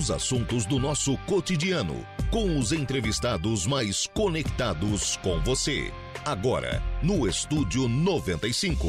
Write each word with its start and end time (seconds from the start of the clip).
Os 0.00 0.10
assuntos 0.10 0.64
do 0.64 0.78
nosso 0.78 1.14
cotidiano, 1.26 2.06
com 2.30 2.58
os 2.58 2.72
entrevistados 2.72 3.66
mais 3.66 4.06
conectados 4.06 5.18
com 5.18 5.38
você. 5.42 5.92
Agora, 6.24 6.82
no 7.02 7.28
Estúdio 7.28 7.86
95. 7.86 8.86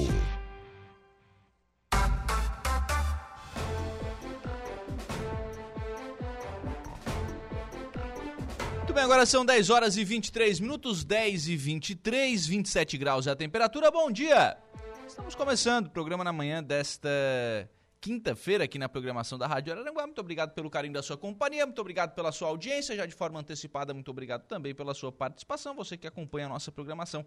Muito 8.77 8.93
bem, 8.93 9.03
agora 9.03 9.25
são 9.25 9.43
10 9.43 9.69
horas 9.69 9.97
e 9.97 10.05
23 10.05 10.61
minutos, 10.61 11.03
10 11.03 11.49
e 11.49 11.57
23, 11.57 12.47
27 12.47 12.97
graus 12.97 13.27
é 13.27 13.31
a 13.31 13.35
temperatura. 13.35 13.91
Bom 13.91 14.09
dia! 14.09 14.55
Estamos 15.05 15.35
começando 15.35 15.87
o 15.87 15.89
programa 15.89 16.23
na 16.23 16.31
manhã 16.31 16.63
desta 16.63 17.09
quinta-feira 18.01 18.63
aqui 18.63 18.79
na 18.79 18.89
programação 18.89 19.37
da 19.37 19.45
Rádio 19.45 19.71
Araranguá. 19.71 20.07
Muito 20.07 20.19
obrigado 20.19 20.53
pelo 20.53 20.71
carinho 20.71 20.95
da 20.95 21.03
sua 21.03 21.15
companhia, 21.15 21.65
muito 21.67 21.79
obrigado 21.79 22.15
pela 22.15 22.31
sua 22.31 22.47
audiência, 22.47 22.95
já 22.95 23.05
de 23.05 23.13
forma 23.13 23.39
antecipada, 23.39 23.93
muito 23.93 24.09
obrigado 24.09 24.47
também 24.47 24.73
pela 24.73 24.95
sua 24.95 25.11
participação, 25.11 25.75
você 25.75 25.95
que 25.95 26.07
acompanha 26.07 26.47
a 26.47 26.49
nossa 26.49 26.71
programação 26.71 27.23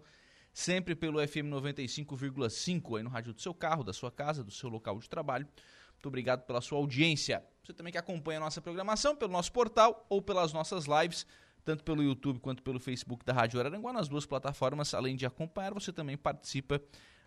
sempre 0.53 0.93
pelo 0.93 1.25
FM 1.25 1.47
95,5 1.49 2.97
aí 2.97 3.03
no 3.03 3.09
rádio 3.09 3.33
do 3.33 3.41
seu 3.41 3.53
carro, 3.53 3.83
da 3.83 3.93
sua 3.93 4.11
casa, 4.11 4.43
do 4.43 4.51
seu 4.51 4.69
local 4.69 4.99
de 4.99 5.09
trabalho. 5.09 5.47
Muito 5.93 6.07
obrigado 6.07 6.45
pela 6.45 6.59
sua 6.59 6.77
audiência. 6.77 7.43
Você 7.63 7.73
também 7.73 7.91
que 7.91 7.97
acompanha 7.97 8.39
a 8.39 8.41
nossa 8.41 8.61
programação 8.61 9.15
pelo 9.15 9.31
nosso 9.31 9.51
portal 9.51 10.05
ou 10.09 10.21
pelas 10.21 10.51
nossas 10.51 10.85
lives 10.85 11.25
tanto 11.65 11.83
pelo 11.83 12.03
YouTube 12.03 12.39
quanto 12.39 12.61
pelo 12.61 12.79
Facebook 12.79 13.25
da 13.25 13.33
Rádio 13.33 13.59
Araranguá, 13.59 13.91
nas 13.91 14.07
duas 14.07 14.25
plataformas. 14.25 14.93
Além 14.93 15.15
de 15.15 15.25
acompanhar, 15.25 15.73
você 15.73 15.91
também 15.91 16.15
participa 16.15 16.79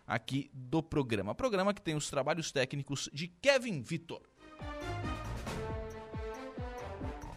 aqui 0.09 0.49
do 0.51 0.81
programa. 0.81 1.35
Programa 1.35 1.71
que 1.71 1.81
tem 1.81 1.95
os 1.95 2.09
trabalhos 2.09 2.51
técnicos 2.51 3.07
de 3.13 3.27
Kevin 3.27 3.83
Vitor. 3.83 4.23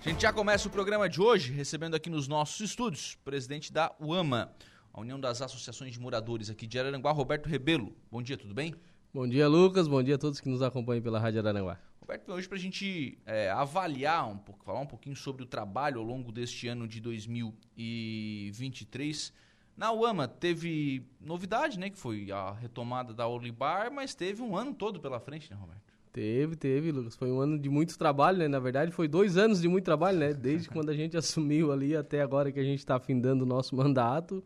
A 0.05 0.09
gente 0.09 0.23
já 0.23 0.33
começa 0.33 0.67
o 0.67 0.71
programa 0.71 1.09
de 1.09 1.21
hoje 1.21 1.53
recebendo 1.53 1.95
aqui 1.95 2.09
nos 2.09 2.27
nossos 2.27 2.59
estúdios 2.61 3.13
o 3.13 3.19
presidente 3.19 3.71
da 3.73 3.95
UAMA, 4.01 4.53
a 4.93 5.01
União 5.01 5.21
das 5.21 5.41
Associações 5.43 5.93
de 5.93 6.01
Moradores 6.01 6.51
aqui 6.51 6.67
de 6.67 6.77
Araranguá, 6.79 7.13
Roberto 7.13 7.47
Rebelo. 7.47 7.95
Bom 8.11 8.23
dia, 8.23 8.39
tudo 8.39 8.55
bem? 8.55 8.75
Bom 9.13 9.29
dia, 9.29 9.47
Lucas. 9.47 9.87
Bom 9.87 10.03
dia 10.03 10.15
a 10.15 10.19
todos 10.19 10.41
que 10.41 10.49
nos 10.49 10.63
acompanham 10.63 11.03
pela 11.03 11.21
Rádio 11.21 11.41
Araranguá. 11.41 11.79
Roberto, 12.01 12.33
hoje 12.33 12.49
para 12.49 12.57
a 12.57 12.61
gente 12.61 13.19
é, 13.27 13.51
avaliar 13.51 14.27
um 14.29 14.39
pouco, 14.39 14.65
falar 14.65 14.81
um 14.81 14.87
pouquinho 14.87 15.15
sobre 15.15 15.43
o 15.43 15.47
trabalho 15.47 16.01
ao 16.01 16.05
longo 16.05 16.33
deste 16.33 16.67
ano 16.67 16.89
de 16.89 17.01
2023. 17.01 19.31
Na 19.77 19.93
UAMA 19.93 20.29
teve 20.29 21.05
novidade, 21.21 21.79
né? 21.79 21.91
Que 21.91 21.99
foi 21.99 22.31
a 22.31 22.53
retomada 22.53 23.15
da 23.15 23.27
Olibar, 23.27 23.93
mas 23.93 24.15
teve 24.15 24.43
um 24.43 24.57
ano 24.57 24.75
todo 24.75 25.01
pela 25.01 25.19
frente, 25.19 25.51
né, 25.51 25.57
Roberto? 25.57 25.93
Teve, 26.13 26.57
teve, 26.57 26.93
Lucas. 26.93 27.17
Foi 27.17 27.31
um 27.31 27.41
ano 27.41 27.59
de 27.59 27.71
muito 27.71 27.97
trabalho, 27.97 28.37
né? 28.39 28.47
Na 28.47 28.59
verdade, 28.59 28.93
foi 28.93 29.09
dois 29.09 29.39
anos 29.39 29.63
de 29.63 29.69
muito 29.69 29.85
trabalho, 29.85 30.19
né? 30.19 30.35
Desde 30.35 30.69
quando 30.69 30.91
a 30.91 30.95
gente 30.95 31.17
assumiu 31.19 31.73
ali 31.73 31.97
até 31.97 32.21
agora 32.21 32.53
que 32.53 32.61
a 32.61 32.65
gente 32.65 32.81
está 32.81 33.01
findando 33.01 33.45
o 33.45 33.47
nosso 33.47 33.75
mandato. 33.75 34.45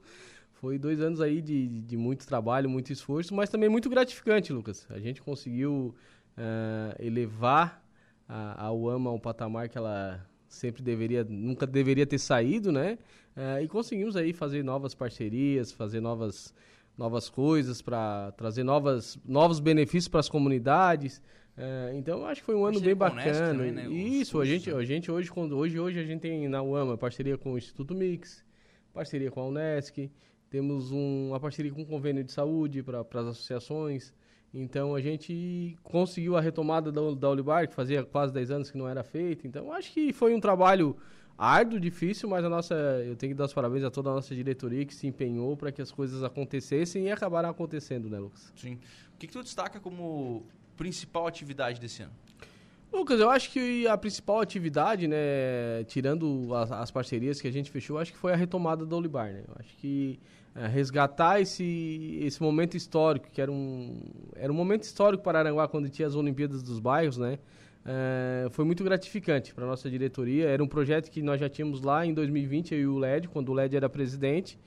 Foi 0.52 0.78
dois 0.78 1.00
anos 1.00 1.20
aí 1.20 1.42
de, 1.42 1.82
de 1.82 1.96
muito 1.96 2.26
trabalho, 2.26 2.70
muito 2.70 2.92
esforço, 2.92 3.34
mas 3.34 3.50
também 3.50 3.68
muito 3.68 3.90
gratificante, 3.90 4.52
Lucas. 4.52 4.86
A 4.90 4.98
gente 4.98 5.20
conseguiu 5.20 5.94
uh, 6.38 7.04
elevar 7.04 7.84
a, 8.28 8.66
a 8.66 8.72
UAMA 8.72 9.10
a 9.10 9.12
um 9.12 9.18
patamar 9.18 9.68
que 9.68 9.76
ela 9.76 10.24
sempre 10.48 10.82
deveria, 10.82 11.24
nunca 11.24 11.66
deveria 11.66 12.06
ter 12.06 12.18
saído, 12.18 12.70
né? 12.70 12.96
Uh, 13.36 13.62
e 13.62 13.68
conseguimos 13.68 14.16
aí 14.16 14.32
fazer 14.32 14.62
novas 14.62 14.94
parcerias, 14.94 15.70
fazer 15.70 16.00
novas, 16.00 16.54
novas 16.96 17.28
coisas 17.28 17.82
para 17.82 18.32
trazer 18.32 18.64
novas, 18.64 19.18
novos 19.26 19.60
benefícios 19.60 20.08
para 20.08 20.20
as 20.20 20.28
comunidades. 20.28 21.18
Uh, 21.56 21.94
então 21.96 22.24
acho 22.24 22.40
que 22.40 22.46
foi 22.46 22.54
um 22.54 22.64
ano 22.64 22.80
bem 22.80 22.94
bacana. 22.94 23.52
Também, 23.52 23.72
né? 23.72 23.88
Isso, 23.88 24.40
a 24.40 24.44
gente, 24.46 24.70
a 24.70 24.82
gente 24.82 25.10
hoje, 25.10 25.30
hoje, 25.34 25.78
hoje 25.78 25.98
a 26.00 26.04
gente 26.04 26.20
tem 26.20 26.48
na 26.48 26.62
UAMA 26.62 26.96
parceria 26.96 27.36
com 27.36 27.52
o 27.52 27.58
Instituto 27.58 27.94
Mix, 27.94 28.42
parceria 28.94 29.30
com 29.30 29.40
a 29.40 29.46
Unesc, 29.46 30.10
temos 30.48 30.90
um, 30.90 31.28
uma 31.28 31.40
parceria 31.40 31.72
com 31.72 31.82
o 31.82 31.86
convênio 31.86 32.24
de 32.24 32.32
saúde 32.32 32.82
para 32.82 33.00
as 33.00 33.26
associações. 33.26 34.14
Então 34.54 34.94
a 34.94 35.00
gente 35.02 35.76
conseguiu 35.82 36.36
a 36.36 36.40
retomada 36.40 36.90
da, 36.90 37.00
da 37.14 37.28
Olibar, 37.28 37.68
que 37.68 37.74
fazia 37.74 38.02
quase 38.02 38.32
10 38.32 38.50
anos 38.50 38.70
que 38.70 38.78
não 38.78 38.88
era 38.88 39.02
feita. 39.02 39.46
Então 39.46 39.70
acho 39.70 39.92
que 39.92 40.12
foi 40.14 40.34
um 40.34 40.40
trabalho 40.40 40.96
árduo, 41.38 41.78
difícil, 41.78 42.28
mas 42.28 42.44
a 42.44 42.48
nossa, 42.48 42.74
eu 42.74 43.16
tenho 43.16 43.32
que 43.32 43.38
dar 43.38 43.44
os 43.44 43.52
parabéns 43.52 43.84
a 43.84 43.90
toda 43.90 44.10
a 44.10 44.14
nossa 44.14 44.34
diretoria 44.34 44.84
que 44.84 44.94
se 44.94 45.06
empenhou 45.06 45.56
para 45.56 45.70
que 45.70 45.82
as 45.82 45.90
coisas 45.90 46.22
acontecessem 46.22 47.04
e 47.04 47.10
acabaram 47.10 47.48
acontecendo, 47.48 48.08
né, 48.08 48.18
Lucas? 48.18 48.52
Sim. 48.56 48.74
O 49.14 49.18
que, 49.18 49.26
que 49.26 49.32
tu 49.32 49.42
destaca 49.42 49.78
como 49.80 50.46
principal 50.76 51.26
atividade 51.26 51.80
desse 51.80 52.02
ano? 52.02 52.12
Lucas, 52.92 53.20
eu 53.20 53.28
acho 53.28 53.50
que 53.50 53.86
a 53.86 53.96
principal 53.98 54.40
atividade, 54.40 55.06
né, 55.06 55.84
tirando 55.86 56.54
as, 56.54 56.72
as, 56.72 56.90
parcerias 56.90 57.40
que 57.40 57.48
a 57.48 57.50
gente 57.50 57.70
fechou, 57.70 57.98
acho 57.98 58.12
que 58.12 58.18
foi 58.18 58.32
a 58.32 58.36
retomada 58.36 58.86
da 58.86 58.96
Olibar, 58.96 59.32
né? 59.32 59.42
Eu 59.46 59.54
acho 59.58 59.76
que 59.76 60.18
é, 60.54 60.66
resgatar 60.66 61.40
esse, 61.40 62.18
esse 62.22 62.42
momento 62.42 62.76
histórico, 62.76 63.28
que 63.30 63.42
era 63.42 63.52
um, 63.52 64.00
era 64.34 64.50
um 64.50 64.56
momento 64.56 64.84
histórico 64.84 65.22
para 65.22 65.40
Aranguá 65.40 65.68
quando 65.68 65.90
tinha 65.90 66.08
as 66.08 66.14
Olimpíadas 66.14 66.62
dos 66.62 66.78
Bairros, 66.78 67.18
né? 67.18 67.38
É, 67.86 68.48
foi 68.50 68.64
muito 68.64 68.82
gratificante 68.82 69.54
para 69.54 69.64
a 69.64 69.68
nossa 69.68 69.88
diretoria. 69.88 70.48
Era 70.48 70.62
um 70.62 70.68
projeto 70.68 71.10
que 71.10 71.22
nós 71.22 71.40
já 71.40 71.48
tínhamos 71.48 71.80
lá 71.80 72.04
em 72.04 72.12
2020, 72.12 72.74
eu 72.74 72.80
e 72.80 72.86
o 72.86 72.98
Lédio, 72.98 73.30
quando 73.30 73.50
o 73.50 73.54
Lédio 73.54 73.76
era 73.76 73.88
presidente 73.88 74.58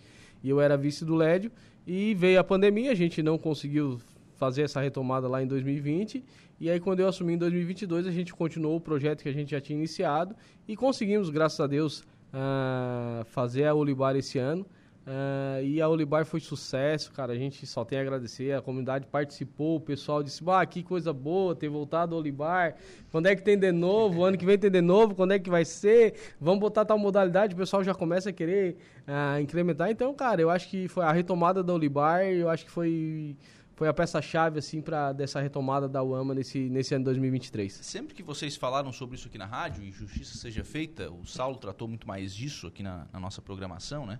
e 0.44 0.50
eu 0.50 0.62
era 0.62 0.78
vice 0.78 1.03
do 1.03 1.16
Lédio. 1.16 1.52
E 1.85 2.13
veio 2.13 2.40
a 2.40 2.44
pandemia, 2.44 2.91
a 2.91 2.96
gente 2.96 3.22
não 3.22 3.38
conseguiu 3.38 4.00
fazer 4.38 4.62
essa 4.62 4.80
retomada 4.80 5.28
lá 5.28 5.44
em 5.44 5.47
2020 5.47 6.24
e 6.59 6.69
aí, 6.69 6.78
quando 6.78 7.00
eu 7.00 7.07
assumi 7.07 7.34
em 7.34 7.38
2022, 7.38 8.06
a 8.06 8.12
gente 8.12 8.34
continuou 8.34 8.75
o 8.75 8.81
projeto 8.81 9.24
que 9.24 9.30
a 9.30 9.31
gente 9.31 9.51
já 9.51 9.62
tinha 9.62 9.78
iniciado 9.78 10.36
e 10.68 10.75
conseguimos, 10.75 11.30
graças 11.30 11.57
a 11.62 11.68
Deus, 11.68 12.01
uh, 12.34 13.24
fazer 13.28 13.63
a 13.66 13.74
Olibar 13.74 14.13
esse 14.18 14.38
ano. 14.38 14.66
Uh, 15.08 15.64
e 15.64 15.82
a 15.82 15.90
Olibar 15.90 16.24
foi 16.26 16.40
sucesso, 16.40 17.12
cara. 17.12 17.34
A 17.34 17.36
gente 17.36 17.66
só 17.66 17.84
tem 17.84 17.98
a 17.98 18.02
agradecer. 18.02 18.54
A 18.54 18.62
comunidade 18.62 19.08
participou, 19.08 19.78
o 19.78 19.80
pessoal 19.80 20.22
disse: 20.22 20.44
Ah, 20.48 20.66
que 20.66 20.84
coisa 20.84 21.12
boa 21.12 21.56
ter 21.56 21.68
voltado 21.68 22.14
ao 22.14 22.22
Olibar. 22.22 22.76
Quando 23.12 23.26
é 23.26 23.36
que 23.36 23.42
tem 23.42 23.58
de 23.58 23.72
novo? 23.72 24.24
Ano 24.24 24.38
que 24.38 24.46
vem 24.46 24.58
tem 24.58 24.70
de 24.70 24.82
novo? 24.82 25.16
Quando 25.16 25.32
é 25.32 25.40
que 25.40 25.50
vai 25.50 25.66
ser? 25.66 26.14
Vamos 26.40 26.60
botar 26.60 26.86
tal 26.86 27.00
modalidade. 27.00 27.56
O 27.56 27.58
pessoal 27.58 27.84
já 27.84 27.96
começa 27.96 28.30
a 28.30 28.34
querer 28.34 28.78
uh, 29.08 29.42
incrementar. 29.42 29.90
Então, 29.90 30.14
cara, 30.14 30.42
eu 30.42 30.50
acho 30.50 30.70
que 30.70 30.88
foi 30.88 31.04
a 31.04 31.12
retomada 31.12 31.64
da 31.64 31.74
Olibar. 31.74 32.24
Eu 32.26 32.50
acho 32.50 32.66
que 32.66 32.72
foi 32.72 33.36
foi 33.80 33.88
a 33.88 33.94
peça-chave 33.94 34.60
assim 34.60 34.81
para 34.81 35.14
dessa 35.14 35.40
retomada 35.40 35.88
da 35.88 36.04
UAMA 36.04 36.36
nesse, 36.36 36.70
nesse 36.70 36.94
ano 36.94 37.06
2023. 37.06 37.72
Sempre 37.72 38.14
que 38.14 38.22
vocês 38.22 38.58
falaram 38.58 38.92
sobre 38.92 39.16
isso 39.16 39.30
aqui 39.30 39.38
na 39.38 39.46
rádio 39.46 39.86
e 39.86 39.90
justiça 39.90 40.38
seja 40.38 40.66
feita, 40.66 41.10
o 41.10 41.26
Saulo 41.26 41.56
tratou 41.56 41.88
muito 41.88 42.06
mais 42.06 42.36
disso 42.36 42.68
aqui 42.68 42.84
na, 42.84 43.08
na 43.14 43.22
nossa 43.22 43.42
programação, 43.42 44.06
né? 44.06 44.20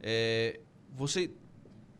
É, 0.00 0.60
você, 0.94 1.30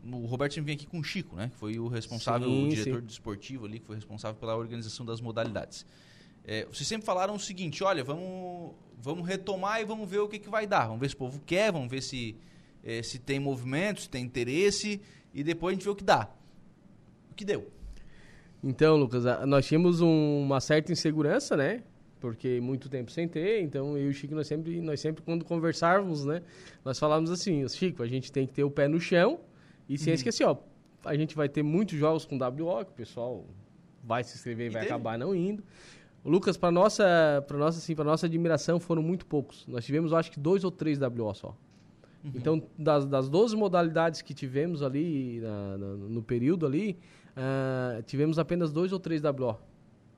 o 0.03 0.25
Roberto 0.25 0.53
sempre 0.53 0.67
vem 0.67 0.75
aqui 0.75 0.87
com 0.87 0.99
o 0.99 1.03
Chico, 1.03 1.35
né? 1.35 1.49
Que 1.49 1.57
foi 1.57 1.79
o 1.79 1.87
responsável, 1.87 2.47
sim, 2.47 2.65
o 2.65 2.69
diretor 2.69 2.99
sim. 3.01 3.05
desportivo 3.05 3.65
ali, 3.65 3.79
que 3.79 3.85
foi 3.85 3.95
responsável 3.95 4.39
pela 4.39 4.55
organização 4.55 5.05
das 5.05 5.21
modalidades. 5.21 5.85
É, 6.43 6.65
vocês 6.65 6.87
sempre 6.87 7.05
falaram 7.05 7.35
o 7.35 7.39
seguinte, 7.39 7.83
olha, 7.83 8.03
vamos, 8.03 8.73
vamos 8.97 9.27
retomar 9.27 9.81
e 9.81 9.85
vamos 9.85 10.09
ver 10.09 10.19
o 10.19 10.27
que, 10.27 10.39
que 10.39 10.49
vai 10.49 10.65
dar. 10.65 10.85
Vamos 10.87 11.01
ver 11.01 11.09
se 11.09 11.15
o 11.15 11.17
povo 11.17 11.41
quer, 11.45 11.71
vamos 11.71 11.89
ver 11.89 12.01
se, 12.01 12.37
é, 12.83 13.03
se 13.03 13.19
tem 13.19 13.39
movimento, 13.39 14.01
se 14.01 14.09
tem 14.09 14.23
interesse, 14.23 15.01
e 15.33 15.43
depois 15.43 15.73
a 15.73 15.75
gente 15.75 15.83
vê 15.83 15.89
o 15.89 15.95
que 15.95 16.03
dá 16.03 16.31
que 17.37 17.45
deu? 17.45 17.71
Então, 18.61 18.97
Lucas, 18.97 19.23
nós 19.45 19.65
tínhamos 19.65 20.01
um, 20.01 20.41
uma 20.41 20.59
certa 20.59 20.91
insegurança, 20.91 21.55
né? 21.55 21.83
Porque 22.19 22.59
muito 22.59 22.89
tempo 22.89 23.11
sem 23.11 23.27
ter, 23.27 23.61
então 23.61 23.97
eu 23.97 24.07
e 24.07 24.09
o 24.09 24.13
Chico, 24.13 24.33
nós 24.33 24.47
sempre, 24.47 24.81
nós 24.81 24.99
sempre 24.99 25.23
quando 25.23 25.45
conversávamos, 25.45 26.25
né? 26.25 26.41
Nós 26.83 26.97
falávamos 26.97 27.29
assim, 27.29 27.67
Chico, 27.69 28.01
a 28.01 28.07
gente 28.07 28.31
tem 28.31 28.47
que 28.47 28.53
ter 28.53 28.63
o 28.63 28.71
pé 28.71 28.87
no 28.87 28.99
chão 28.99 29.39
e 29.87 29.97
sem 29.97 30.11
uhum. 30.11 30.15
esquecer, 30.15 30.45
ó, 30.45 30.57
a 31.05 31.15
gente 31.15 31.35
vai 31.35 31.47
ter 31.47 31.63
muitos 31.63 31.97
jogos 31.97 32.25
com 32.25 32.37
WO, 32.37 32.85
que 32.85 32.91
o 32.91 32.95
pessoal 32.95 33.45
vai 34.03 34.23
se 34.23 34.35
inscrever 34.35 34.67
e, 34.67 34.69
vai 34.69 34.81
teve? 34.81 34.93
acabar 34.93 35.17
não 35.17 35.35
indo. 35.35 35.63
O 36.23 36.29
Lucas, 36.29 36.57
para 36.57 36.71
nossa, 36.71 37.43
para 37.47 37.57
nossa, 37.57 37.77
assim, 37.77 37.95
para 37.95 38.03
nossa 38.03 38.25
admiração, 38.25 38.79
foram 38.79 39.01
muito 39.01 39.25
poucos. 39.25 39.65
Nós 39.67 39.85
tivemos, 39.85 40.11
acho 40.11 40.31
que 40.31 40.39
dois 40.39 40.63
ou 40.63 40.71
três 40.71 40.99
WO 40.99 41.33
só. 41.33 41.55
Uhum. 42.23 42.31
Então, 42.35 42.63
das, 42.77 43.05
das 43.05 43.29
12 43.29 43.55
modalidades 43.55 44.21
que 44.21 44.33
tivemos 44.33 44.81
ali 44.81 45.39
na, 45.39 45.77
na, 45.77 45.87
no 45.95 46.21
período 46.21 46.65
ali, 46.65 46.99
uh, 47.37 48.01
tivemos 48.03 48.39
apenas 48.39 48.71
dois 48.71 48.91
ou 48.91 48.99
três 48.99 49.21
WO. 49.23 49.57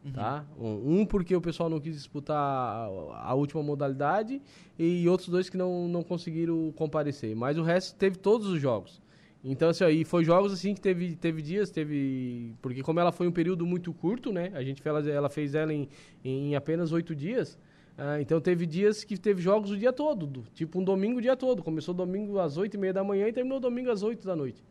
Uhum. 0.04 0.14
Tá? 0.14 0.46
Um, 0.58 1.06
porque 1.06 1.36
o 1.36 1.42
pessoal 1.42 1.70
não 1.70 1.80
quis 1.80 1.94
disputar 1.94 2.38
a, 2.38 3.30
a, 3.30 3.34
última 3.34 3.62
modalidade 3.62 4.42
e 4.78 5.08
outros 5.10 5.28
dois 5.28 5.50
que 5.50 5.58
não, 5.58 5.90
não 5.90 6.04
conseguiram 6.04 6.72
comparecer. 6.72 7.36
Mas 7.36 7.58
o 7.58 7.64
resto 7.64 7.98
teve 7.98 8.18
todos 8.18 8.48
os 8.48 8.62
jogos. 8.62 9.02
Então, 9.44 9.70
assim, 9.70 9.84
aí 9.84 10.04
foi 10.04 10.24
jogos 10.24 10.54
assim 10.54 10.74
que 10.74 10.82
teve, 10.82 11.16
teve 11.16 11.42
dias, 11.42 11.70
teve. 11.70 12.54
Porque 12.62 12.82
como 12.82 13.00
ela 13.00 13.12
foi 13.12 13.28
um 13.28 13.32
período 13.32 13.66
muito 13.66 13.94
curto, 13.94 14.34
né? 14.34 14.52
A 14.54 14.64
gente 14.64 14.82
ela, 14.86 15.08
ela 15.10 15.30
fez 15.30 15.56
ela 15.56 15.74
em, 15.74 15.88
em 16.24 16.56
apenas 16.56 16.92
oito 16.92 17.16
dias. 17.16 17.58
Ah, 17.98 18.22
então 18.22 18.40
teve 18.40 18.66
dias 18.66 19.04
que 19.04 19.18
teve 19.18 19.42
jogos 19.42 19.72
o 19.72 19.78
dia 19.78 19.92
todo, 19.92 20.26
do, 20.26 20.44
tipo 20.54 20.80
um 20.80 20.84
domingo 20.84 21.20
o 21.20 21.22
dia 21.22 21.36
todo. 21.36 21.62
Começou 21.62 21.94
domingo 21.94 22.40
às 22.40 22.56
oito 22.56 22.76
e 22.76 22.78
meia 22.78 22.94
da 22.94 23.04
manhã 23.04 23.28
e 23.28 23.34
terminou 23.34 23.60
domingo 23.60 23.92
às 23.92 24.04
oito 24.04 24.26
da 24.26 24.36
noite. 24.36 24.64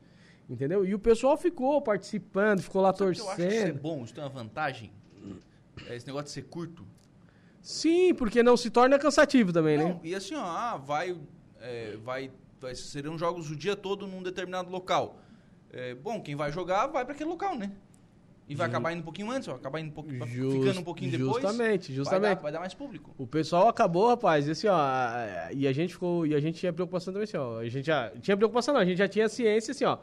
Entendeu? 0.48 0.84
E 0.84 0.94
o 0.94 0.98
pessoal 0.98 1.36
ficou 1.36 1.80
participando, 1.82 2.62
ficou 2.62 2.80
lá 2.80 2.94
Sabe 2.94 3.16
torcendo. 3.16 3.26
Que 3.26 3.42
eu 3.42 3.46
acho 3.46 3.54
que 3.54 3.54
isso 3.54 3.66
é 3.66 3.72
bom, 3.72 4.04
isso 4.04 4.14
tem 4.14 4.24
uma 4.24 4.30
vantagem. 4.30 4.90
É 5.88 5.96
esse 5.96 6.06
negócio 6.06 6.26
de 6.26 6.30
ser 6.32 6.42
curto. 6.42 6.84
Sim, 7.60 8.14
porque 8.14 8.42
não 8.42 8.56
se 8.56 8.70
torna 8.70 8.98
cansativo 8.98 9.52
também, 9.52 9.76
Não, 9.76 9.88
né? 9.88 10.00
e 10.02 10.14
assim, 10.14 10.34
ó, 10.34 10.42
ah, 10.44 10.76
vai, 10.76 11.16
é, 11.60 11.96
vai, 12.02 12.30
vai. 12.60 12.74
Serão 12.74 13.18
jogos 13.18 13.50
o 13.50 13.56
dia 13.56 13.76
todo 13.76 14.06
num 14.06 14.22
determinado 14.22 14.70
local. 14.70 15.20
É, 15.70 15.94
bom, 15.94 16.20
quem 16.22 16.34
vai 16.36 16.50
jogar 16.50 16.86
vai 16.86 17.04
para 17.04 17.14
aquele 17.14 17.28
local, 17.28 17.56
né? 17.56 17.72
E 18.48 18.54
vai 18.54 18.66
acabar 18.66 18.92
indo 18.92 19.00
um 19.00 19.04
pouquinho 19.04 19.30
antes, 19.30 19.46
vai 19.46 19.56
acabar 19.56 19.78
indo 19.78 19.88
um 19.90 19.92
pouquinho, 19.92 20.26
Just- 20.26 20.56
ficando 20.58 20.80
um 20.80 20.82
pouquinho 20.82 21.10
depois. 21.10 21.42
Justamente, 21.42 21.88
Vai 21.88 21.96
justamente. 21.96 22.36
dar, 22.36 22.42
vai 22.42 22.52
dar 22.52 22.60
mais 22.60 22.72
público. 22.72 23.14
O 23.18 23.26
pessoal 23.26 23.68
acabou, 23.68 24.08
rapaz, 24.08 24.48
e 24.48 24.52
assim, 24.52 24.68
ó, 24.68 24.78
e 25.52 25.68
a 25.68 25.72
gente 25.72 25.92
ficou, 25.92 26.26
e 26.26 26.34
a 26.34 26.40
gente 26.40 26.58
tinha 26.58 26.72
preocupação 26.72 27.12
também, 27.12 27.24
assim, 27.24 27.36
ó, 27.36 27.58
a 27.58 27.68
gente 27.68 27.84
já, 27.86 28.10
tinha 28.22 28.34
preocupação 28.34 28.72
não, 28.72 28.80
a 28.80 28.86
gente 28.86 28.96
já 28.96 29.06
tinha 29.06 29.28
ciência, 29.28 29.72
assim, 29.72 29.84
ó, 29.84 29.98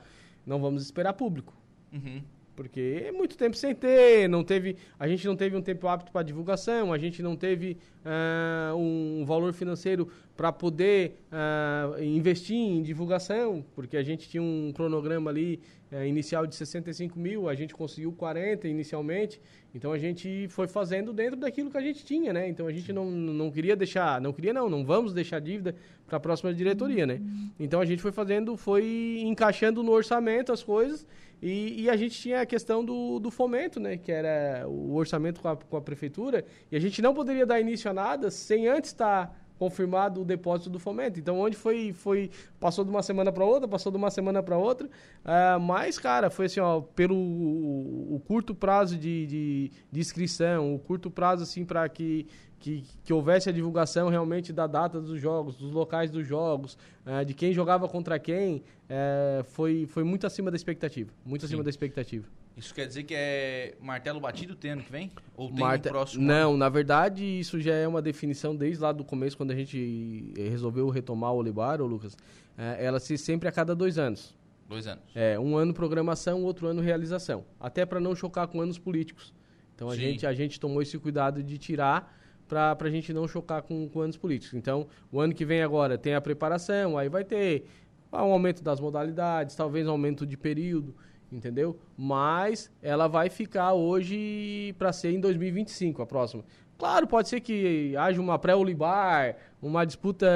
não 0.45 0.61
vamos 0.61 0.83
esperar 0.83 1.13
público, 1.13 1.55
Uhum. 1.91 2.21
Porque 2.55 3.03
é 3.05 3.11
muito 3.11 3.37
tempo 3.37 3.55
sem 3.55 3.75
ter, 3.75 4.27
não 4.29 4.43
teve, 4.43 4.77
a 4.99 5.07
gente 5.07 5.27
não 5.27 5.35
teve 5.35 5.55
um 5.55 5.61
tempo 5.61 5.87
apto 5.87 6.11
para 6.11 6.23
divulgação, 6.23 6.93
a 6.93 6.97
gente 6.97 7.21
não 7.21 7.35
teve 7.35 7.77
ah, 8.03 8.73
um 8.75 9.23
valor 9.25 9.53
financeiro 9.53 10.09
para 10.37 10.51
poder 10.51 11.19
ah, 11.31 11.95
investir 11.99 12.55
em 12.55 12.81
divulgação, 12.81 13.63
porque 13.75 13.97
a 13.97 14.03
gente 14.03 14.29
tinha 14.29 14.41
um 14.41 14.71
cronograma 14.73 15.29
ali 15.29 15.59
eh, 15.91 16.07
inicial 16.07 16.47
de 16.47 16.55
65 16.55 17.17
mil, 17.19 17.47
a 17.47 17.53
gente 17.53 17.73
conseguiu 17.73 18.11
40 18.11 18.67
inicialmente, 18.67 19.39
então 19.73 19.93
a 19.93 19.97
gente 19.97 20.47
foi 20.49 20.67
fazendo 20.67 21.13
dentro 21.13 21.39
daquilo 21.39 21.69
que 21.69 21.77
a 21.77 21.81
gente 21.81 22.03
tinha, 22.03 22.33
né? 22.33 22.49
Então 22.49 22.65
a 22.65 22.71
gente 22.71 22.91
não, 22.91 23.09
não 23.09 23.51
queria 23.51 23.75
deixar, 23.75 24.19
não 24.19 24.33
queria 24.33 24.51
não, 24.51 24.67
não 24.67 24.83
vamos 24.83 25.13
deixar 25.13 25.39
dívida 25.39 25.75
para 26.07 26.17
a 26.17 26.19
próxima 26.19 26.53
diretoria, 26.53 27.05
né? 27.05 27.21
Então 27.59 27.79
a 27.79 27.85
gente 27.85 28.01
foi 28.01 28.11
fazendo, 28.11 28.57
foi 28.57 29.21
encaixando 29.21 29.83
no 29.83 29.91
orçamento 29.91 30.51
as 30.51 30.63
coisas 30.63 31.05
e, 31.41 31.83
e 31.83 31.89
a 31.89 31.95
gente 31.95 32.19
tinha 32.19 32.41
a 32.41 32.45
questão 32.45 32.83
do, 32.83 33.19
do 33.19 33.29
fomento, 33.29 33.79
né? 33.79 33.97
Que 33.97 34.11
era 34.11 34.67
o 34.67 34.95
orçamento 34.95 35.41
com 35.41 35.47
a, 35.47 35.55
com 35.55 35.77
a 35.77 35.81
prefeitura 35.81 36.45
e 36.71 36.75
a 36.75 36.79
gente 36.79 37.01
não 37.01 37.13
poderia 37.13 37.45
dar 37.45 37.59
início 37.59 37.89
a 37.89 37.93
nada 37.93 38.31
sem 38.31 38.67
antes 38.67 38.91
estar 38.91 39.45
confirmado 39.57 40.21
o 40.21 40.25
depósito 40.25 40.69
do 40.69 40.79
fomento. 40.79 41.19
Então, 41.19 41.39
onde 41.39 41.55
foi, 41.55 41.93
foi 41.93 42.29
passou 42.59 42.83
de 42.83 42.91
uma 42.91 43.01
semana 43.01 43.31
para 43.31 43.45
outra, 43.45 43.67
passou 43.67 43.91
de 43.91 43.97
uma 43.97 44.11
semana 44.11 44.43
para 44.43 44.57
outra, 44.57 44.89
ah, 45.23 45.57
mas, 45.59 45.97
cara, 45.97 46.29
foi 46.29 46.45
assim, 46.45 46.59
ó, 46.59 46.81
pelo 46.81 47.15
o, 47.15 48.15
o 48.15 48.21
curto 48.25 48.53
prazo 48.53 48.97
de, 48.97 49.25
de, 49.25 49.71
de 49.91 49.99
inscrição, 49.99 50.75
o 50.75 50.79
curto 50.79 51.09
prazo, 51.09 51.43
assim, 51.43 51.65
para 51.65 51.87
que, 51.89 52.27
que, 52.65 52.83
que 53.03 53.13
houvesse 53.13 53.47
a 53.47 53.51
divulgação 53.51 54.09
realmente 54.09 54.51
da 54.51 54.65
data 54.65 54.99
dos 54.99 55.21
jogos, 55.21 55.55
dos 55.55 55.71
locais 55.71 56.09
dos 56.09 56.27
jogos, 56.27 56.75
ah, 57.05 57.23
de 57.23 57.31
quem 57.31 57.53
jogava 57.53 57.87
contra 57.87 58.17
quem, 58.17 58.63
eh, 58.89 59.43
foi, 59.49 59.85
foi 59.85 60.03
muito 60.03 60.25
acima 60.25 60.49
da 60.49 60.57
expectativa, 60.57 61.11
muito 61.23 61.45
acima 61.45 61.59
Sim. 61.59 61.63
da 61.63 61.69
expectativa. 61.69 62.25
Isso 62.57 62.73
quer 62.73 62.87
dizer 62.87 63.03
que 63.03 63.13
é 63.15 63.75
martelo 63.79 64.19
batido 64.19 64.55
tem 64.55 64.71
ano 64.71 64.81
que 64.81 64.91
vem? 64.91 65.11
Ou 65.37 65.51
tem 65.51 65.63
um 65.63 65.79
próximo? 65.79 66.23
Não, 66.23 66.57
na 66.57 66.67
verdade, 66.67 67.23
isso 67.23 67.61
já 67.61 67.75
é 67.75 67.87
uma 67.87 68.01
definição 68.01 68.55
desde 68.55 68.81
lá 68.81 68.91
do 68.91 69.05
começo, 69.05 69.37
quando 69.37 69.51
a 69.51 69.55
gente 69.55 70.33
eh, 70.35 70.49
resolveu 70.49 70.89
retomar 70.89 71.33
o 71.33 71.37
Olibar, 71.37 71.79
ô 71.81 71.85
Lucas. 71.85 72.17
Eh, 72.57 72.77
ela 72.83 72.99
se 72.99 73.15
sempre 73.15 73.47
a 73.47 73.51
cada 73.51 73.75
dois 73.75 73.99
anos. 73.99 74.35
Dois 74.67 74.87
anos. 74.87 75.03
É, 75.13 75.37
um 75.39 75.55
ano 75.55 75.71
programação, 75.71 76.41
outro 76.43 76.65
ano 76.65 76.81
realização. 76.81 77.45
Até 77.59 77.85
para 77.85 77.99
não 77.99 78.15
chocar 78.15 78.47
com 78.47 78.59
anos 78.59 78.79
políticos. 78.79 79.35
Então 79.75 79.87
a 79.87 79.93
Sim. 79.93 80.01
gente, 80.01 80.25
a 80.25 80.33
gente 80.33 80.59
tomou 80.59 80.81
esse 80.81 80.97
cuidado 80.97 81.43
de 81.43 81.59
tirar 81.59 82.24
para 82.47 82.77
a 82.79 82.89
gente 82.89 83.11
não 83.13 83.27
chocar 83.27 83.61
com, 83.61 83.87
com 83.89 84.01
anos 84.01 84.17
políticos. 84.17 84.53
Então, 84.53 84.87
o 85.11 85.19
ano 85.19 85.33
que 85.33 85.45
vem 85.45 85.61
agora 85.61 85.97
tem 85.97 86.13
a 86.13 86.21
preparação, 86.21 86.97
aí 86.97 87.09
vai 87.09 87.23
ter 87.23 87.65
ah, 88.11 88.23
um 88.23 88.31
aumento 88.31 88.63
das 88.63 88.79
modalidades, 88.79 89.55
talvez 89.55 89.87
um 89.87 89.91
aumento 89.91 90.25
de 90.25 90.37
período, 90.37 90.95
entendeu? 91.31 91.77
Mas 91.97 92.71
ela 92.81 93.07
vai 93.07 93.29
ficar 93.29 93.73
hoje 93.73 94.73
para 94.77 94.93
ser 94.93 95.11
em 95.11 95.19
2025, 95.19 96.01
a 96.01 96.05
próxima. 96.05 96.43
Claro, 96.85 97.07
pode 97.07 97.27
ser 97.29 97.39
que 97.41 97.95
haja 97.97 98.21
uma 98.21 98.37
pré-Olibar, 98.37 99.35
uma 99.59 99.83
disputa 99.85 100.27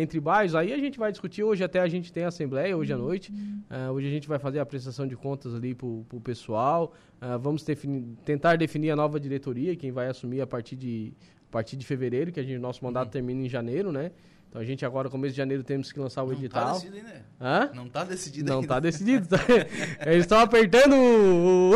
entre 0.00 0.18
bairros, 0.18 0.54
aí 0.54 0.72
a 0.72 0.78
gente 0.78 0.98
vai 0.98 1.12
discutir. 1.12 1.42
Hoje 1.44 1.62
até 1.62 1.78
a 1.78 1.86
gente 1.86 2.10
tem 2.10 2.24
assembleia, 2.24 2.74
hoje 2.74 2.90
à 2.90 2.96
noite. 2.96 3.30
Ah, 3.68 3.92
hoje 3.92 4.06
a 4.06 4.10
gente 4.10 4.26
vai 4.26 4.38
fazer 4.38 4.60
a 4.60 4.64
prestação 4.66 5.06
de 5.06 5.14
contas 5.14 5.54
ali 5.54 5.74
pro, 5.74 6.06
pro 6.08 6.18
pessoal. 6.20 6.94
Ah, 7.20 7.36
vamos 7.36 7.62
defini- 7.64 8.16
tentar 8.24 8.56
definir 8.56 8.90
a 8.92 8.96
nova 8.96 9.20
diretoria, 9.20 9.76
quem 9.76 9.92
vai 9.92 10.06
assumir 10.08 10.40
a 10.40 10.46
partir 10.46 10.74
de, 10.74 11.12
a 11.50 11.52
partir 11.52 11.76
de 11.76 11.84
fevereiro, 11.84 12.32
que 12.32 12.40
a 12.40 12.42
gente, 12.42 12.58
nosso 12.58 12.82
mandato 12.82 13.10
termina 13.10 13.42
em 13.44 13.48
janeiro, 13.48 13.92
né? 13.92 14.10
Então 14.48 14.62
a 14.62 14.64
gente 14.64 14.84
agora, 14.84 15.10
começo 15.10 15.32
de 15.32 15.36
janeiro, 15.36 15.62
temos 15.62 15.92
que 15.92 16.00
lançar 16.00 16.22
o 16.22 16.28
Não 16.28 16.34
tá 16.34 16.40
edital. 16.40 16.72
decidido 16.72 16.96
ainda. 16.96 17.24
Hã? 17.40 17.70
Não 17.74 17.88
tá 17.88 18.04
decidido 18.04 18.48
Não 18.50 18.56
ainda. 18.60 18.68
tá 18.68 18.80
decidido. 18.80 19.26
tá? 19.28 19.36
Eles 20.06 20.20
estão 20.24 20.40
apertando 20.40 20.94
o. 20.94 21.72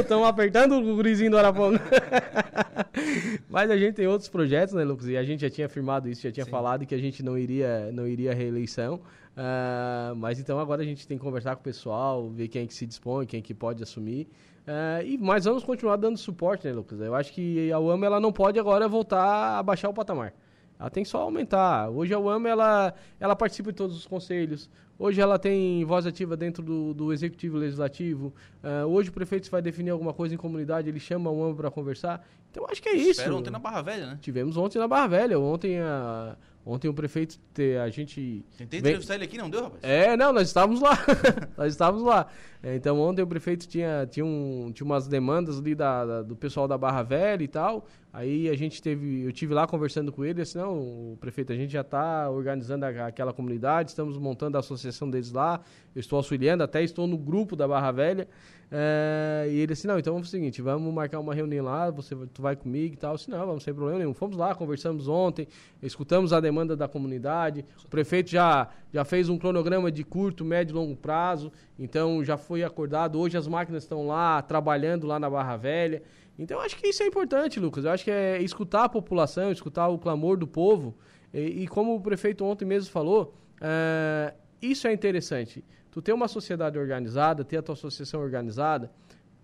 Estão 0.00 0.24
apertando 0.26 0.72
o 0.74 0.96
gurizinho 0.96 1.30
do 1.30 1.38
Araponga. 1.38 1.80
Mas 3.48 3.70
a 3.70 3.76
gente 3.76 3.94
tem 3.94 4.06
outros 4.06 4.28
projetos, 4.28 4.74
né, 4.74 4.84
Lucas? 4.84 5.06
E 5.06 5.16
a 5.16 5.22
gente 5.22 5.40
já 5.40 5.50
tinha 5.50 5.66
afirmado 5.66 6.08
isso, 6.08 6.22
já 6.22 6.32
tinha 6.32 6.44
Sim. 6.44 6.50
falado 6.50 6.84
que 6.84 6.94
a 6.94 6.98
gente 6.98 7.22
não 7.22 7.38
iria, 7.38 7.90
não 7.92 8.06
iria 8.08 8.32
à 8.32 8.34
reeleição. 8.34 9.00
Ah, 9.36 10.14
mas 10.16 10.40
então 10.40 10.58
agora 10.58 10.80
a 10.80 10.84
gente 10.84 11.06
tem 11.06 11.18
que 11.18 11.22
conversar 11.22 11.54
com 11.56 11.60
o 11.60 11.64
pessoal, 11.64 12.30
ver 12.30 12.48
quem 12.48 12.62
é 12.62 12.66
que 12.66 12.72
se 12.72 12.86
dispõe, 12.86 13.26
quem 13.26 13.38
é 13.40 13.42
que 13.42 13.52
pode 13.54 13.82
assumir. 13.82 14.26
Ah, 14.66 15.02
e, 15.04 15.16
mas 15.18 15.44
vamos 15.44 15.62
continuar 15.62 15.96
dando 15.96 16.16
suporte, 16.16 16.66
né, 16.66 16.72
Lucas? 16.72 16.98
Eu 17.00 17.14
acho 17.14 17.32
que 17.32 17.70
a 17.70 17.78
UAMA 17.78 18.06
ela 18.06 18.18
não 18.20 18.32
pode 18.32 18.58
agora 18.58 18.88
voltar 18.88 19.58
a 19.58 19.62
baixar 19.62 19.88
o 19.90 19.94
patamar. 19.94 20.32
Ela 20.78 20.90
tem 20.90 21.02
que 21.02 21.08
só 21.08 21.18
aumentar. 21.22 21.88
Hoje 21.90 22.12
a 22.12 22.18
UAMA 22.18 22.48
ela, 22.48 22.94
ela 23.18 23.34
participa 23.36 23.70
de 23.72 23.76
todos 23.76 23.96
os 23.96 24.06
conselhos. 24.06 24.68
Hoje 24.98 25.20
ela 25.20 25.38
tem 25.38 25.84
voz 25.84 26.06
ativa 26.06 26.36
dentro 26.36 26.62
do, 26.62 26.94
do 26.94 27.12
executivo 27.12 27.56
legislativo. 27.58 28.32
Ah, 28.62 28.86
hoje 28.86 29.10
o 29.10 29.12
prefeito 29.12 29.50
vai 29.50 29.60
definir 29.60 29.90
alguma 29.90 30.12
coisa 30.14 30.34
em 30.34 30.38
comunidade, 30.38 30.88
ele 30.88 31.00
chama 31.00 31.28
a 31.28 31.32
UAMA 31.32 31.54
para 31.54 31.70
conversar. 31.70 32.26
Então 32.50 32.66
acho 32.70 32.82
que 32.82 32.88
é 32.88 32.94
isso. 32.94 33.34
Ontem 33.34 33.50
na 33.50 33.58
Barra 33.58 33.82
Velha, 33.82 34.06
né? 34.06 34.18
Tivemos 34.22 34.56
ontem 34.56 34.78
na 34.78 34.88
Barra 34.88 35.06
Velha. 35.08 35.38
Ontem, 35.38 35.78
a, 35.78 36.34
ontem 36.64 36.88
o 36.88 36.94
prefeito, 36.94 37.38
te- 37.52 37.76
a 37.76 37.90
gente. 37.90 38.42
Tentei 38.56 38.80
vem- 38.80 38.90
entrevistar 38.92 39.16
ele 39.16 39.24
aqui, 39.24 39.36
não 39.36 39.50
deu, 39.50 39.64
rapaz? 39.64 39.80
É, 39.82 40.16
não, 40.16 40.32
nós 40.32 40.48
estávamos 40.48 40.80
lá. 40.80 40.96
nós 41.58 41.72
estávamos 41.74 42.02
lá. 42.06 42.26
É, 42.66 42.74
então 42.74 42.98
ontem 42.98 43.22
o 43.22 43.26
prefeito 43.28 43.68
tinha, 43.68 44.08
tinha, 44.10 44.26
um, 44.26 44.72
tinha 44.74 44.84
umas 44.84 45.06
demandas 45.06 45.56
ali 45.60 45.72
da, 45.72 46.04
da- 46.04 46.22
do 46.22 46.34
pessoal 46.34 46.66
da 46.66 46.76
Barra 46.76 47.00
Velha 47.04 47.44
e 47.44 47.46
tal. 47.46 47.86
Aí 48.12 48.48
a 48.48 48.56
gente 48.56 48.82
teve, 48.82 49.22
eu 49.22 49.30
tive 49.30 49.54
lá 49.54 49.68
conversando 49.68 50.10
com 50.10 50.24
ele, 50.24 50.42
assim, 50.42 50.58
não, 50.58 50.74
o 51.12 51.16
prefeito, 51.20 51.52
a 51.52 51.54
gente 51.54 51.70
já 51.72 51.82
está 51.82 52.28
organizando 52.28 52.84
a- 52.84 53.06
aquela 53.06 53.32
comunidade, 53.32 53.90
estamos 53.90 54.18
montando 54.18 54.56
a 54.56 54.60
associação 54.60 55.08
deles 55.08 55.30
lá, 55.30 55.60
eu 55.94 56.00
estou 56.00 56.16
auxiliando, 56.16 56.64
até 56.64 56.82
estou 56.82 57.06
no 57.06 57.16
grupo 57.16 57.54
da 57.54 57.68
Barra 57.68 57.92
Velha. 57.92 58.26
É, 58.68 59.46
e 59.48 59.58
ele 59.60 59.72
assim, 59.74 59.86
não, 59.86 59.96
então 59.96 60.12
vamos 60.12 60.26
o 60.26 60.30
seguinte, 60.30 60.60
vamos 60.60 60.92
marcar 60.92 61.20
uma 61.20 61.32
reunião 61.32 61.64
lá, 61.64 61.88
você, 61.90 62.16
tu 62.34 62.42
vai 62.42 62.56
comigo 62.56 62.94
e 62.94 62.96
tal. 62.96 63.14
Assim, 63.14 63.30
não, 63.30 63.46
vamos 63.46 63.62
sem 63.62 63.72
problema 63.72 64.00
nenhum. 64.00 64.12
Fomos 64.12 64.36
lá, 64.36 64.54
conversamos 64.56 65.06
ontem, 65.06 65.46
escutamos 65.80 66.32
a 66.32 66.40
demanda 66.40 66.74
da 66.76 66.88
comunidade. 66.88 67.64
O 67.84 67.88
prefeito 67.88 68.30
já, 68.30 68.68
já 68.92 69.04
fez 69.04 69.28
um 69.28 69.38
cronograma 69.38 69.92
de 69.92 70.02
curto, 70.02 70.44
médio 70.44 70.72
e 70.72 70.74
longo 70.74 70.96
prazo, 70.96 71.52
então 71.78 72.24
já 72.24 72.36
foi 72.36 72.62
acordado. 72.62 73.18
Hoje 73.18 73.36
as 73.36 73.46
máquinas 73.46 73.82
estão 73.82 74.06
lá, 74.06 74.40
trabalhando 74.42 75.06
lá 75.06 75.18
na 75.18 75.28
Barra 75.28 75.56
Velha. 75.56 76.02
Então 76.38 76.58
eu 76.58 76.64
acho 76.64 76.76
que 76.76 76.86
isso 76.88 77.02
é 77.02 77.06
importante, 77.06 77.60
Lucas. 77.60 77.84
Eu 77.84 77.90
acho 77.90 78.04
que 78.04 78.10
é 78.10 78.40
escutar 78.42 78.84
a 78.84 78.88
população, 78.88 79.50
escutar 79.50 79.88
o 79.88 79.98
clamor 79.98 80.36
do 80.36 80.46
povo. 80.46 80.96
E, 81.32 81.62
e 81.62 81.68
como 81.68 81.94
o 81.94 82.00
prefeito 82.00 82.44
ontem 82.44 82.64
mesmo 82.64 82.90
falou, 82.90 83.34
é, 83.60 84.34
isso 84.60 84.86
é 84.86 84.92
interessante. 84.92 85.64
Tu 85.90 86.02
ter 86.02 86.12
uma 86.12 86.28
sociedade 86.28 86.78
organizada, 86.78 87.44
ter 87.44 87.56
a 87.56 87.62
tua 87.62 87.74
associação 87.74 88.20
organizada, 88.20 88.90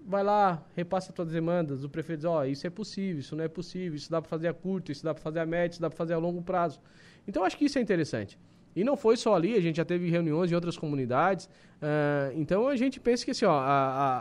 vai 0.05 0.23
lá, 0.23 0.63
repassa 0.75 1.11
as 1.11 1.15
tuas 1.15 1.31
demandas. 1.31 1.85
O 1.85 1.89
prefeito 1.89 2.21
diz, 2.21 2.27
ó, 2.27 2.45
isso 2.45 2.67
é 2.67 2.71
possível, 2.71 3.21
isso 3.21 3.37
não 3.37 3.45
é 3.45 3.49
possível, 3.49 3.95
isso 3.95 4.11
dá 4.11 4.21
para 4.21 4.29
fazer 4.29 4.49
a 4.49 4.55
curto, 4.55 4.93
isso 4.93 5.05
dá 5.05 5.15
para 5.15 5.23
fazer 5.23 5.41
a 5.41 5.47
médio, 5.47 5.75
isso 5.75 5.81
dá 5.81 5.89
para 5.89 5.97
fazer 5.97 6.15
a 6.15 6.19
longo 6.19 6.43
prazo. 6.43 6.81
Então, 7.27 7.45
acho 7.45 7.57
que 7.57 7.65
isso 7.65 7.79
é 7.79 7.81
interessante. 7.83 8.39
E 8.75 8.83
não 8.85 8.97
foi 8.97 9.17
só 9.17 9.35
ali, 9.35 9.55
a 9.55 9.61
gente 9.61 9.77
já 9.77 9.85
teve 9.85 10.09
reuniões 10.09 10.51
em 10.51 10.55
outras 10.55 10.77
comunidades. 10.77 11.49
ah, 11.81 12.31
então, 12.35 12.69
a 12.69 12.77
gente 12.77 12.99
pensa 13.01 13.25
que 13.25 13.31
assim, 13.33 13.45
ó, 13.45 13.53
a- 13.59 13.65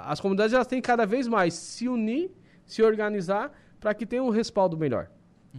a- 0.08 0.12
as 0.12 0.20
comunidades 0.20 0.54
elas 0.54 0.68
têm 0.68 0.82
cada 0.82 1.06
vez 1.06 1.28
mais 1.28 1.54
se 1.54 1.88
unir, 1.88 2.32
se 2.66 2.82
organizar, 2.84 3.52
para 3.80 3.94
que 3.94 4.06
tenha 4.06 4.24
um 4.24 4.30
respaldo 4.30 4.78
melhor. 4.78 5.10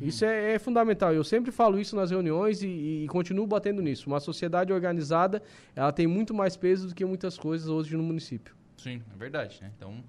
Isso 0.01 0.25
é, 0.25 0.55
é 0.55 0.59
fundamental. 0.59 1.13
Eu 1.13 1.23
sempre 1.23 1.51
falo 1.53 1.79
isso 1.79 1.95
nas 1.95 2.11
reuniões 2.11 2.63
e, 2.63 2.67
e 3.05 3.07
continuo 3.09 3.47
batendo 3.47 3.83
nisso. 3.83 4.07
Uma 4.09 4.21
sociedade 4.21 4.73
organizada, 4.73 5.43
ela 5.77 5.93
tem 5.93 6.07
muito 6.07 6.33
mais 6.33 6.57
peso 6.57 6.89
do 6.89 6.95
que 6.95 7.05
muitas 7.05 7.37
coisas 7.37 7.69
hoje 7.69 7.95
no 7.97 8.03
município. 8.03 8.55
Sim, 8.79 9.03
é 9.15 9.19
verdade, 9.19 9.59
né? 9.61 9.71
Então, 9.77 10.03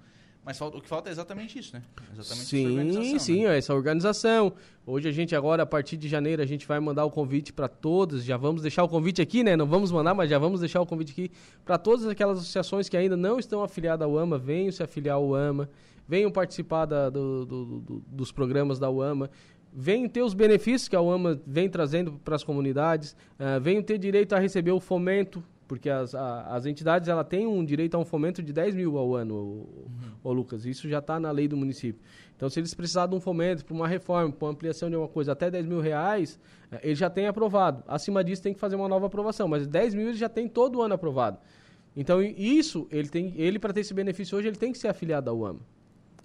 mas 0.44 0.58
falta- 0.58 0.76
o 0.76 0.80
que 0.80 0.88
falta 0.88 1.08
é 1.08 1.12
exatamente 1.12 1.58
isso, 1.58 1.74
né? 1.74 1.82
Exatamente 2.12 2.46
Sim, 2.48 3.18
sim, 3.18 3.44
né? 3.44 3.56
essa 3.58 3.74
organização. 3.74 4.52
Hoje 4.86 5.08
a 5.08 5.12
gente 5.12 5.34
agora, 5.34 5.62
a 5.62 5.66
partir 5.66 5.96
de 5.96 6.06
janeiro, 6.08 6.42
a 6.42 6.46
gente 6.46 6.66
vai 6.66 6.78
mandar 6.80 7.04
o 7.04 7.10
convite 7.10 7.52
para 7.52 7.66
todas. 7.68 8.24
Já 8.24 8.36
vamos 8.36 8.60
deixar 8.62 8.84
o 8.84 8.88
convite 8.88 9.22
aqui, 9.22 9.42
né? 9.42 9.56
Não 9.56 9.66
vamos 9.66 9.90
mandar, 9.90 10.12
mas 10.14 10.28
já 10.28 10.38
vamos 10.38 10.60
deixar 10.60 10.80
o 10.80 10.86
convite 10.86 11.12
aqui 11.12 11.30
para 11.64 11.78
todas 11.78 12.06
aquelas 12.06 12.38
associações 12.38 12.88
que 12.88 12.96
ainda 12.96 13.16
não 13.16 13.38
estão 13.38 13.62
afiliadas 13.62 14.06
ao 14.06 14.18
AMA. 14.18 14.36
Venham 14.38 14.70
se 14.70 14.82
afiliar 14.82 15.16
ao 15.16 15.34
AMA, 15.34 15.68
venham 16.06 16.30
participar 16.30 16.84
da- 16.84 17.08
do- 17.08 17.46
do- 17.46 17.64
do- 17.80 18.04
dos 18.06 18.30
programas 18.30 18.78
da 18.78 18.90
UAMA. 18.90 19.30
Venham 19.76 20.08
ter 20.08 20.22
os 20.22 20.34
benefícios 20.34 20.86
que 20.88 20.94
a 20.94 21.00
UAMA 21.00 21.40
vem 21.46 21.68
trazendo 21.68 22.12
para 22.24 22.36
as 22.36 22.44
comunidades, 22.44 23.16
ah, 23.38 23.58
venham 23.58 23.82
ter 23.82 23.98
direito 23.98 24.32
a 24.34 24.38
receber 24.38 24.70
o 24.70 24.78
fomento 24.78 25.42
porque 25.66 25.88
as, 25.88 26.14
a, 26.14 26.54
as 26.54 26.66
entidades 26.66 27.08
ela 27.08 27.24
têm 27.24 27.46
um 27.46 27.64
direito 27.64 27.94
a 27.94 27.98
um 27.98 28.04
fomento 28.04 28.42
de 28.42 28.52
10 28.52 28.74
mil 28.74 28.98
ao 28.98 29.14
ano, 29.14 29.34
o, 29.34 29.88
uhum. 30.24 30.32
Lucas. 30.32 30.64
Isso 30.66 30.88
já 30.88 30.98
está 30.98 31.18
na 31.18 31.30
lei 31.30 31.48
do 31.48 31.56
município. 31.56 32.00
Então, 32.36 32.48
se 32.50 32.60
eles 32.60 32.74
precisarem 32.74 33.10
de 33.10 33.16
um 33.16 33.20
fomento 33.20 33.64
para 33.64 33.74
uma 33.74 33.88
reforma, 33.88 34.32
para 34.32 34.46
uma 34.46 34.52
ampliação 34.52 34.88
de 34.88 34.94
alguma 34.94 35.10
coisa, 35.10 35.32
até 35.32 35.50
10 35.50 35.66
mil 35.66 35.80
reais, 35.80 36.38
eh, 36.70 36.80
ele 36.82 36.94
já 36.94 37.08
tem 37.08 37.26
aprovado. 37.26 37.82
Acima 37.86 38.22
disso, 38.22 38.42
tem 38.42 38.52
que 38.52 38.60
fazer 38.60 38.76
uma 38.76 38.88
nova 38.88 39.06
aprovação. 39.06 39.48
Mas 39.48 39.66
10 39.66 39.94
mil 39.94 40.08
ele 40.08 40.18
já 40.18 40.28
tem 40.28 40.48
todo 40.48 40.82
ano 40.82 40.94
aprovado. 40.94 41.38
Então, 41.96 42.20
isso, 42.20 42.86
ele, 42.90 43.08
tem, 43.08 43.32
ele 43.36 43.58
para 43.58 43.72
ter 43.72 43.80
esse 43.80 43.94
benefício 43.94 44.36
hoje, 44.36 44.48
ele 44.48 44.56
tem 44.56 44.72
que 44.72 44.78
ser 44.78 44.88
afiliado 44.88 45.30
à 45.30 45.32
UAMA. 45.32 45.60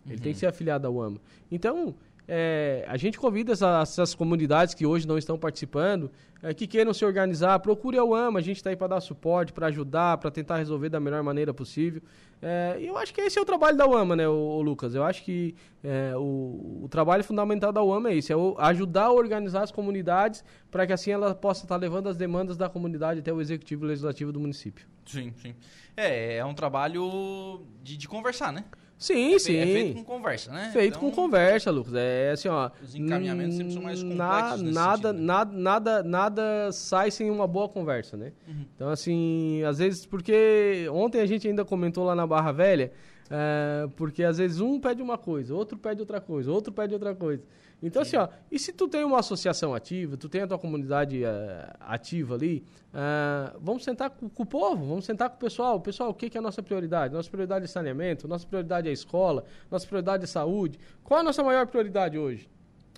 Ele 0.06 0.16
uhum. 0.16 0.22
tem 0.22 0.34
que 0.34 0.40
ser 0.40 0.48
afiliado 0.48 0.88
à 0.88 0.90
UAMA. 0.90 1.22
Então, 1.52 1.96
é, 2.32 2.86
a 2.88 2.96
gente 2.96 3.18
convida 3.18 3.54
essa, 3.54 3.80
essas 3.82 4.14
comunidades 4.14 4.76
que 4.76 4.86
hoje 4.86 5.08
não 5.08 5.18
estão 5.18 5.36
participando, 5.36 6.12
é, 6.44 6.54
que 6.54 6.68
queiram 6.68 6.94
se 6.94 7.04
organizar, 7.04 7.58
procure 7.58 7.98
a 7.98 8.04
UAMA, 8.04 8.38
a 8.38 8.42
gente 8.42 8.58
está 8.58 8.70
aí 8.70 8.76
para 8.76 8.90
dar 8.90 9.02
suporte, 9.02 9.52
para 9.52 9.66
ajudar, 9.66 10.20
para 10.20 10.30
tentar 10.30 10.58
resolver 10.58 10.90
da 10.90 11.00
melhor 11.00 11.24
maneira 11.24 11.52
possível. 11.56 12.04
É, 12.40 12.78
eu 12.80 12.96
acho 13.00 13.16
que 13.16 13.20
esse 13.20 13.40
é 13.40 13.42
o 13.42 13.46
trabalho 13.46 13.76
da 13.76 13.88
UAMA, 13.88 14.16
né, 14.16 14.28
o, 14.28 14.32
o 14.32 14.62
Lucas? 14.62 14.94
Eu 14.94 15.04
acho 15.04 15.24
que 15.24 15.56
é, 15.84 16.16
o, 16.16 16.84
o, 16.84 16.88
trabalho 16.88 17.24
fundamental 17.24 17.74
da 17.74 17.82
UAMA 17.82 18.12
é 18.12 18.14
isso, 18.14 18.32
é 18.32 18.36
o, 18.36 18.56
ajudar 18.60 19.06
a 19.06 19.12
organizar 19.12 19.64
as 19.64 19.72
comunidades 19.72 20.44
para 20.70 20.86
que 20.86 20.94
assim 20.94 21.10
ela 21.10 21.34
possa 21.34 21.66
estar 21.66 21.76
tá 21.76 21.82
levando 21.82 22.10
as 22.10 22.16
demandas 22.16 22.56
da 22.56 22.70
comunidade 22.70 23.22
até 23.22 23.34
o 23.34 23.42
executivo 23.42 23.86
legislativo 23.86 24.32
do 24.32 24.40
município. 24.40 24.86
Sim, 25.04 25.34
sim. 25.36 25.56
É, 25.98 26.38
é 26.38 26.46
um 26.46 26.54
trabalho 26.54 27.66
de, 27.82 27.98
de 27.98 28.08
conversar, 28.08 28.54
né? 28.54 28.66
Sim, 29.00 29.34
é, 29.34 29.40
sim. 29.40 29.56
É 29.56 29.66
feito 29.66 29.96
com 29.96 30.04
conversa, 30.04 30.52
né? 30.52 30.70
Feito 30.74 30.98
então, 30.98 31.10
com 31.10 31.16
conversa, 31.16 31.72
Lucas. 31.72 31.94
É 31.96 32.32
assim, 32.32 32.50
ó. 32.50 32.70
Os 32.84 32.94
encaminhamentos 32.94 33.56
sempre 33.56 33.72
são 33.72 33.82
mais 33.82 34.04
complexos 34.04 34.62
na, 34.62 34.72
nada, 34.72 35.08
sentido, 35.08 35.24
nada, 35.24 35.58
nada, 35.58 36.04
nada 36.04 36.72
sai 36.74 37.10
sem 37.10 37.32
uma 37.32 37.48
boa 37.48 37.70
conversa, 37.70 38.18
né? 38.18 38.34
Uhum. 38.46 38.66
Então, 38.76 38.90
assim, 38.90 39.64
às 39.64 39.78
vezes, 39.78 40.06
porque 40.06 40.86
ontem 40.92 41.22
a 41.22 41.26
gente 41.26 41.48
ainda 41.48 41.64
comentou 41.64 42.04
lá 42.04 42.14
na 42.14 42.28
Barra 42.28 42.52
Velha, 42.52 42.92
é, 43.30 43.88
porque 43.96 44.24
às 44.24 44.38
vezes 44.38 44.60
um 44.60 44.80
pede 44.80 45.02
uma 45.02 45.18
coisa, 45.18 45.54
outro 45.54 45.78
pede 45.78 46.02
outra 46.02 46.20
coisa, 46.20 46.52
outro 46.52 46.74
pede 46.74 46.94
outra 46.94 47.14
coisa. 47.14 47.44
Então, 47.82 48.04
Sim. 48.04 48.18
assim, 48.18 48.30
ó, 48.32 48.36
e 48.52 48.60
se 48.60 48.74
tu 48.74 48.88
tem 48.88 49.04
uma 49.04 49.20
associação 49.20 49.74
ativa, 49.74 50.18
tu 50.18 50.28
tem 50.28 50.42
a 50.42 50.48
tua 50.48 50.60
comunidade 50.60 51.24
uh, 51.24 51.28
ativa 51.80 52.36
ali, 52.36 52.66
uh, 52.94 53.58
vamos 53.62 53.84
sentar 53.84 54.10
com, 54.10 54.28
com, 54.28 54.44
o 54.44 54.46
povo, 54.46 54.86
vamos 54.86 55.06
sentar 55.06 55.30
com 55.30 55.38
o 55.38 55.40
pessoal. 55.40 55.80
Pessoal, 55.80 56.10
o 56.10 56.14
que, 56.14 56.30
que 56.30 56.38
é 56.38 56.40
a 56.40 56.42
nossa 56.42 56.62
prioridade? 56.62 57.14
Nossa 57.14 57.30
prioridade 57.30 57.66
é 57.66 57.68
saneamento, 57.68 58.28
nossa 58.28 58.46
prioridade 58.46 58.88
é 58.88 58.90
a 58.90 58.94
escola, 58.94 59.46
nossa 59.72 59.86
prioridade 59.86 60.24
é 60.24 60.28
saúde. 60.28 60.78
Qual 61.04 61.20
a 61.20 61.24
nossa 61.24 61.44
maior 61.44 61.68
prioridade 61.68 62.18
hoje? 62.18 62.50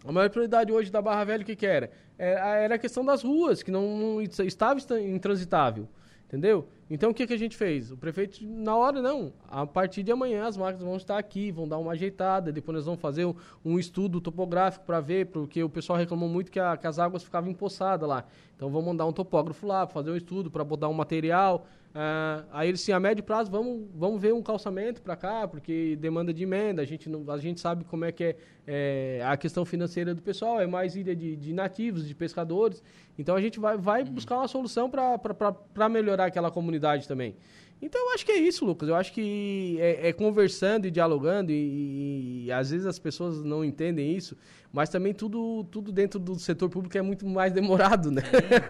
A 0.03 0.11
maior 0.11 0.29
prioridade 0.31 0.71
hoje 0.71 0.91
da 0.91 0.99
Barra 0.99 1.25
Velha, 1.25 1.43
o 1.43 1.45
que, 1.45 1.55
que 1.55 1.65
era? 1.65 1.91
Era, 2.17 2.55
era 2.55 2.75
a 2.75 2.77
questão 2.79 3.05
das 3.05 3.21
ruas, 3.21 3.61
que 3.61 3.69
não, 3.69 3.97
não 3.97 4.21
estava 4.21 4.79
intransitável. 4.99 5.87
Entendeu? 6.31 6.65
Então 6.89 7.11
o 7.11 7.13
que, 7.13 7.27
que 7.27 7.33
a 7.33 7.37
gente 7.37 7.57
fez? 7.57 7.91
O 7.91 7.97
prefeito, 7.97 8.39
na 8.41 8.73
hora, 8.73 9.01
não. 9.01 9.33
A 9.49 9.67
partir 9.67 10.01
de 10.01 10.13
amanhã 10.13 10.45
as 10.45 10.55
máquinas 10.55 10.81
vão 10.81 10.95
estar 10.95 11.17
aqui, 11.17 11.51
vão 11.51 11.67
dar 11.67 11.77
uma 11.77 11.91
ajeitada, 11.91 12.53
depois 12.53 12.73
nós 12.73 12.85
vamos 12.85 13.01
fazer 13.01 13.25
um, 13.25 13.35
um 13.65 13.77
estudo 13.77 14.21
topográfico 14.21 14.85
para 14.85 15.01
ver, 15.01 15.25
porque 15.25 15.61
o 15.61 15.67
pessoal 15.67 15.99
reclamou 15.99 16.29
muito 16.29 16.49
que, 16.49 16.57
a, 16.57 16.77
que, 16.77 16.87
as 16.87 16.99
águas 16.99 17.21
ficavam 17.21 17.51
empoçadas 17.51 18.07
lá. 18.07 18.23
Então 18.55 18.69
vamos 18.69 18.87
mandar 18.87 19.05
um 19.05 19.11
topógrafo 19.11 19.67
lá 19.67 19.85
fazer 19.85 20.09
um 20.09 20.15
estudo, 20.15 20.49
para 20.49 20.63
botar 20.63 20.87
um 20.87 20.93
material. 20.93 21.67
Uh, 21.91 22.47
aí 22.53 22.69
eles 22.69 22.79
sim, 22.79 22.93
a 22.93 22.99
médio 22.99 23.21
prazo, 23.21 23.51
vamos, 23.51 23.85
vamos 23.93 24.21
ver 24.21 24.33
um 24.33 24.41
calçamento 24.41 25.01
para 25.01 25.13
cá, 25.15 25.45
porque 25.45 25.97
demanda 25.97 26.33
de 26.33 26.43
emenda, 26.43 26.81
a 26.81 26.85
gente, 26.85 27.09
não, 27.09 27.29
a 27.29 27.37
gente 27.37 27.59
sabe 27.59 27.83
como 27.83 28.05
é 28.05 28.13
que 28.13 28.23
é, 28.23 28.35
é, 28.65 29.21
a 29.25 29.35
questão 29.35 29.65
financeira 29.65 30.15
do 30.15 30.21
pessoal, 30.21 30.61
é 30.61 30.65
mais 30.65 30.95
ilha 30.95 31.13
de, 31.13 31.35
de 31.35 31.51
nativos, 31.51 32.07
de 32.07 32.15
pescadores. 32.15 32.81
Então 33.19 33.35
a 33.35 33.41
gente 33.41 33.59
vai, 33.59 33.77
vai 33.77 34.03
uhum. 34.03 34.11
buscar 34.11 34.37
uma 34.37 34.47
solução 34.47 34.89
para 34.89 35.89
melhorar 35.89 36.25
aquela 36.25 36.49
comunidade 36.49 37.07
também. 37.07 37.35
Então 37.81 38.09
eu 38.09 38.13
acho 38.13 38.23
que 38.23 38.31
é 38.31 38.37
isso, 38.37 38.63
Lucas. 38.63 38.87
Eu 38.87 38.95
acho 38.95 39.11
que 39.11 39.77
é, 39.79 40.09
é 40.09 40.13
conversando 40.13 40.85
e 40.85 40.91
dialogando, 40.91 41.51
e, 41.51 42.45
e, 42.45 42.51
às 42.51 42.69
vezes 42.69 42.85
as 42.85 42.99
pessoas 42.99 43.43
não 43.43 43.65
entendem 43.65 44.15
isso, 44.15 44.37
mas 44.71 44.87
também 44.87 45.13
tudo, 45.13 45.63
tudo 45.65 45.91
dentro 45.91 46.19
do 46.19 46.37
setor 46.37 46.69
público 46.69 46.95
é 46.95 47.01
muito 47.01 47.25
mais 47.25 47.51
demorado, 47.51 48.11
né? 48.11 48.21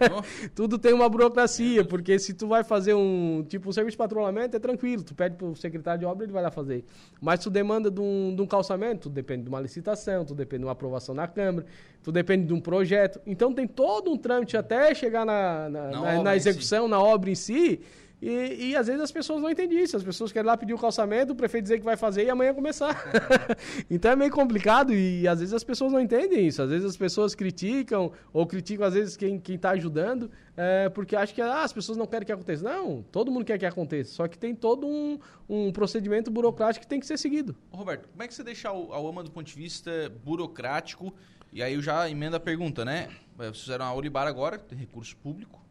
tudo 0.54 0.78
tem 0.78 0.94
uma 0.94 1.08
burocracia, 1.10 1.84
porque 1.84 2.18
se 2.18 2.32
tu 2.32 2.48
vai 2.48 2.64
fazer 2.64 2.94
um 2.94 3.44
tipo 3.46 3.68
um 3.68 3.72
serviço 3.72 3.94
de 3.94 3.98
patrulhamento, 3.98 4.56
é 4.56 4.60
tranquilo, 4.60 5.02
tu 5.02 5.14
pede 5.14 5.36
pro 5.36 5.54
secretário 5.56 6.00
de 6.00 6.06
obra, 6.06 6.24
ele 6.24 6.32
vai 6.32 6.42
lá 6.42 6.50
fazer. 6.50 6.82
Mas 7.20 7.40
tu 7.40 7.50
demanda 7.50 7.90
de 7.90 8.00
um, 8.00 8.34
de 8.34 8.40
um 8.40 8.46
calçamento, 8.46 9.10
tu 9.10 9.10
depende 9.10 9.42
de 9.42 9.48
uma 9.50 9.60
licitação, 9.60 10.24
tu 10.24 10.34
depende 10.34 10.60
de 10.60 10.66
uma 10.66 10.72
aprovação 10.72 11.14
na 11.14 11.28
Câmara, 11.28 11.66
tu 12.02 12.10
depende 12.10 12.46
de 12.46 12.54
um 12.54 12.60
projeto. 12.60 13.20
Então 13.26 13.52
tem 13.52 13.66
todo 13.66 14.10
um 14.10 14.16
trâmite 14.16 14.56
até 14.56 14.94
chegar 14.94 15.26
na, 15.26 15.68
na, 15.68 15.90
na, 15.90 16.22
na 16.22 16.36
execução, 16.36 16.84
si. 16.84 16.90
na 16.90 16.98
obra 16.98 17.30
em 17.30 17.34
si 17.34 17.80
e, 18.22 18.68
e, 18.68 18.76
às 18.76 18.86
vezes 18.86 19.02
as 19.02 19.10
pessoas 19.10 19.42
não 19.42 19.50
entendem 19.50 19.82
isso. 19.82 19.96
As 19.96 20.04
pessoas 20.04 20.30
querem 20.30 20.46
lá 20.46 20.56
pedir 20.56 20.72
o 20.72 20.78
calçamento, 20.78 21.32
o 21.32 21.36
prefeito 21.36 21.64
dizer 21.64 21.78
que 21.78 21.84
vai 21.84 21.96
fazer 21.96 22.24
e 22.24 22.30
amanhã 22.30 22.54
começar. 22.54 23.04
então 23.90 24.12
é 24.12 24.16
meio 24.16 24.30
complicado 24.30 24.94
e 24.94 25.26
às 25.26 25.40
vezes 25.40 25.52
as 25.52 25.64
pessoas 25.64 25.90
não 25.90 25.98
entendem 25.98 26.46
isso. 26.46 26.62
Às 26.62 26.70
vezes 26.70 26.86
as 26.86 26.96
pessoas 26.96 27.34
criticam 27.34 28.12
ou 28.32 28.46
criticam 28.46 28.86
às 28.86 28.94
vezes 28.94 29.16
quem 29.16 29.42
está 29.48 29.70
ajudando 29.70 30.30
é, 30.56 30.88
porque 30.90 31.16
acham 31.16 31.34
que 31.34 31.42
ah, 31.42 31.64
as 31.64 31.72
pessoas 31.72 31.98
não 31.98 32.06
querem 32.06 32.24
que 32.24 32.30
aconteça. 32.30 32.62
Não, 32.62 33.02
todo 33.10 33.28
mundo 33.28 33.44
quer 33.44 33.58
que 33.58 33.66
aconteça. 33.66 34.12
Só 34.12 34.28
que 34.28 34.38
tem 34.38 34.54
todo 34.54 34.86
um, 34.86 35.18
um 35.48 35.72
procedimento 35.72 36.30
burocrático 36.30 36.84
que 36.84 36.88
tem 36.88 37.00
que 37.00 37.06
ser 37.06 37.18
seguido. 37.18 37.56
Roberto, 37.72 38.08
como 38.08 38.22
é 38.22 38.28
que 38.28 38.34
você 38.34 38.44
deixa 38.44 38.68
a 38.68 39.00
UAMA 39.00 39.24
do 39.24 39.32
ponto 39.32 39.48
de 39.48 39.54
vista 39.54 39.90
burocrático? 40.24 41.12
E 41.52 41.60
aí 41.60 41.74
eu 41.74 41.82
já 41.82 42.08
emendo 42.08 42.36
a 42.36 42.40
pergunta, 42.40 42.84
né? 42.84 43.08
Vocês 43.36 43.62
fizeram 43.62 43.84
a 43.84 43.92
Olibar 43.92 44.28
agora, 44.28 44.60
tem 44.60 44.78
recurso 44.78 45.16
público 45.16 45.61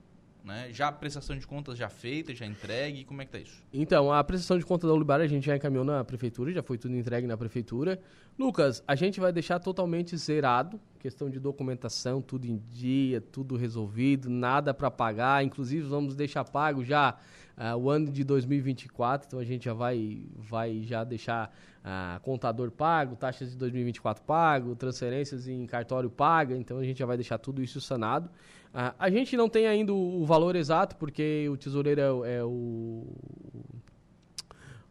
né? 0.44 0.70
Já 0.72 0.88
a 0.88 0.92
prestação 0.92 1.38
de 1.38 1.46
contas 1.46 1.78
já 1.78 1.90
feita, 1.90 2.34
já 2.34 2.46
entregue, 2.46 3.04
como 3.04 3.22
é 3.22 3.26
que 3.26 3.32
tá 3.32 3.40
isso? 3.40 3.64
Então, 3.72 4.12
a 4.12 4.24
prestação 4.24 4.58
de 4.58 4.66
contas 4.66 4.90
da 4.90 4.94
Ulibar 4.94 5.22
a 5.22 5.28
gente 5.28 5.46
já 5.46 5.56
encaminhou 5.56 5.86
na 5.86 6.04
prefeitura, 6.04 6.52
já 6.52 6.64
foi 6.64 6.78
tudo 6.78 6.96
entregue 6.96 7.28
na 7.28 7.38
prefeitura. 7.38 8.00
Lucas, 8.38 8.84
a 8.88 8.96
gente 8.96 9.20
vai 9.20 9.32
deixar 9.32 9.60
totalmente 9.60 10.18
zerado, 10.18 10.80
questão 11.00 11.30
de 11.30 11.40
documentação, 11.40 12.22
tudo 12.22 12.46
em 12.46 12.58
dia, 12.70 13.22
tudo 13.22 13.56
resolvido, 13.56 14.30
nada 14.30 14.74
para 14.74 14.90
pagar, 14.90 15.44
inclusive 15.44 15.84
vamos 15.84 16.16
deixar 16.16 16.44
pago 16.44 16.84
já 16.84 17.18
uh, 17.62 17.78
o 17.78 17.90
ano 17.90 18.12
de 18.12 18.24
2024, 18.24 19.28
então 19.28 19.40
a 19.40 19.44
gente 19.44 19.66
já 19.66 19.74
vai, 19.74 20.24
vai 20.36 20.82
já 20.82 21.04
deixar 21.04 21.54
uh, 21.86 22.20
contador 22.22 22.72
pago, 22.72 23.16
taxas 23.16 23.52
de 23.52 23.58
2024 23.58 24.24
pago, 24.24 24.76
transferências 24.76 25.48
em 25.48 25.66
cartório 25.68 26.10
paga, 26.10 26.58
então 26.58 26.80
a 26.80 26.84
gente 26.84 26.98
já 26.98 27.06
vai 27.06 27.18
deixar 27.18 27.38
tudo 27.38 27.62
isso 27.62 27.80
sanado. 27.80 28.30
Uh, 28.74 28.96
a 28.98 29.10
gente 29.10 29.38
não 29.38 29.48
tem 29.48 29.68
ainda 29.68 29.94
o, 29.94 30.26
valor 30.26 30.56
exato, 30.56 30.96
porque 30.96 31.48
o 31.50 31.56
tesoureiro 31.56 32.24
é, 32.26 32.38
é 32.38 32.44
o 32.44 33.06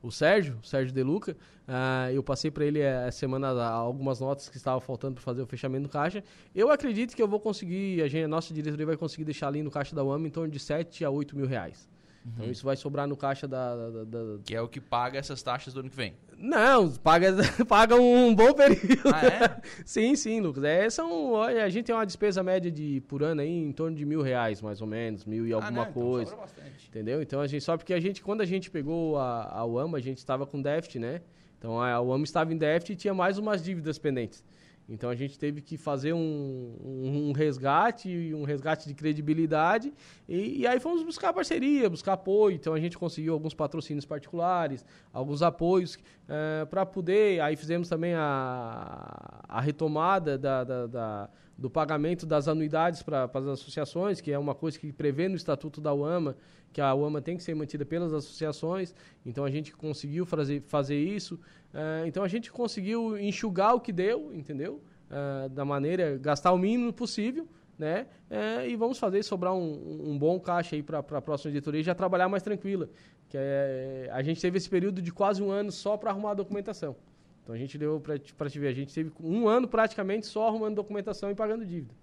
o 0.02 0.10
Sérgio, 0.10 0.58
Sérgio 0.62 0.94
De 0.94 1.02
Luca. 1.02 1.36
Uh, 1.68 2.10
eu 2.12 2.22
passei 2.22 2.50
para 2.50 2.64
ele 2.64 2.80
essa 2.80 3.18
semana 3.18 3.48
algumas 3.62 4.18
notas 4.18 4.48
que 4.48 4.56
estavam 4.56 4.80
faltando 4.80 5.14
para 5.14 5.22
fazer 5.22 5.42
o 5.42 5.46
fechamento 5.46 5.82
do 5.84 5.88
caixa. 5.90 6.24
Eu 6.54 6.70
acredito 6.70 7.14
que 7.14 7.22
eu 7.22 7.28
vou 7.28 7.38
conseguir, 7.38 8.02
a, 8.02 8.08
gente, 8.08 8.24
a 8.24 8.28
nossa 8.28 8.52
diretoria 8.54 8.86
vai 8.86 8.96
conseguir 8.96 9.24
deixar 9.24 9.48
ali 9.48 9.62
no 9.62 9.70
caixa 9.70 9.94
da 9.94 10.02
UAM 10.02 10.26
em 10.26 10.30
torno 10.30 10.50
de 10.50 10.58
7 10.58 11.04
a 11.04 11.10
8 11.10 11.36
mil 11.36 11.46
reais. 11.46 11.86
Então, 12.20 12.32
uhum. 12.32 12.32
Então 12.42 12.52
isso 12.52 12.64
vai 12.64 12.76
sobrar 12.76 13.06
no 13.06 13.16
caixa 13.16 13.48
da, 13.48 13.74
da, 13.74 14.04
da, 14.04 14.18
Que 14.44 14.54
é 14.54 14.60
o 14.60 14.68
que 14.68 14.80
paga 14.80 15.18
essas 15.18 15.42
taxas 15.42 15.72
do 15.72 15.80
ano 15.80 15.90
que 15.90 15.96
vem. 15.96 16.14
Não, 16.36 16.90
paga, 16.92 17.34
paga 17.66 17.96
um 17.96 18.34
bom 18.34 18.52
período. 18.52 19.08
Ah, 19.12 19.26
é? 19.26 19.60
sim, 19.84 20.14
sim, 20.14 20.40
Lucas. 20.40 20.64
É, 20.64 20.88
são, 20.90 21.42
a 21.42 21.68
gente 21.68 21.86
tem 21.86 21.94
uma 21.94 22.06
despesa 22.06 22.42
média 22.42 22.70
de, 22.70 23.02
por 23.08 23.22
ano 23.22 23.40
aí 23.40 23.48
em 23.48 23.72
torno 23.72 23.96
de 23.96 24.04
mil 24.04 24.22
reais, 24.22 24.60
mais 24.60 24.80
ou 24.80 24.86
menos, 24.86 25.24
mil 25.24 25.46
e 25.46 25.52
ah, 25.52 25.56
alguma 25.56 25.84
né? 25.86 25.92
coisa. 25.92 26.34
Então. 26.34 26.64
Entendeu? 26.88 27.22
Então 27.22 27.40
a 27.40 27.46
gente, 27.46 27.62
só 27.62 27.76
porque 27.76 27.94
a 27.94 28.00
gente, 28.00 28.22
quando 28.22 28.40
a 28.42 28.46
gente 28.46 28.70
pegou 28.70 29.18
a, 29.18 29.58
a 29.58 29.64
UAMA, 29.64 29.98
a 29.98 30.00
gente 30.00 30.18
estava 30.18 30.46
com 30.46 30.60
déficit, 30.60 30.98
né? 30.98 31.20
Então 31.58 31.80
a 31.80 32.00
UAMA 32.00 32.24
estava 32.24 32.52
em 32.52 32.56
déficit 32.56 32.92
e 32.92 32.96
tinha 32.96 33.14
mais 33.14 33.38
umas 33.38 33.62
dívidas 33.62 33.98
pendentes. 33.98 34.42
Então 34.90 35.08
a 35.08 35.14
gente 35.14 35.38
teve 35.38 35.60
que 35.60 35.76
fazer 35.76 36.12
um, 36.12 36.76
um, 36.84 37.28
um 37.28 37.32
resgate, 37.32 38.34
um 38.34 38.42
resgate 38.42 38.88
de 38.88 38.94
credibilidade, 38.94 39.94
e, 40.28 40.62
e, 40.62 40.66
aí 40.66 40.80
fomos 40.80 41.04
buscar 41.04 41.32
parceria, 41.32 41.88
buscar 41.88 42.14
apoio. 42.14 42.56
Então 42.56 42.74
a 42.74 42.80
gente 42.80 42.98
conseguiu 42.98 43.32
alguns 43.32 43.54
patrocínios 43.54 44.04
particulares, 44.04 44.84
alguns 45.12 45.42
apoios 45.42 45.96
eh, 46.28 46.66
para 46.68 46.84
poder. 46.84 47.40
Aí 47.40 47.54
fizemos 47.54 47.88
também 47.88 48.14
a, 48.14 49.44
a 49.48 49.60
retomada 49.60 50.36
da, 50.36 50.64
da, 50.64 50.86
da 50.88 51.30
do 51.60 51.68
pagamento 51.68 52.24
das 52.24 52.48
anuidades 52.48 53.02
para 53.02 53.24
as 53.24 53.46
associações, 53.46 54.18
que 54.18 54.32
é 54.32 54.38
uma 54.38 54.54
coisa 54.54 54.78
que 54.78 54.90
prevê 54.90 55.28
no 55.28 55.36
Estatuto 55.36 55.78
da 55.78 55.92
UAMA, 55.92 56.34
que 56.72 56.80
a 56.80 56.94
UAMA 56.94 57.20
tem 57.20 57.36
que 57.36 57.42
ser 57.42 57.54
mantida 57.54 57.84
pelas 57.84 58.14
associações. 58.14 58.94
Então 59.26 59.44
a 59.44 59.50
gente 59.50 59.76
conseguiu 59.76 60.24
fazer, 60.24 60.62
fazer 60.62 60.98
isso. 60.98 61.34
Uh, 61.34 62.06
então 62.06 62.24
a 62.24 62.28
gente 62.28 62.50
conseguiu 62.50 63.18
enxugar 63.18 63.74
o 63.74 63.80
que 63.80 63.92
deu, 63.92 64.34
entendeu? 64.34 64.82
Uh, 65.10 65.50
da 65.50 65.62
maneira, 65.62 66.16
gastar 66.16 66.50
o 66.52 66.56
mínimo 66.58 66.94
possível, 66.94 67.46
né? 67.78 68.06
Uh, 68.30 68.66
e 68.66 68.74
vamos 68.74 68.98
fazer 68.98 69.22
sobrar 69.22 69.52
um, 69.52 70.12
um 70.12 70.18
bom 70.18 70.40
caixa 70.40 70.76
aí 70.76 70.82
para 70.82 71.00
a 71.00 71.20
próxima 71.20 71.50
diretoria 71.50 71.80
e 71.80 71.84
já 71.84 71.94
trabalhar 71.94 72.28
mais 72.30 72.42
tranquila. 72.42 72.88
Que 73.28 73.36
é, 73.38 74.08
a 74.12 74.22
gente 74.22 74.40
teve 74.40 74.56
esse 74.56 74.68
período 74.68 75.02
de 75.02 75.12
quase 75.12 75.42
um 75.42 75.50
ano 75.50 75.70
só 75.70 75.96
para 75.98 76.10
arrumar 76.10 76.30
a 76.30 76.34
documentação. 76.34 76.96
Então 77.42 77.54
a 77.54 77.58
gente 77.58 77.76
deu 77.78 78.00
para 78.00 78.48
te 78.48 78.58
ver, 78.58 78.68
a 78.68 78.72
gente 78.72 78.94
teve 78.94 79.10
um 79.20 79.48
ano 79.48 79.66
praticamente 79.66 80.26
só 80.26 80.46
arrumando 80.46 80.76
documentação 80.76 81.30
e 81.30 81.34
pagando 81.34 81.64
dívida. 81.64 81.94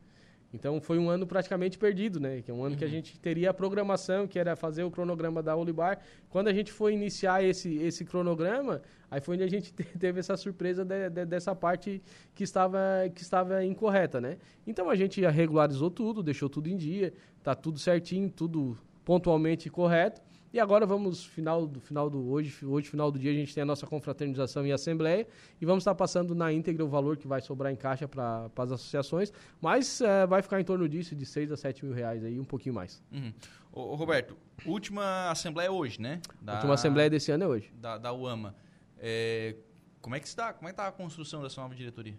Então 0.53 0.79
foi 0.79 0.98
um 0.98 1.10
ano 1.10 1.27
praticamente 1.27 1.77
perdido, 1.77 2.20
né? 2.20 2.41
Que 2.41 2.50
é 2.50 2.53
um 2.53 2.63
ano 2.63 2.72
uhum. 2.72 2.77
que 2.77 2.84
a 2.84 2.88
uhum. 2.88 2.94
gente 2.94 3.20
teria 3.20 3.50
a 3.50 3.53
programação, 3.53 4.27
que 4.27 4.39
era 4.39 4.56
fazer 4.56 4.84
o 4.84 4.91
cronograma 4.91 5.44
da 5.44 5.56
Olibar. 5.56 6.00
Quando 6.29 6.48
a 6.48 6.53
gente 6.53 6.72
foi 6.72 6.94
iniciar 6.94 7.44
esse, 7.44 7.75
esse 7.77 8.06
cronograma, 8.06 8.82
aí 9.12 9.20
foi 9.20 9.36
onde 9.36 9.44
a 9.44 9.50
gente 9.50 9.74
teve 10.00 10.20
essa 10.20 10.38
surpresa 10.38 10.86
de, 10.86 11.10
de, 11.10 11.25
dessa 11.25 11.53
parte 11.53 12.01
que 12.34 12.44
estava, 12.44 12.79
que 13.13 13.22
estava 13.22 13.63
incorreta, 13.63 14.22
né? 14.22 14.38
Então 14.65 14.89
a 14.89 14.96
gente 14.96 15.22
regularizou 15.25 15.91
tudo, 15.91 16.24
deixou 16.24 16.50
tudo 16.50 16.70
em 16.70 16.77
dia, 16.77 17.13
tá 17.44 17.53
tudo 17.53 17.77
certinho, 17.77 18.29
tudo 18.29 18.77
pontualmente 19.03 19.70
correto. 19.70 20.22
E 20.57 20.59
agora 20.59 20.87
vamos, 20.87 21.23
final 21.23 21.67
do, 21.67 21.79
final 21.79 22.09
do 22.09 22.31
hoje, 22.31 22.65
hoje, 22.65 22.89
final 22.89 23.11
do 23.11 23.19
dia, 23.19 23.29
a 23.29 23.33
gente 23.35 23.53
tem 23.53 23.61
a 23.61 23.65
nossa 23.65 23.85
confraternização 23.85 24.65
e 24.65 24.71
assembleia 24.71 25.27
e 25.61 25.65
vamos 25.67 25.83
estar 25.83 25.93
passando 25.93 26.33
na 26.33 26.51
íntegra 26.51 26.83
o 26.83 26.87
valor 26.87 27.15
que 27.15 27.27
vai 27.27 27.41
sobrar 27.41 27.71
em 27.71 27.75
caixa 27.75 28.07
para 28.07 28.49
as 28.57 28.71
associações, 28.71 29.31
mas 29.61 30.01
é, 30.01 30.25
vai 30.25 30.41
ficar 30.41 30.59
em 30.59 30.63
torno 30.63 30.89
disso, 30.89 31.15
de 31.15 31.27
6 31.27 31.51
a 31.51 31.57
7 31.57 31.85
mil 31.85 31.93
reais 31.93 32.25
aí, 32.25 32.39
um 32.39 32.43
pouquinho 32.43 32.73
mais. 32.73 33.03
Uhum. 33.11 33.31
Ô, 33.71 33.93
Roberto, 33.93 34.35
última 34.65 35.29
assembleia 35.29 35.67
é 35.67 35.69
hoje, 35.69 36.01
né? 36.01 36.19
Da, 36.41 36.55
última 36.55 36.73
assembleia 36.73 37.07
desse 37.07 37.31
ano 37.31 37.43
é 37.43 37.47
hoje. 37.47 37.71
Da, 37.75 37.99
da 37.99 38.11
UAMA. 38.11 38.55
É, 38.97 39.57
como 40.01 40.15
é 40.15 40.19
que 40.19 40.25
está? 40.25 40.53
Como 40.53 40.67
é 40.67 40.71
que 40.71 40.73
está 40.73 40.87
a 40.87 40.91
construção 40.91 41.43
dessa 41.43 41.61
nova 41.61 41.75
diretoria? 41.75 42.15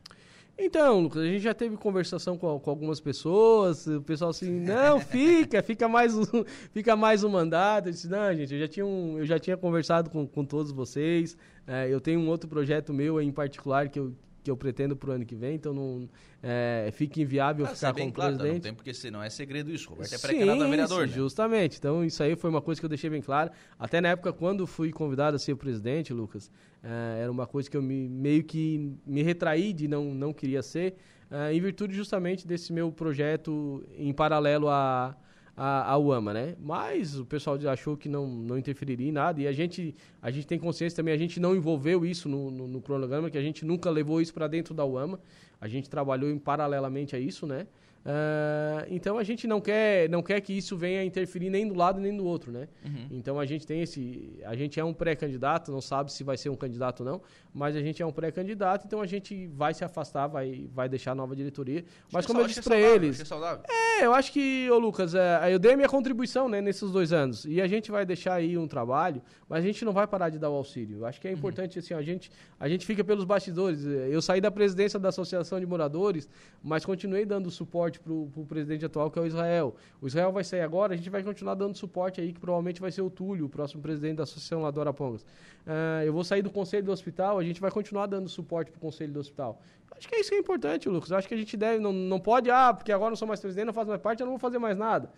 Então, 0.61 1.01
Lucas, 1.01 1.23
a 1.23 1.27
gente 1.27 1.39
já 1.39 1.55
teve 1.55 1.77
conversação 1.77 2.37
com, 2.37 2.59
com, 2.59 2.71
algumas 2.71 2.99
pessoas, 2.99 3.87
o 3.87 4.03
pessoal 4.03 4.31
assim, 4.31 4.51
não, 4.51 4.99
fica, 5.01 5.63
fica 5.63 5.87
mais 5.89 6.17
um, 6.17 6.25
fica 6.75 6.97
mais 6.97 7.23
um 7.23 7.29
mandato. 7.29 7.87
Eu 7.87 7.93
disse, 7.93 8.09
não, 8.09 8.35
gente, 8.35 8.53
eu 8.53 8.59
já 8.59 8.67
tinha, 8.67 8.85
um, 8.85 9.19
eu 9.19 9.25
já 9.25 9.39
tinha 9.39 9.57
conversado 9.57 10.11
com, 10.11 10.27
com 10.27 10.45
todos 10.45 10.73
vocês. 10.73 11.37
É, 11.65 11.89
eu 11.89 12.01
tenho 12.01 12.19
um 12.19 12.29
outro 12.29 12.49
projeto 12.49 12.93
meu 12.93 13.21
em 13.23 13.31
particular 13.31 13.89
que 13.89 14.01
eu, 14.01 14.13
que 14.49 14.51
eu 14.51 14.57
pretendo 14.57 14.97
para 14.97 15.11
o 15.11 15.13
ano 15.13 15.27
que 15.27 15.37
vem, 15.37 15.55
então 15.57 15.75
não 15.75 16.09
é, 16.43 16.89
fica 16.93 17.21
inviável 17.21 17.67
ah, 17.67 17.69
ficar 17.69 17.93
como 17.93 18.11
claro, 18.11 18.37
presidente. 18.37 18.55
Não 18.55 18.61
tem 18.63 18.75
porque 18.75 18.95
senão 18.95 19.23
é 19.23 19.29
segredo 19.29 19.71
isso, 19.71 19.91
Roberto 19.91 20.15
é 20.15 20.19
pré-candidato 20.19 20.63
a 20.63 20.69
vereador. 20.69 21.03
Sim, 21.03 21.11
né? 21.11 21.17
justamente. 21.17 21.77
Então 21.77 22.05
isso 22.05 22.23
aí 22.23 22.35
foi 22.35 22.49
uma 22.49 22.63
coisa 22.63 22.81
que 22.81 22.85
eu 22.85 22.89
deixei 22.89 23.11
bem 23.11 23.21
claro. 23.21 23.51
Até 23.79 24.01
na 24.01 24.09
época 24.09 24.33
quando 24.33 24.67
fui 24.67 24.91
convidado 24.91 25.37
a 25.37 25.39
ser 25.39 25.55
presidente, 25.57 26.15
Lucas, 26.15 26.51
é, 26.83 27.21
era 27.23 27.31
uma 27.31 27.47
coisa 27.47 27.71
que 27.71 27.77
eu 27.77 27.83
me, 27.83 28.09
meio 28.09 28.43
que 28.43 28.91
me 29.07 29.23
retraí 29.23 29.75
de 29.75 29.87
não, 29.87 30.15
não 30.15 30.33
queria 30.33 30.63
ser, 30.63 30.97
é, 31.31 31.53
em 31.53 31.61
virtude 31.61 31.95
justamente 31.95 32.47
desse 32.47 32.73
meu 32.73 32.91
projeto 32.91 33.85
em 33.97 34.13
paralelo 34.15 34.69
a 34.71 35.15
a, 35.59 35.91
a 35.91 35.99
UAMA, 35.99 36.33
né? 36.33 36.55
Mas 36.61 37.19
o 37.19 37.27
pessoal 37.27 37.59
achou 37.69 37.97
que 37.97 38.09
não, 38.09 38.29
não 38.29 38.57
interferiria 38.57 39.09
em 39.09 39.13
nada 39.13 39.41
e 39.41 39.47
a 39.49 39.53
gente, 39.53 39.93
a 40.23 40.31
gente 40.31 40.47
tem 40.47 40.57
consciência 40.57 40.95
também, 40.95 41.13
a 41.13 41.17
gente 41.17 41.41
não 41.41 41.57
envolveu 41.57 42.07
isso 42.07 42.29
no, 42.29 42.49
no, 42.49 42.69
no 42.69 42.81
cronograma, 42.81 43.29
que 43.29 43.37
a 43.37 43.43
gente 43.43 43.65
nunca 43.65 43.91
levou 43.91 44.21
isso 44.21 44.33
para 44.33 44.47
dentro 44.47 44.73
da 44.73 44.85
UAMA, 44.85 45.19
a 45.61 45.67
gente 45.67 45.91
trabalhou 45.91 46.31
em 46.31 46.39
paralelamente 46.39 47.17
a 47.17 47.19
isso, 47.19 47.45
né? 47.45 47.67
Uh, 48.09 48.87
então 48.89 49.19
a 49.19 49.23
gente 49.23 49.47
não 49.47 49.61
quer, 49.61 50.09
não 50.09 50.23
quer 50.23 50.41
que 50.41 50.55
isso 50.55 50.79
venha 50.79 51.05
interferir 51.05 51.51
nem 51.51 51.69
do 51.69 51.75
lado 51.75 52.01
nem 52.01 52.17
do 52.17 52.25
outro, 52.25 52.51
né? 52.51 52.67
Uhum. 52.83 53.07
Então 53.11 53.39
a 53.39 53.45
gente 53.45 53.67
tem 53.67 53.83
esse, 53.83 54.41
a 54.47 54.57
gente 54.57 54.81
é 54.81 54.85
um 54.85 54.95
pré-candidato, 54.95 55.71
não 55.71 55.83
sabe 55.83 56.11
se 56.11 56.25
vai 56.25 56.39
ser 56.39 56.49
um 56.49 56.57
candidato 56.57 57.01
ou 57.01 57.07
não, 57.07 57.21
mas 57.53 57.77
a 57.77 57.83
gente 57.83 58.03
é 58.03 58.07
um 58.07 58.13
pré-candidato, 58.13 58.87
então 58.87 59.03
a 59.03 59.07
gente 59.07 59.47
vai 59.49 59.75
se 59.75 59.85
afastar, 59.85 60.27
vai, 60.27 60.67
vai 60.73 60.89
deixar 60.89 61.13
a 61.13 61.15
nova 61.15 61.37
diretoria. 61.37 61.85
Mas 62.11 62.25
como 62.25 62.41
eu 62.41 62.47
disse 62.47 62.63
para 62.63 62.81
eles, 62.81 63.23
é, 63.69 64.07
eu 64.07 64.15
acho 64.15 64.33
que, 64.33 64.71
ô 64.71 64.79
Lucas, 64.79 65.15
é, 65.15 65.53
eu 65.53 65.59
dei 65.59 65.75
a 65.75 65.77
minha 65.77 65.89
contribuição, 65.89 66.49
né, 66.49 66.63
nesses 66.63 66.91
dois 66.91 67.13
anos 67.13 67.45
e 67.45 67.61
a 67.61 67.67
gente 67.67 67.91
vai 67.91 68.07
deixar 68.07 68.35
aí 68.35 68.57
um 68.57 68.67
trabalho, 68.67 69.21
mas 69.47 69.63
a 69.63 69.67
gente 69.67 69.85
não 69.85 69.93
vai 69.93 70.07
parar 70.07 70.31
de 70.31 70.39
dar 70.39 70.49
o 70.49 70.55
auxílio. 70.55 71.01
Eu 71.01 71.07
acho 71.07 71.21
que 71.21 71.29
é 71.29 71.33
uhum. 71.33 71.37
importante 71.37 71.77
uhum. 71.77 71.85
assim, 71.85 71.93
a 71.93 72.01
gente, 72.01 72.33
a 72.59 72.69
gente 72.71 72.87
fica 72.87 73.05
pelos 73.05 73.27
bastidores. 73.27 73.85
Eu 73.85 74.23
saí 74.23 74.41
da 74.41 74.51
presidência 74.51 74.99
da 74.99 75.11
associação 75.11 75.61
de 75.61 75.67
moradores, 75.67 76.27
mas 76.63 76.87
continuei 76.87 77.27
dando 77.27 77.51
suporte 77.51 77.98
suporte 77.99 78.33
para 78.33 78.43
o 78.43 78.47
presidente 78.47 78.85
atual, 78.85 79.11
que 79.11 79.19
é 79.19 79.23
o 79.23 79.27
Israel. 79.27 79.75
O 80.01 80.07
Israel 80.07 80.33
vai 80.33 80.45
sair 80.45 80.61
agora, 80.61 80.95
a 80.95 80.97
gente 80.97 81.11
vai 81.11 81.23
continuar 81.23 81.55
dando 81.55 81.77
suporte 81.77 82.21
aí, 82.21 82.33
que 82.33 82.41
provavelmente 82.41 82.81
vai 82.81 82.91
ser 82.91 83.03
o 83.03 83.11
Túlio, 83.11 83.47
o 83.47 83.49
próximo 83.49 83.83
presidente 83.83 84.17
da 84.17 84.23
Associação 84.23 84.63
lá 84.63 84.71
do 84.71 84.81
Arapongas. 84.81 85.23
Uh, 85.23 86.05
eu 86.05 86.13
vou 86.13 86.25
sair 86.25 86.43
do 86.43 86.51
conselho 86.51 86.85
do 86.85 86.93
hospital, 86.93 87.39
a 87.39 87.45
gente 87.45 87.61
vai 87.61 87.71
continuar 87.71 88.07
dando 88.07 88.29
suporte 88.29 88.71
para 88.71 88.79
o 88.79 88.81
conselho 88.81 89.13
do 89.13 89.21
hospital. 89.21 89.61
Acho 89.97 90.09
que 90.09 90.15
é 90.15 90.21
isso 90.21 90.31
que 90.31 90.37
é 90.37 90.39
importante, 90.39 90.89
Lucas. 90.89 91.11
Acho 91.11 91.27
que 91.27 91.35
a 91.35 91.37
gente 91.37 91.57
deve, 91.57 91.81
não, 91.81 91.93
não 91.93 92.21
pode, 92.21 92.51
ah, 92.51 92.73
porque 92.73 92.93
agora 92.93 93.11
não 93.11 93.17
sou 93.17 93.27
mais 93.27 93.41
presidente, 93.41 93.67
não 93.67 93.73
faço 93.73 93.89
mais 93.89 94.01
parte, 94.01 94.21
eu 94.21 94.27
não 94.27 94.33
vou 94.33 94.39
fazer 94.39 94.59
mais 94.59 94.79
nada. 94.79 95.11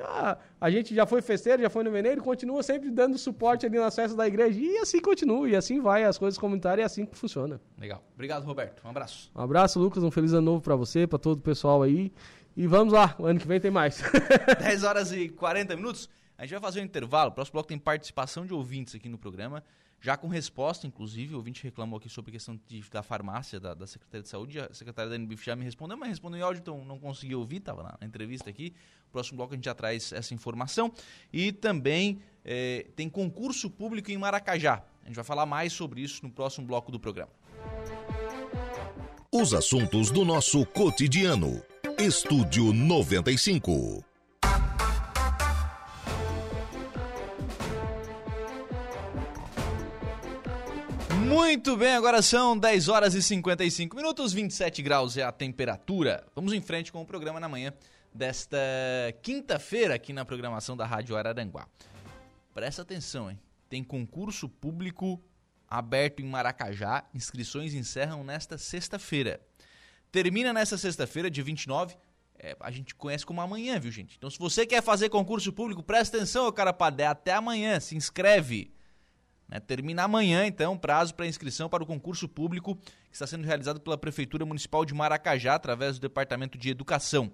Ah, 0.00 0.38
a 0.60 0.70
gente 0.70 0.94
já 0.94 1.06
foi 1.06 1.22
festeiro, 1.22 1.62
já 1.62 1.70
foi 1.70 1.82
no 1.82 1.90
Veneiro, 1.90 2.22
continua 2.22 2.62
sempre 2.62 2.90
dando 2.90 3.16
suporte 3.16 3.64
ali 3.64 3.78
nas 3.78 3.94
festas 3.94 4.16
da 4.16 4.26
igreja 4.26 4.58
e 4.60 4.78
assim 4.78 5.00
continua, 5.00 5.48
e 5.48 5.56
assim 5.56 5.80
vai, 5.80 6.04
as 6.04 6.18
coisas 6.18 6.38
comunitárias 6.38 6.82
é 6.82 6.86
assim 6.86 7.06
que 7.06 7.16
funciona. 7.16 7.60
Legal. 7.78 8.02
Obrigado, 8.14 8.44
Roberto. 8.44 8.82
Um 8.84 8.90
abraço. 8.90 9.30
Um 9.34 9.40
abraço, 9.40 9.78
Lucas. 9.78 10.02
Um 10.02 10.10
feliz 10.10 10.32
ano 10.32 10.42
novo 10.42 10.62
para 10.62 10.76
você, 10.76 11.06
para 11.06 11.18
todo 11.18 11.38
o 11.38 11.42
pessoal 11.42 11.82
aí. 11.82 12.12
E 12.56 12.66
vamos 12.66 12.94
lá, 12.94 13.14
o 13.18 13.26
ano 13.26 13.38
que 13.38 13.46
vem 13.46 13.60
tem 13.60 13.70
mais. 13.70 14.02
10 14.60 14.82
horas 14.82 15.12
e 15.12 15.28
40 15.28 15.76
minutos. 15.76 16.08
A 16.38 16.42
gente 16.42 16.52
vai 16.52 16.60
fazer 16.60 16.80
um 16.80 16.84
intervalo. 16.84 17.30
O 17.30 17.32
próximo 17.32 17.52
bloco 17.52 17.68
tem 17.68 17.78
participação 17.78 18.46
de 18.46 18.52
ouvintes 18.52 18.94
aqui 18.94 19.08
no 19.08 19.18
programa, 19.18 19.62
já 20.00 20.16
com 20.16 20.28
resposta, 20.28 20.86
inclusive. 20.86 21.34
O 21.34 21.38
ouvinte 21.38 21.62
reclamou 21.64 21.98
aqui 21.98 22.08
sobre 22.08 22.30
a 22.30 22.32
questão 22.32 22.58
de, 22.66 22.82
da 22.90 23.02
farmácia, 23.02 23.58
da, 23.58 23.74
da 23.74 23.86
Secretaria 23.86 24.22
de 24.22 24.28
Saúde. 24.28 24.60
A 24.60 24.72
secretária 24.72 25.10
da 25.10 25.16
NBF 25.16 25.44
já 25.44 25.56
me 25.56 25.64
respondeu, 25.64 25.96
mas 25.96 26.08
respondeu 26.08 26.38
em 26.40 26.42
áudio, 26.42 26.60
então 26.60 26.84
não 26.84 26.98
consegui 26.98 27.34
ouvir, 27.34 27.56
estava 27.56 27.82
na, 27.82 28.06
entrevista 28.06 28.50
aqui. 28.50 28.74
Próximo 29.16 29.38
bloco 29.38 29.54
a 29.54 29.56
gente 29.56 29.64
já 29.64 29.74
traz 29.74 30.12
essa 30.12 30.34
informação. 30.34 30.92
E 31.32 31.50
também 31.50 32.18
é, 32.44 32.84
tem 32.94 33.08
concurso 33.08 33.70
público 33.70 34.10
em 34.10 34.18
Maracajá. 34.18 34.82
A 35.02 35.06
gente 35.06 35.16
vai 35.16 35.24
falar 35.24 35.46
mais 35.46 35.72
sobre 35.72 36.02
isso 36.02 36.20
no 36.22 36.30
próximo 36.30 36.66
bloco 36.66 36.92
do 36.92 37.00
programa. 37.00 37.30
Os 39.32 39.54
assuntos 39.54 40.10
do 40.10 40.22
nosso 40.22 40.66
cotidiano. 40.66 41.62
Estúdio 41.98 42.74
95. 42.74 44.04
Muito 51.26 51.74
bem, 51.74 51.94
agora 51.94 52.20
são 52.20 52.56
10 52.56 52.88
horas 52.88 53.14
e 53.14 53.22
55 53.22 53.96
minutos, 53.96 54.34
27 54.34 54.82
graus 54.82 55.16
é 55.16 55.22
a 55.22 55.32
temperatura. 55.32 56.22
Vamos 56.34 56.52
em 56.52 56.60
frente 56.60 56.92
com 56.92 57.00
o 57.00 57.06
programa 57.06 57.40
na 57.40 57.48
manhã 57.48 57.72
desta 58.16 58.58
quinta-feira 59.22 59.94
aqui 59.94 60.12
na 60.12 60.24
programação 60.24 60.76
da 60.76 60.86
Rádio 60.86 61.16
Araranguá. 61.16 61.68
Presta 62.54 62.82
atenção, 62.82 63.30
hein? 63.30 63.38
Tem 63.68 63.84
concurso 63.84 64.48
público 64.48 65.22
aberto 65.68 66.20
em 66.20 66.24
Maracajá. 66.24 67.04
Inscrições 67.14 67.74
encerram 67.74 68.24
nesta 68.24 68.56
sexta-feira. 68.56 69.40
Termina 70.10 70.52
nessa 70.52 70.78
sexta-feira, 70.78 71.30
dia 71.30 71.44
29. 71.44 71.96
É, 72.38 72.56
a 72.60 72.70
gente 72.70 72.94
conhece 72.94 73.26
como 73.26 73.40
amanhã, 73.40 73.78
viu, 73.78 73.92
gente? 73.92 74.16
Então, 74.16 74.30
se 74.30 74.38
você 74.38 74.66
quer 74.66 74.82
fazer 74.82 75.08
concurso 75.08 75.52
público, 75.52 75.82
presta 75.82 76.16
atenção, 76.16 76.50
cara 76.52 76.72
padé, 76.72 77.06
até 77.06 77.32
amanhã, 77.32 77.78
se 77.80 77.96
inscreve. 77.96 78.72
Né? 79.48 79.60
Termina 79.60 80.04
amanhã, 80.04 80.46
então, 80.46 80.76
prazo 80.76 81.14
para 81.14 81.26
inscrição 81.26 81.68
para 81.68 81.82
o 81.82 81.86
concurso 81.86 82.28
público 82.28 82.76
que 82.76 83.14
está 83.14 83.26
sendo 83.26 83.44
realizado 83.44 83.80
pela 83.80 83.98
Prefeitura 83.98 84.44
Municipal 84.44 84.84
de 84.84 84.94
Maracajá, 84.94 85.54
através 85.54 85.98
do 85.98 86.02
Departamento 86.02 86.58
de 86.58 86.70
Educação. 86.70 87.32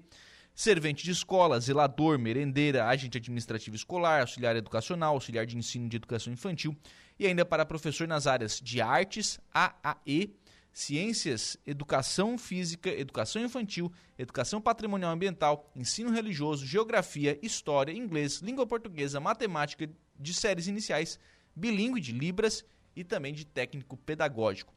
servente 0.55 1.05
de 1.05 1.11
escola, 1.11 1.59
zelador, 1.59 2.19
merendeira, 2.19 2.87
agente 2.87 3.19
administrativo 3.19 3.75
escolar, 3.75 4.21
auxiliar 4.21 4.55
educacional, 4.57 5.15
auxiliar 5.15 5.47
de 5.47 5.57
ensino 5.57 5.89
de 5.89 5.97
educação 5.97 6.33
infantil. 6.33 6.77
E 7.19 7.27
ainda 7.27 7.45
para 7.45 7.65
professor 7.65 8.07
nas 8.07 8.27
áreas 8.27 8.61
de 8.61 8.81
artes, 8.81 9.41
AAE, 9.53 10.35
ciências, 10.73 11.57
educação 11.67 12.39
física, 12.39 12.89
educação 12.89 13.43
infantil, 13.43 13.93
educação 14.19 14.61
patrimonial 14.61 15.13
ambiental, 15.13 15.71
ensino 15.77 16.11
religioso, 16.11 16.67
geografia, 16.67 17.39
história, 17.43 17.93
inglês, 17.93 18.41
língua 18.41 18.67
portuguesa, 18.67 19.21
matemática 19.21 19.89
de 20.19 20.35
séries 20.35 20.67
iniciais, 20.67 21.19
bilíngue 21.55 22.01
de 22.01 22.13
Libras 22.13 22.65
e 22.95 23.05
também 23.05 23.33
de 23.33 23.45
técnico 23.45 23.97
pedagógico. 23.97 24.75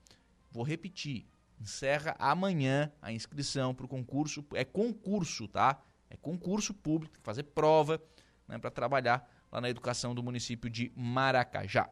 Vou 0.52 0.64
repetir, 0.64 1.26
encerra 1.60 2.16
amanhã 2.18 2.92
a 3.02 3.12
inscrição 3.12 3.74
para 3.74 3.86
o 3.86 3.90
concurso, 3.90 4.46
é 4.54 4.64
concurso, 4.64 5.48
tá? 5.48 5.82
É 6.10 6.16
concurso 6.16 6.74
público, 6.74 7.14
tem 7.14 7.22
que 7.22 7.26
fazer 7.26 7.44
prova 7.44 8.02
né, 8.48 8.58
para 8.58 8.72
trabalhar 8.72 9.30
lá 9.52 9.60
na 9.60 9.70
educação 9.70 10.14
do 10.14 10.24
município 10.24 10.70
de 10.70 10.92
Maracajá. 10.96 11.90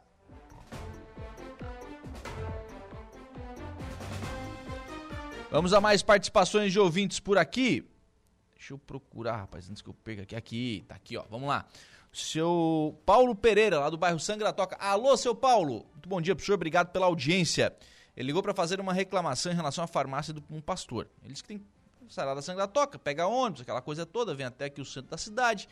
Vamos 5.50 5.72
a 5.72 5.80
mais 5.80 6.02
participações 6.02 6.72
de 6.72 6.80
ouvintes 6.80 7.20
por 7.20 7.38
aqui. 7.38 7.88
Deixa 8.56 8.74
eu 8.74 8.78
procurar, 8.80 9.38
rapaz, 9.38 9.70
antes 9.70 9.82
que 9.82 9.90
eu 9.90 9.94
pegue 9.94 10.22
aqui. 10.22 10.36
Aqui, 10.36 10.86
tá 10.88 10.96
aqui, 10.96 11.16
ó. 11.16 11.24
Vamos 11.30 11.48
lá. 11.48 11.66
Seu 12.14 12.96
Paulo 13.08 13.34
Pereira, 13.36 13.80
lá 13.80 13.90
do 13.90 13.98
bairro 13.98 14.20
Sangra 14.20 14.54
Toca. 14.54 14.76
Alô, 14.76 15.18
seu 15.18 15.34
Paulo. 15.34 15.84
Muito 15.94 16.08
bom 16.08 16.22
dia 16.22 16.36
pro 16.36 16.46
senhor, 16.46 16.56
obrigado 16.56 16.92
pela 16.92 17.08
audiência. 17.08 17.76
Ele 18.16 18.28
ligou 18.28 18.44
para 18.44 18.54
fazer 18.54 18.80
uma 18.80 18.94
reclamação 18.94 19.52
em 19.52 19.56
relação 19.56 19.84
à 19.84 19.88
farmácia 19.88 20.32
de 20.32 20.44
um 20.52 20.62
pastor. 20.62 21.10
Ele 21.24 21.34
disse 21.34 21.42
que 21.42 21.48
tem 21.50 21.66
sarada 22.08 22.40
Sangra 22.44 22.68
Toca, 22.68 23.00
pega 23.00 23.26
ônibus, 23.26 23.62
aquela 23.62 23.82
coisa 23.82 24.06
toda, 24.06 24.36
vem 24.36 24.46
até 24.46 24.66
aqui 24.66 24.80
o 24.80 24.86
centro 24.86 25.10
da 25.10 25.18
cidade. 25.18 25.68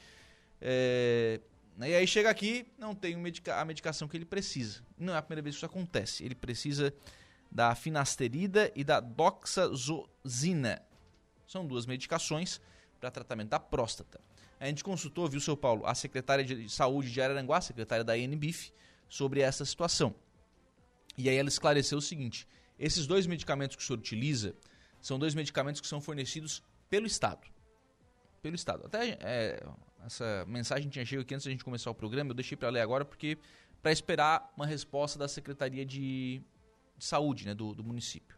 É... 0.60 1.39
E 1.80 1.95
aí 1.95 2.08
chega 2.08 2.30
aqui, 2.32 2.65
não 2.75 2.95
tem 2.95 3.15
a 3.54 3.63
medicação 3.63 4.08
que 4.08 4.17
ele 4.17 4.25
precisa. 4.25 4.82
Não 4.97 5.13
é 5.13 5.17
a 5.17 5.21
primeira 5.21 5.43
vez 5.43 5.56
que 5.56 5.60
isso 5.60 5.65
acontece. 5.67 6.23
Ele 6.25 6.36
precisa 6.36 6.91
da 7.51 7.75
finasterida 7.75 8.71
e 8.75 8.84
da 8.84 8.99
doxazosina. 8.99 10.82
São 11.47 11.67
duas 11.67 11.86
medicações 11.86 12.60
para 12.99 13.12
tratamento 13.12 13.49
da 13.49 13.60
próstata. 13.60 14.19
A 14.62 14.67
gente 14.67 14.84
consultou, 14.84 15.28
viu, 15.28 15.41
seu 15.41 15.58
Paulo, 15.58 15.86
a 15.86 15.95
secretária 15.95 16.45
de 16.45 16.69
saúde 16.69 17.12
de 17.12 17.21
Araranguá, 17.21 17.58
a 17.58 17.62
secretária 17.62 18.04
da 18.04 18.15
NBIF, 18.15 18.71
sobre 19.10 19.41
essa 19.41 19.65
situação. 19.65 20.15
E 21.17 21.28
aí 21.28 21.36
ela 21.36 21.50
esclareceu 21.50 21.97
o 21.97 22.02
seguinte: 22.02 22.47
esses 22.80 23.06
dois 23.06 23.28
medicamentos 23.28 23.76
que 23.76 23.82
o 23.82 23.86
senhor 23.86 24.00
utiliza 24.00 24.56
são 25.02 25.19
dois 25.19 25.36
medicamentos 25.36 25.82
que 25.82 25.88
são 25.88 26.00
fornecidos 26.00 26.63
pelo 26.89 27.06
Estado. 27.06 27.47
Pelo 28.41 28.56
Estado. 28.56 28.86
Até 28.86 29.17
é, 29.19 29.63
essa 30.06 30.45
mensagem 30.47 30.89
tinha 30.89 31.04
chegado 31.04 31.24
aqui 31.24 31.34
antes 31.34 31.45
da 31.45 31.52
gente 31.52 31.63
começar 31.63 31.91
o 31.91 31.95
programa, 31.95 32.30
eu 32.30 32.36
deixei 32.36 32.56
para 32.56 32.69
ler 32.69 32.82
agora 32.82 33.04
porque 33.04 33.38
para 33.82 33.91
esperar 33.91 34.54
uma 34.56 34.65
resposta 34.65 35.17
da 35.17 35.28
Secretaria 35.28 35.86
de 35.86 36.41
de 37.02 37.06
saúde 37.06 37.47
né, 37.47 37.56
do, 37.56 37.74
do 37.74 37.84
município. 37.84 38.38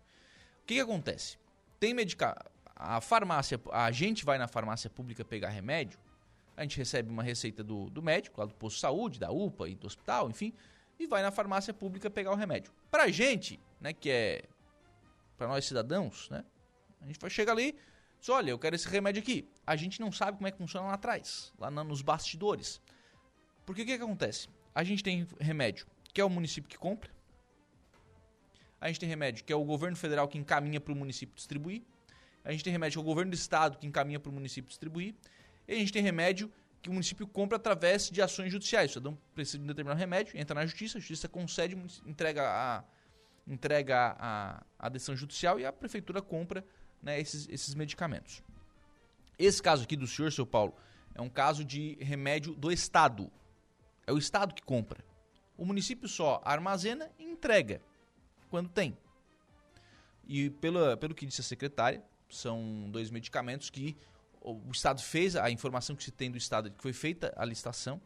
O 0.62 0.66
que, 0.66 0.76
que 0.76 0.80
acontece? 0.80 1.38
Tem 1.82 1.94
medica 1.94 2.34
a 2.74 3.02
farmácia, 3.02 3.60
a 3.72 3.92
gente 3.92 4.24
vai 4.24 4.38
na 4.38 4.48
farmácia 4.48 4.90
pública 4.90 5.26
pegar 5.26 5.50
remédio, 5.50 6.00
a 6.56 6.62
gente 6.62 6.78
recebe 6.78 7.10
uma 7.10 7.24
receita 7.24 7.64
do, 7.64 7.90
do 7.90 8.02
médico, 8.02 8.40
lá 8.40 8.46
do 8.46 8.54
posto 8.54 8.76
de 8.76 8.82
saúde, 8.82 9.20
da 9.20 9.32
UPA 9.32 9.70
e 9.70 9.76
do 9.76 9.88
hospital, 9.88 10.30
enfim, 10.30 10.54
e 11.00 11.08
vai 11.08 11.22
na 11.22 11.32
farmácia 11.32 11.74
pública 11.74 12.10
pegar 12.10 12.32
o 12.32 12.36
remédio. 12.36 12.72
Pra 12.92 13.08
gente, 13.10 13.60
né, 13.80 13.94
que 13.94 14.10
é 14.10 14.44
para 15.38 15.48
nós 15.48 15.66
cidadãos, 15.66 16.30
né, 16.30 16.44
a 17.02 17.06
gente 17.06 17.20
vai 17.20 17.30
chegar 17.30 17.54
ali, 17.54 17.76
diz, 18.20 18.30
olha, 18.30 18.52
eu 18.52 18.60
quero 18.60 18.76
esse 18.76 18.88
remédio 18.88 19.22
aqui. 19.22 19.48
A 19.66 19.76
gente 19.76 20.00
não 20.00 20.12
sabe 20.12 20.38
como 20.38 20.48
é 20.48 20.52
que 20.52 20.58
funciona 20.58 20.88
lá 20.88 20.94
atrás, 20.94 21.52
lá 21.58 21.70
nos 21.72 22.02
bastidores. 22.02 22.82
Porque 23.66 23.82
o 23.82 23.86
que, 23.86 23.98
que 23.98 24.04
acontece? 24.04 24.48
A 24.74 24.84
gente 24.84 25.04
tem 25.04 25.28
remédio 25.40 25.88
que 26.14 26.22
é 26.22 26.26
o 26.26 26.30
município 26.30 26.70
que 26.70 26.78
compra, 26.78 27.10
a 28.84 28.88
gente 28.90 29.00
tem 29.00 29.08
remédio 29.08 29.46
que 29.46 29.54
é 29.54 29.56
o 29.56 29.64
governo 29.64 29.96
federal 29.96 30.28
que 30.28 30.38
encaminha 30.38 30.82
para 30.82 30.92
o 30.92 30.96
município 30.96 31.34
distribuir. 31.34 31.84
A 32.44 32.52
gente 32.52 32.66
tem 32.66 32.74
remédio 32.74 32.98
que 32.98 33.00
é 33.00 33.02
o 33.02 33.06
governo 33.06 33.32
do 33.32 33.34
estado 33.34 33.78
que 33.78 33.88
encaminha 33.88 34.20
para 34.20 34.30
o 34.30 34.34
município 34.34 34.68
distribuir. 34.68 35.16
E 35.68 35.74
a 35.74 35.76
gente 35.76 35.92
tem 35.92 36.02
remédio 36.02 36.52
que 36.82 36.90
o 36.90 36.94
município 36.94 37.26
compra 37.26 37.56
através 37.56 38.10
de 38.10 38.22
ações 38.22 38.52
judiciais. 38.52 38.92
O 38.92 38.94
cidadão 38.96 39.18
precisa 39.34 39.58
de 39.58 39.64
um 39.64 39.68
determinado 39.68 40.00
remédio, 40.00 40.38
entra 40.38 40.54
na 40.54 40.66
justiça, 40.66 40.98
a 40.98 41.02
justiça 41.02 41.30
concede, 41.30 41.78
entrega 42.06 42.44
a, 42.44 42.84
entrega 43.48 44.16
a, 44.20 44.64
a 44.78 44.90
decisão 44.90 45.16
judicial 45.16 45.60
e 45.60 45.66
a 45.66 45.72
prefeitura 45.72 46.22
compra 46.22 46.64
né, 47.02 47.20
esses, 47.20 47.48
esses 47.50 47.74
medicamentos. 47.74 48.44
Esse 49.40 49.62
caso 49.62 49.84
aqui 49.84 49.96
do 49.96 50.06
senhor, 50.08 50.32
seu 50.32 50.46
Paulo, 50.46 50.76
é 51.16 51.22
um 51.22 51.30
caso 51.30 51.64
de 51.64 51.96
remédio 52.02 52.54
do 52.54 52.72
Estado. 52.72 53.32
É 54.06 54.12
o 54.12 54.18
Estado 54.18 54.54
que 54.54 54.62
compra. 54.62 55.04
O 55.58 55.66
município 55.66 56.08
só 56.08 56.42
armazena 56.44 57.10
e 57.18 57.24
entrega 57.24 57.82
quando 58.50 58.70
tem. 58.70 58.98
E 60.28 60.50
pelo, 60.50 60.98
pelo 60.98 61.14
que 61.16 61.26
disse 61.26 61.42
a 61.42 61.44
secretária, 61.44 62.04
são 62.30 62.90
dois 62.90 63.10
medicamentos 63.10 63.70
que 63.70 63.96
o 64.44 64.72
Estado 64.72 65.02
fez, 65.02 65.36
a 65.36 65.50
informação 65.50 65.96
que 65.96 66.04
se 66.04 66.12
tem 66.12 66.30
do 66.30 66.38
Estado 66.38 66.70
que 66.72 66.82
foi 66.82 66.94
feita 66.94 67.34
a 67.36 67.46
licitação, 67.46 68.02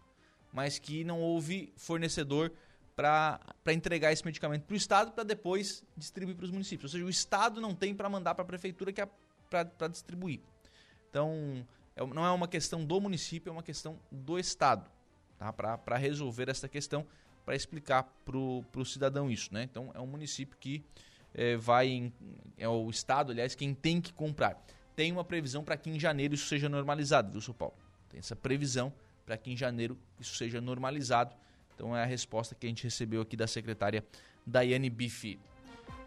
mas 0.54 0.80
que 0.80 1.04
não 1.04 1.19
houve 1.19 1.73
fornecedor 1.76 2.52
para 2.95 3.39
entregar 3.67 4.12
esse 4.12 4.26
medicamento 4.26 4.63
para 4.63 4.73
o 4.73 4.78
Estado 4.78 5.12
para 5.12 5.23
depois 5.23 5.84
distribuir 5.95 6.36
para 6.36 6.45
os 6.45 6.52
municípios. 6.52 6.91
Ou 6.91 6.97
seja, 6.97 7.06
o 7.06 7.10
Estado 7.10 7.62
não 7.62 7.76
tem 7.76 7.93
para 7.93 8.10
mandar 8.10 8.34
para 8.34 8.43
a 8.43 8.47
Prefeitura 8.47 8.91
que 8.91 9.02
é 9.02 9.08
para 9.50 9.88
distribuir. 9.88 10.39
Então, 11.10 11.65
é, 11.95 12.06
não 12.06 12.26
é 12.26 12.32
uma 12.32 12.47
questão 12.47 12.84
do 12.84 13.00
município, 13.00 13.50
é 13.50 13.54
uma 13.54 13.63
questão 13.63 14.00
do 14.12 14.38
Estado 14.38 14.89
tá? 15.38 15.54
para 15.54 15.97
resolver 15.97 16.50
essa 16.50 16.67
questão 16.67 17.06
para 17.47 17.56
explicar 17.56 18.04
para 18.26 18.38
o 18.38 18.86
cidadão 18.86 19.32
isso, 19.32 19.54
né? 19.54 19.63
Então 19.63 19.89
é 19.93 20.02
um 20.02 20.06
município 20.06 20.58
que 20.60 20.84
é, 21.34 21.56
vai 21.56 21.88
em, 21.88 22.13
é 22.58 22.67
o 22.67 22.89
estado, 22.89 23.32
aliás, 23.32 23.56
quem 23.56 23.73
tem 23.73 24.02
que 24.02 24.12
comprar. 24.12 24.62
Tem 24.97 25.12
uma 25.12 25.23
previsão 25.23 25.63
para 25.63 25.77
que 25.77 25.91
em 25.91 25.99
janeiro 25.99 26.33
isso 26.33 26.47
seja 26.47 26.67
normalizado, 26.67 27.31
viu, 27.31 27.39
São 27.39 27.53
Paulo? 27.53 27.75
Tem 28.10 28.17
essa 28.17 28.36
previsão 28.36 28.91
para 29.27 29.38
que 29.38 29.51
em 29.51 29.55
janeiro 29.55 29.95
isso 30.19 30.33
seja 30.33 30.60
normalizado. 30.60 31.36
Então 31.75 31.95
é 31.95 32.01
a 32.01 32.05
resposta 32.05 32.55
que 32.55 32.65
a 32.65 32.69
gente 32.69 32.83
recebeu 32.83 33.21
aqui 33.21 33.38
da 33.38 33.45
secretária 33.45 34.03
Daiane 34.43 34.89
Bife. 34.89 35.39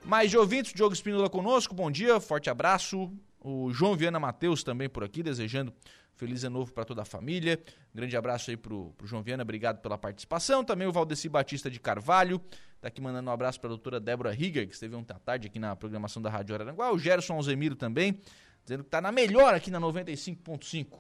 Mais 0.05 0.29
de 0.29 0.37
ouvintes, 0.37 0.73
Diogo 0.73 0.93
Espínola 0.93 1.31
conosco, 1.31 1.73
bom 1.73 1.89
dia, 1.89 2.19
forte 2.19 2.51
abraço. 2.51 3.13
O 3.41 3.73
João 3.73 3.95
Viana 3.95 4.19
Matheus 4.19 4.65
também 4.65 4.89
por 4.89 5.05
aqui, 5.05 5.23
desejando 5.23 5.73
Feliz 6.17 6.43
ano 6.43 6.59
novo 6.59 6.73
para 6.73 6.85
toda 6.85 7.03
a 7.03 7.05
família. 7.05 7.63
Um 7.95 7.97
grande 7.97 8.17
abraço 8.17 8.51
aí 8.51 8.57
pro, 8.57 8.93
pro 8.99 9.07
João 9.07 9.23
Viana, 9.23 9.45
obrigado 9.45 9.81
pela 9.81 9.97
participação. 9.97 10.65
Também 10.65 10.89
o 10.89 10.93
Valdeci 10.93 11.29
Batista 11.29 11.71
de 11.71 11.79
Carvalho, 11.79 12.39
tá 12.81 12.89
aqui 12.89 13.01
mandando 13.01 13.31
um 13.31 13.33
abraço 13.33 13.61
para 13.61 13.69
a 13.69 13.71
doutora 13.71 14.01
Débora 14.01 14.33
Rieger, 14.33 14.67
que 14.67 14.75
esteve 14.75 14.97
ontem 14.97 15.15
à 15.15 15.19
tarde 15.19 15.47
aqui 15.47 15.61
na 15.61 15.77
programação 15.77 16.21
da 16.21 16.29
Rádio 16.29 16.57
Araranguá. 16.57 16.93
O 16.93 16.99
Gerson 16.99 17.35
Alzemiro 17.35 17.75
também, 17.75 18.21
dizendo 18.65 18.85
que 18.85 18.91
tá 18.91 19.01
na 19.01 19.11
melhor 19.13 19.55
aqui 19.55 19.71
na 19.71 19.81
95.5. 19.81 20.99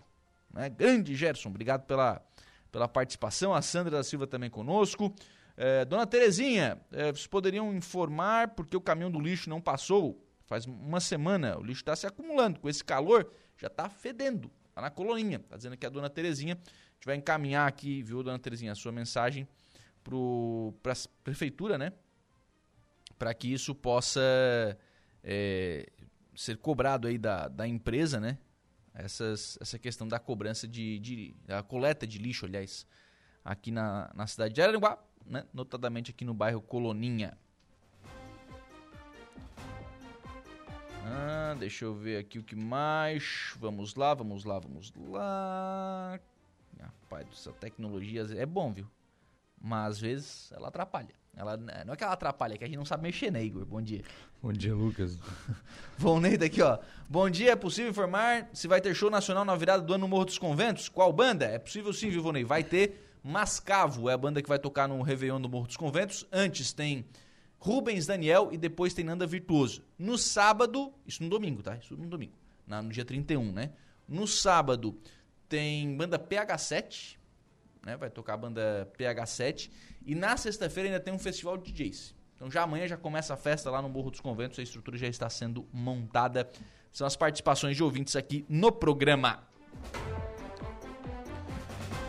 Né? 0.52 0.68
Grande 0.68 1.14
Gerson, 1.14 1.48
obrigado 1.48 1.86
pela, 1.86 2.20
pela 2.70 2.88
participação. 2.88 3.54
A 3.54 3.62
Sandra 3.62 3.98
da 3.98 4.02
Silva 4.02 4.26
também 4.26 4.50
conosco. 4.50 5.14
É, 5.56 5.84
Dona 5.84 6.06
Terezinha, 6.06 6.80
é, 6.92 7.12
vocês 7.12 7.26
poderiam 7.26 7.72
informar 7.74 8.48
porque 8.48 8.76
o 8.76 8.80
caminhão 8.80 9.10
do 9.10 9.20
lixo 9.20 9.50
não 9.50 9.60
passou? 9.60 10.26
Faz 10.46 10.66
uma 10.66 11.00
semana, 11.00 11.58
o 11.58 11.62
lixo 11.62 11.82
está 11.82 11.94
se 11.94 12.06
acumulando. 12.06 12.58
Com 12.58 12.68
esse 12.68 12.82
calor, 12.82 13.30
já 13.56 13.68
está 13.68 13.88
fedendo. 13.88 14.50
Tá 14.74 14.80
na 14.80 14.90
coloninha. 14.90 15.38
Tá 15.38 15.56
dizendo 15.56 15.76
que 15.76 15.86
a 15.86 15.90
dona 15.90 16.10
Terezinha. 16.10 16.58
Vai 17.04 17.16
encaminhar 17.16 17.66
aqui, 17.66 18.02
viu, 18.02 18.22
dona 18.22 18.38
Terezinha, 18.38 18.72
a 18.72 18.74
sua 18.74 18.92
mensagem 18.92 19.48
para 20.02 20.92
a 20.92 20.96
prefeitura, 21.22 21.78
né? 21.78 21.92
Para 23.18 23.32
que 23.34 23.52
isso 23.52 23.74
possa 23.74 24.20
é, 25.22 25.86
ser 26.34 26.56
cobrado 26.58 27.08
aí 27.08 27.18
da, 27.18 27.48
da 27.48 27.66
empresa, 27.66 28.20
né? 28.20 28.38
Essas, 28.94 29.56
essa 29.60 29.78
questão 29.78 30.06
da 30.06 30.18
cobrança 30.18 30.66
de, 30.66 30.98
de 30.98 31.34
da 31.46 31.62
coleta 31.62 32.06
de 32.06 32.18
lixo, 32.18 32.46
aliás, 32.46 32.86
aqui 33.44 33.70
na, 33.70 34.10
na 34.14 34.26
cidade 34.26 34.54
de 34.54 34.62
Araranguá, 34.62 34.98
né? 35.24 35.44
notadamente 35.52 36.10
aqui 36.10 36.24
no 36.24 36.34
bairro 36.34 36.60
Coloninha. 36.60 37.38
Ah, 41.04 41.56
deixa 41.58 41.84
eu 41.84 41.94
ver 41.94 42.18
aqui 42.18 42.38
o 42.38 42.44
que 42.44 42.54
mais. 42.54 43.54
Vamos 43.58 43.94
lá, 43.94 44.14
vamos 44.14 44.44
lá, 44.44 44.58
vamos 44.58 44.92
lá. 44.94 46.20
Rapaz, 47.10 47.26
essa 47.32 47.52
tecnologia 47.52 48.22
é 48.36 48.46
bom, 48.46 48.72
viu? 48.72 48.88
Mas 49.60 49.94
às 49.94 50.00
vezes 50.00 50.52
ela 50.52 50.68
atrapalha. 50.68 51.19
Ela, 51.36 51.56
não 51.56 51.94
é 51.94 51.96
que 51.96 52.04
ela 52.04 52.12
atrapalha, 52.12 52.54
é 52.54 52.58
que 52.58 52.64
a 52.64 52.66
gente 52.66 52.76
não 52.76 52.84
sabe 52.84 53.04
mexer, 53.04 53.30
né, 53.30 53.42
Igor? 53.42 53.64
Bom 53.64 53.80
dia. 53.80 54.02
Bom 54.42 54.52
dia, 54.52 54.74
Lucas. 54.74 55.16
Ney 56.20 56.36
daqui, 56.36 56.60
ó. 56.60 56.78
Bom 57.08 57.30
dia, 57.30 57.52
é 57.52 57.56
possível 57.56 57.90
informar 57.90 58.48
se 58.52 58.66
vai 58.68 58.80
ter 58.80 58.94
show 58.94 59.10
nacional 59.10 59.44
na 59.44 59.54
virada 59.54 59.82
do 59.82 59.94
ano 59.94 60.02
no 60.02 60.08
Morro 60.08 60.24
dos 60.24 60.38
Conventos? 60.38 60.88
Qual 60.88 61.12
banda? 61.12 61.44
É 61.46 61.58
possível 61.58 61.92
sim, 61.92 62.10
viu, 62.10 62.30
Ney? 62.32 62.44
Vai 62.44 62.64
ter 62.64 63.10
Mascavo, 63.22 64.08
é 64.08 64.14
a 64.14 64.18
banda 64.18 64.42
que 64.42 64.48
vai 64.48 64.58
tocar 64.58 64.88
no 64.88 65.00
Réveillon 65.02 65.40
do 65.40 65.48
Morro 65.48 65.66
dos 65.66 65.76
Conventos. 65.76 66.26
Antes 66.32 66.72
tem 66.72 67.06
Rubens 67.58 68.06
Daniel 68.06 68.48
e 68.50 68.58
depois 68.58 68.94
tem 68.94 69.04
Nanda 69.04 69.26
Virtuoso. 69.26 69.82
No 69.98 70.16
sábado, 70.16 70.92
isso 71.06 71.22
no 71.22 71.28
domingo, 71.28 71.62
tá? 71.62 71.76
Isso 71.76 71.96
no 71.96 72.06
domingo, 72.06 72.32
no 72.66 72.88
dia 72.88 73.04
31, 73.04 73.52
né? 73.52 73.70
No 74.08 74.26
sábado 74.26 74.98
tem 75.48 75.96
banda 75.96 76.18
PH7, 76.18 77.16
né? 77.84 77.96
Vai 77.96 78.10
tocar 78.10 78.34
a 78.34 78.36
banda 78.36 78.90
PH7 78.98 79.70
e 80.04 80.14
na 80.14 80.36
sexta-feira 80.36 80.88
ainda 80.88 81.00
tem 81.00 81.12
um 81.12 81.18
festival 81.18 81.56
de 81.56 81.72
DJs. 81.72 82.14
Então 82.34 82.50
já 82.50 82.62
amanhã 82.62 82.86
já 82.86 82.96
começa 82.96 83.34
a 83.34 83.36
festa 83.36 83.70
lá 83.70 83.82
no 83.82 83.88
Morro 83.88 84.10
dos 84.10 84.20
Conventos, 84.20 84.58
a 84.58 84.62
estrutura 84.62 84.96
já 84.96 85.06
está 85.06 85.28
sendo 85.28 85.68
montada. 85.72 86.50
São 86.92 87.06
as 87.06 87.14
participações 87.16 87.76
de 87.76 87.82
ouvintes 87.82 88.16
aqui 88.16 88.44
no 88.48 88.72
programa. 88.72 89.44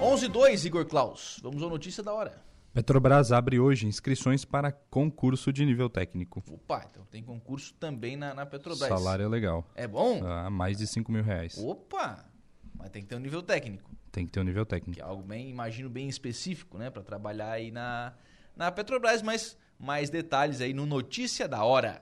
11 0.02 0.28
2 0.30 0.66
Igor 0.66 0.86
Klaus. 0.86 1.40
Vamos 1.44 1.62
à 1.62 1.68
notícia 1.68 2.02
da 2.02 2.14
hora. 2.14 2.42
Petrobras 2.74 3.34
abre 3.34 3.60
hoje 3.60 3.86
inscrições 3.86 4.46
para 4.46 4.72
concurso 4.72 5.52
de 5.52 5.66
nível 5.66 5.90
técnico. 5.90 6.42
Opa, 6.50 6.88
então 6.90 7.06
tem 7.12 7.22
concurso 7.22 7.74
também 7.74 8.16
na, 8.16 8.34
na 8.34 8.46
Petrobras. 8.46 8.88
Salário 8.88 9.26
é 9.26 9.28
legal. 9.28 9.68
É 9.76 9.86
bom? 9.86 10.26
Ah, 10.26 10.50
mais 10.50 10.78
de 10.78 10.88
5 10.88 11.12
mil 11.12 11.22
reais. 11.22 11.58
Opa! 11.58 12.26
Mas 12.74 12.90
tem 12.90 13.02
que 13.02 13.10
ter 13.10 13.16
um 13.16 13.20
nível 13.20 13.44
técnico. 13.44 13.92
Tem 14.12 14.26
que 14.26 14.32
ter 14.32 14.40
um 14.40 14.44
nível 14.44 14.66
técnico. 14.66 14.96
Que 14.96 15.02
é 15.02 15.06
algo 15.06 15.24
bem, 15.24 15.50
imagino, 15.50 15.90
bem 15.90 16.10
específico, 16.10 16.78
né? 16.78 16.90
Para 16.90 17.02
trabalhar 17.02 17.52
aí 17.52 17.72
na, 17.72 18.14
na 18.56 18.72
Petrobras, 18.72 19.22
mas 19.22 19.58
mais 19.80 20.10
detalhes 20.10 20.62
aí 20.62 20.74
no 20.74 20.86
Notícia 20.86 21.48
da 21.48 21.64
Hora. 21.64 22.02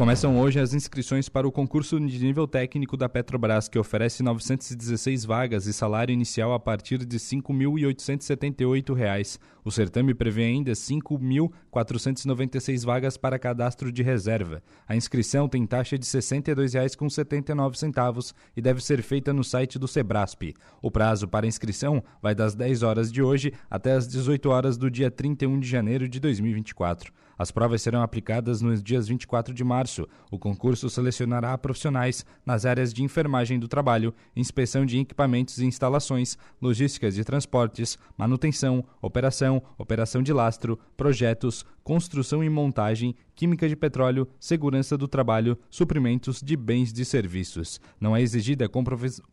Começam 0.00 0.40
hoje 0.40 0.58
as 0.58 0.72
inscrições 0.72 1.28
para 1.28 1.46
o 1.46 1.52
concurso 1.52 2.00
de 2.00 2.24
nível 2.24 2.48
técnico 2.48 2.96
da 2.96 3.06
Petrobras, 3.06 3.68
que 3.68 3.78
oferece 3.78 4.22
916 4.22 5.26
vagas 5.26 5.66
e 5.66 5.74
salário 5.74 6.10
inicial 6.10 6.54
a 6.54 6.58
partir 6.58 7.04
de 7.04 7.18
R$ 7.18 7.22
5.878. 7.22 9.38
O 9.62 9.70
certame 9.70 10.14
prevê 10.14 10.44
ainda 10.44 10.72
5.496 10.72 12.82
vagas 12.82 13.18
para 13.18 13.38
cadastro 13.38 13.92
de 13.92 14.02
reserva. 14.02 14.62
A 14.88 14.96
inscrição 14.96 15.46
tem 15.46 15.66
taxa 15.66 15.98
de 15.98 16.06
R$ 16.06 16.12
62,79 16.18 18.32
e 18.56 18.62
deve 18.62 18.82
ser 18.82 19.02
feita 19.02 19.34
no 19.34 19.44
site 19.44 19.78
do 19.78 19.86
Sebrasp. 19.86 20.54
O 20.80 20.90
prazo 20.90 21.28
para 21.28 21.46
inscrição 21.46 22.02
vai 22.22 22.34
das 22.34 22.54
10 22.54 22.82
horas 22.82 23.12
de 23.12 23.22
hoje 23.22 23.52
até 23.68 23.92
as 23.92 24.08
18 24.08 24.48
horas 24.48 24.78
do 24.78 24.90
dia 24.90 25.10
31 25.10 25.60
de 25.60 25.68
janeiro 25.68 26.08
de 26.08 26.18
2024. 26.18 27.12
As 27.40 27.50
provas 27.50 27.80
serão 27.80 28.02
aplicadas 28.02 28.60
nos 28.60 28.82
dias 28.82 29.08
24 29.08 29.54
de 29.54 29.64
março. 29.64 30.06
O 30.30 30.38
concurso 30.38 30.90
selecionará 30.90 31.56
profissionais 31.56 32.22
nas 32.44 32.66
áreas 32.66 32.92
de 32.92 33.02
enfermagem 33.02 33.58
do 33.58 33.66
trabalho, 33.66 34.12
inspeção 34.36 34.84
de 34.84 34.98
equipamentos 34.98 35.56
e 35.56 35.64
instalações, 35.64 36.36
logísticas 36.60 37.14
de 37.14 37.24
transportes, 37.24 37.98
manutenção, 38.14 38.84
operação, 39.00 39.62
operação 39.78 40.22
de 40.22 40.34
lastro, 40.34 40.78
projetos, 40.98 41.64
construção 41.90 42.44
e 42.44 42.48
montagem, 42.48 43.16
química 43.34 43.68
de 43.68 43.74
petróleo, 43.74 44.28
segurança 44.38 44.96
do 44.96 45.08
trabalho, 45.08 45.58
suprimentos 45.68 46.40
de 46.40 46.56
bens 46.56 46.96
e 46.96 47.04
serviços. 47.04 47.80
Não 48.00 48.14
é 48.14 48.22
exigida 48.22 48.70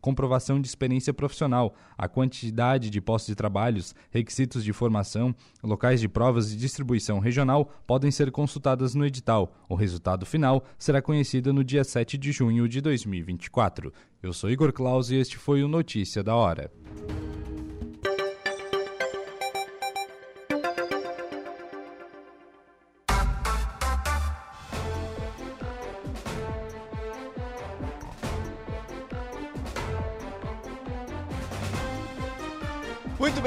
comprovação 0.00 0.60
de 0.60 0.66
experiência 0.66 1.14
profissional. 1.14 1.76
A 1.96 2.08
quantidade 2.08 2.90
de 2.90 3.00
postos 3.00 3.28
de 3.28 3.36
trabalhos, 3.36 3.94
requisitos 4.10 4.64
de 4.64 4.72
formação, 4.72 5.32
locais 5.62 6.00
de 6.00 6.08
provas 6.08 6.52
e 6.52 6.56
distribuição 6.56 7.20
regional 7.20 7.70
podem 7.86 8.10
ser 8.10 8.32
consultadas 8.32 8.92
no 8.92 9.06
edital. 9.06 9.54
O 9.68 9.76
resultado 9.76 10.26
final 10.26 10.64
será 10.76 11.00
conhecido 11.00 11.52
no 11.52 11.62
dia 11.62 11.84
7 11.84 12.18
de 12.18 12.32
junho 12.32 12.68
de 12.68 12.80
2024. 12.80 13.92
Eu 14.20 14.32
sou 14.32 14.50
Igor 14.50 14.72
Claus 14.72 15.10
e 15.10 15.14
este 15.14 15.38
foi 15.38 15.62
o 15.62 15.68
Notícia 15.68 16.24
da 16.24 16.34
Hora. 16.34 16.72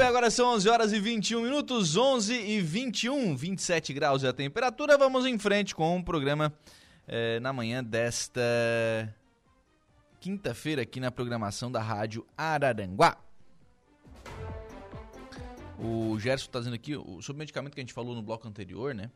Bem, 0.02 0.08
agora 0.08 0.32
são 0.32 0.52
11 0.54 0.68
horas 0.68 0.92
e 0.92 0.98
21 0.98 1.42
minutos, 1.42 1.96
11 1.96 2.34
e 2.34 2.60
21, 2.60 3.36
27 3.36 3.92
graus 3.92 4.24
é 4.24 4.28
a 4.28 4.32
temperatura. 4.32 4.98
Vamos 4.98 5.24
em 5.26 5.38
frente 5.38 5.76
com 5.76 5.96
o 5.96 6.04
programa 6.04 6.52
eh, 7.06 7.38
na 7.38 7.52
manhã 7.52 7.84
desta 7.84 8.42
quinta-feira 10.18 10.82
aqui 10.82 10.98
na 10.98 11.12
programação 11.12 11.70
da 11.70 11.80
Rádio 11.80 12.26
Araranguá. 12.36 13.16
O 15.78 16.18
Gerson 16.18 16.46
está 16.46 16.58
dizendo 16.58 16.74
aqui 16.74 16.94
sobre 17.20 17.34
o 17.34 17.38
medicamento 17.38 17.74
que 17.74 17.80
a 17.80 17.84
gente 17.84 17.94
falou 17.94 18.16
no 18.16 18.22
bloco 18.22 18.48
anterior, 18.48 18.92
né? 18.96 19.08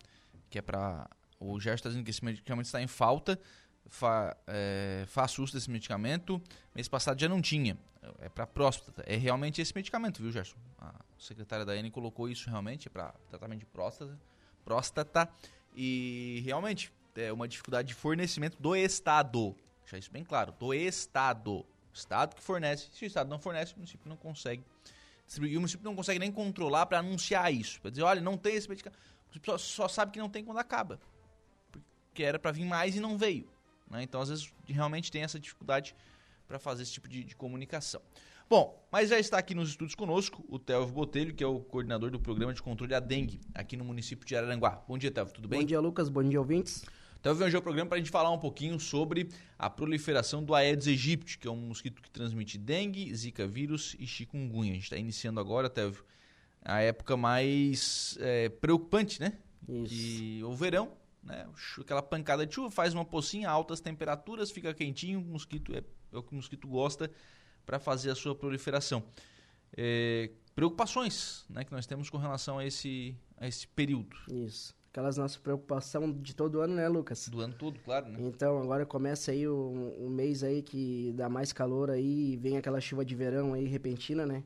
Que 0.48 0.60
é 0.60 0.62
para. 0.62 1.10
O 1.40 1.58
Gerson 1.58 1.74
está 1.74 1.88
dizendo 1.88 2.04
que 2.04 2.10
esse 2.10 2.24
medicamento 2.24 2.66
está 2.66 2.80
em 2.80 2.86
falta. 2.86 3.40
Fa, 3.88 4.36
é, 4.46 5.04
faça 5.06 5.40
uso 5.40 5.52
desse 5.52 5.70
medicamento. 5.70 6.40
Mês 6.74 6.88
passado 6.88 7.20
já 7.20 7.28
não 7.28 7.40
tinha. 7.40 7.78
É 8.20 8.28
para 8.28 8.46
próstata. 8.46 9.02
É 9.06 9.16
realmente 9.16 9.60
esse 9.60 9.74
medicamento, 9.74 10.22
viu, 10.22 10.30
Gerson? 10.30 10.56
A 10.78 10.94
secretária 11.18 11.64
da 11.64 11.76
N 11.76 11.90
colocou 11.90 12.28
isso 12.28 12.48
realmente 12.48 12.88
para 12.88 13.14
tratamento 13.28 13.60
de 13.60 13.66
próstata. 13.66 14.18
Próstata. 14.64 15.28
E 15.74 16.42
realmente 16.44 16.92
é 17.16 17.32
uma 17.32 17.48
dificuldade 17.48 17.88
de 17.88 17.94
fornecimento 17.94 18.60
do 18.60 18.74
Estado. 18.74 19.56
Deixar 19.82 19.98
isso 19.98 20.10
bem 20.10 20.24
claro. 20.24 20.52
Do 20.52 20.72
Estado. 20.74 21.64
Estado 21.92 22.36
que 22.36 22.42
fornece. 22.42 22.88
Se 22.92 23.04
o 23.04 23.06
Estado 23.06 23.28
não 23.28 23.38
fornece, 23.38 23.72
o 23.72 23.76
município 23.76 24.08
não 24.08 24.16
consegue 24.16 24.62
distribuir. 25.26 25.54
E 25.54 25.56
o 25.56 25.60
município 25.60 25.84
não 25.84 25.96
consegue 25.96 26.18
nem 26.18 26.30
controlar 26.30 26.86
para 26.86 26.98
anunciar 26.98 27.52
isso. 27.52 27.80
Para 27.80 27.90
dizer, 27.90 28.02
olha, 28.02 28.20
não 28.20 28.36
tem 28.36 28.54
esse 28.54 28.68
medicamento. 28.68 28.98
O 28.98 29.24
município 29.28 29.52
só, 29.52 29.58
só 29.58 29.88
sabe 29.88 30.12
que 30.12 30.18
não 30.18 30.28
tem 30.28 30.44
quando 30.44 30.58
acaba. 30.58 31.00
Porque 31.72 32.22
era 32.22 32.38
para 32.38 32.52
vir 32.52 32.64
mais 32.64 32.94
e 32.96 33.00
não 33.00 33.16
veio. 33.16 33.48
Né? 33.90 34.02
Então, 34.02 34.20
às 34.20 34.28
vezes, 34.28 34.52
realmente 34.66 35.10
tem 35.10 35.22
essa 35.22 35.38
dificuldade 35.38 35.94
para 36.46 36.58
fazer 36.58 36.82
esse 36.82 36.92
tipo 36.92 37.08
de, 37.08 37.24
de, 37.24 37.34
comunicação. 37.34 38.00
Bom, 38.48 38.86
mas 38.92 39.10
já 39.10 39.18
está 39.18 39.38
aqui 39.38 39.54
nos 39.54 39.70
estudos 39.70 39.94
conosco 39.94 40.44
o 40.48 40.58
Telvio 40.58 40.94
Botelho, 40.94 41.34
que 41.34 41.42
é 41.42 41.46
o 41.46 41.58
coordenador 41.58 42.10
do 42.10 42.20
programa 42.20 42.54
de 42.54 42.62
controle 42.62 42.90
da 42.90 43.00
dengue 43.00 43.40
aqui 43.52 43.76
no 43.76 43.84
município 43.84 44.24
de 44.24 44.36
Araranguá. 44.36 44.84
Bom 44.86 44.96
dia, 44.96 45.10
Telvio, 45.10 45.34
tudo 45.34 45.48
bem? 45.48 45.60
Bom 45.60 45.66
dia, 45.66 45.80
Lucas. 45.80 46.08
Bom 46.08 46.22
dia, 46.22 46.38
ouvintes. 46.38 46.84
Telvio 47.20 47.44
veio 47.44 47.56
ao 47.56 47.62
programa 47.62 47.88
para 47.88 47.96
a 47.96 47.98
gente 47.98 48.10
falar 48.10 48.30
um 48.30 48.38
pouquinho 48.38 48.78
sobre 48.78 49.28
a 49.58 49.68
proliferação 49.68 50.44
do 50.44 50.54
Aedes 50.54 50.86
aegypti, 50.86 51.38
que 51.38 51.48
é 51.48 51.50
um 51.50 51.56
mosquito 51.56 52.00
que 52.00 52.08
transmite 52.08 52.56
dengue, 52.56 53.12
zika 53.12 53.48
vírus 53.48 53.96
e 53.98 54.06
chikungunya. 54.06 54.70
A 54.70 54.74
gente 54.74 54.84
está 54.84 54.96
iniciando 54.96 55.40
agora, 55.40 55.68
Telvio, 55.68 56.04
a 56.64 56.80
época 56.80 57.16
mais 57.16 58.16
é, 58.20 58.48
preocupante, 58.48 59.20
né? 59.20 59.32
Isso. 59.68 59.86
Que 59.88 60.40
o 60.44 60.54
verão, 60.54 60.92
né? 61.26 61.46
Aquela 61.78 62.02
pancada 62.02 62.46
de 62.46 62.54
chuva 62.54 62.70
faz 62.70 62.94
uma 62.94 63.04
pocinha, 63.04 63.50
altas 63.50 63.80
temperaturas, 63.80 64.50
fica 64.50 64.72
quentinho, 64.72 65.20
o 65.20 65.24
mosquito 65.24 65.74
é, 65.74 65.82
é 66.12 66.16
o 66.16 66.22
que 66.22 66.32
o 66.32 66.36
mosquito 66.36 66.66
gosta 66.68 67.10
para 67.66 67.78
fazer 67.78 68.10
a 68.10 68.14
sua 68.14 68.34
proliferação. 68.34 69.02
É, 69.76 70.30
preocupações 70.54 71.44
né, 71.50 71.64
que 71.64 71.72
nós 71.72 71.86
temos 71.86 72.08
com 72.08 72.16
relação 72.16 72.58
a 72.58 72.64
esse, 72.64 73.16
a 73.36 73.46
esse 73.46 73.66
período. 73.66 74.16
Isso. 74.30 74.74
Aquelas 74.90 75.18
nossas 75.18 75.36
preocupações 75.36 76.16
de 76.22 76.34
todo 76.34 76.60
ano, 76.60 76.74
né, 76.74 76.88
Lucas? 76.88 77.28
Do 77.28 77.40
ano 77.40 77.52
todo, 77.52 77.78
claro, 77.80 78.08
né? 78.08 78.18
Então, 78.20 78.58
agora 78.62 78.86
começa 78.86 79.30
aí 79.30 79.46
o, 79.46 79.94
o 79.98 80.08
mês 80.08 80.42
aí 80.42 80.62
que 80.62 81.12
dá 81.14 81.28
mais 81.28 81.52
calor 81.52 81.90
aí, 81.90 82.36
vem 82.36 82.56
aquela 82.56 82.80
chuva 82.80 83.04
de 83.04 83.14
verão 83.14 83.52
aí 83.52 83.66
repentina, 83.66 84.24
né? 84.24 84.42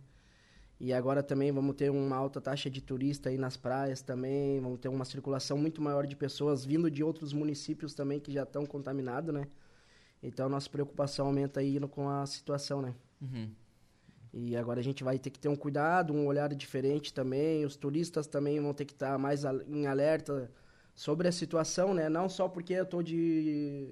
E 0.80 0.94
agora 0.94 1.22
também 1.22 1.52
vamos 1.52 1.76
ter 1.76 1.90
uma 1.90 2.16
alta 2.16 2.40
taxa 2.40 2.70
de 2.70 2.80
turista 2.80 3.28
aí 3.28 3.36
nas 3.36 3.54
praias 3.54 4.00
também, 4.00 4.58
vamos 4.60 4.78
ter 4.80 4.88
uma 4.88 5.04
circulação 5.04 5.58
muito 5.58 5.82
maior 5.82 6.06
de 6.06 6.16
pessoas 6.16 6.64
vindo 6.64 6.90
de 6.90 7.04
outros 7.04 7.34
municípios 7.34 7.92
também 7.92 8.18
que 8.18 8.32
já 8.32 8.44
estão 8.44 8.64
contaminados, 8.64 9.34
né? 9.34 9.46
Então 10.22 10.48
nossa 10.48 10.70
preocupação 10.70 11.26
aumenta 11.26 11.60
aí 11.60 11.78
com 11.80 12.08
a 12.08 12.24
situação, 12.24 12.80
né? 12.80 12.94
Uhum. 13.20 13.50
E 14.32 14.56
agora 14.56 14.80
a 14.80 14.82
gente 14.82 15.04
vai 15.04 15.18
ter 15.18 15.28
que 15.28 15.38
ter 15.38 15.48
um 15.48 15.56
cuidado, 15.56 16.14
um 16.14 16.26
olhar 16.26 16.54
diferente 16.54 17.12
também. 17.12 17.64
Os 17.66 17.76
turistas 17.76 18.26
também 18.26 18.58
vão 18.58 18.72
ter 18.72 18.86
que 18.86 18.92
estar 18.92 19.18
mais 19.18 19.44
em 19.66 19.86
alerta 19.86 20.50
sobre 20.94 21.28
a 21.28 21.32
situação, 21.32 21.92
né? 21.92 22.08
Não 22.08 22.28
só 22.28 22.48
porque 22.48 22.72
eu 22.72 22.86
tô 22.86 23.02
de 23.02 23.88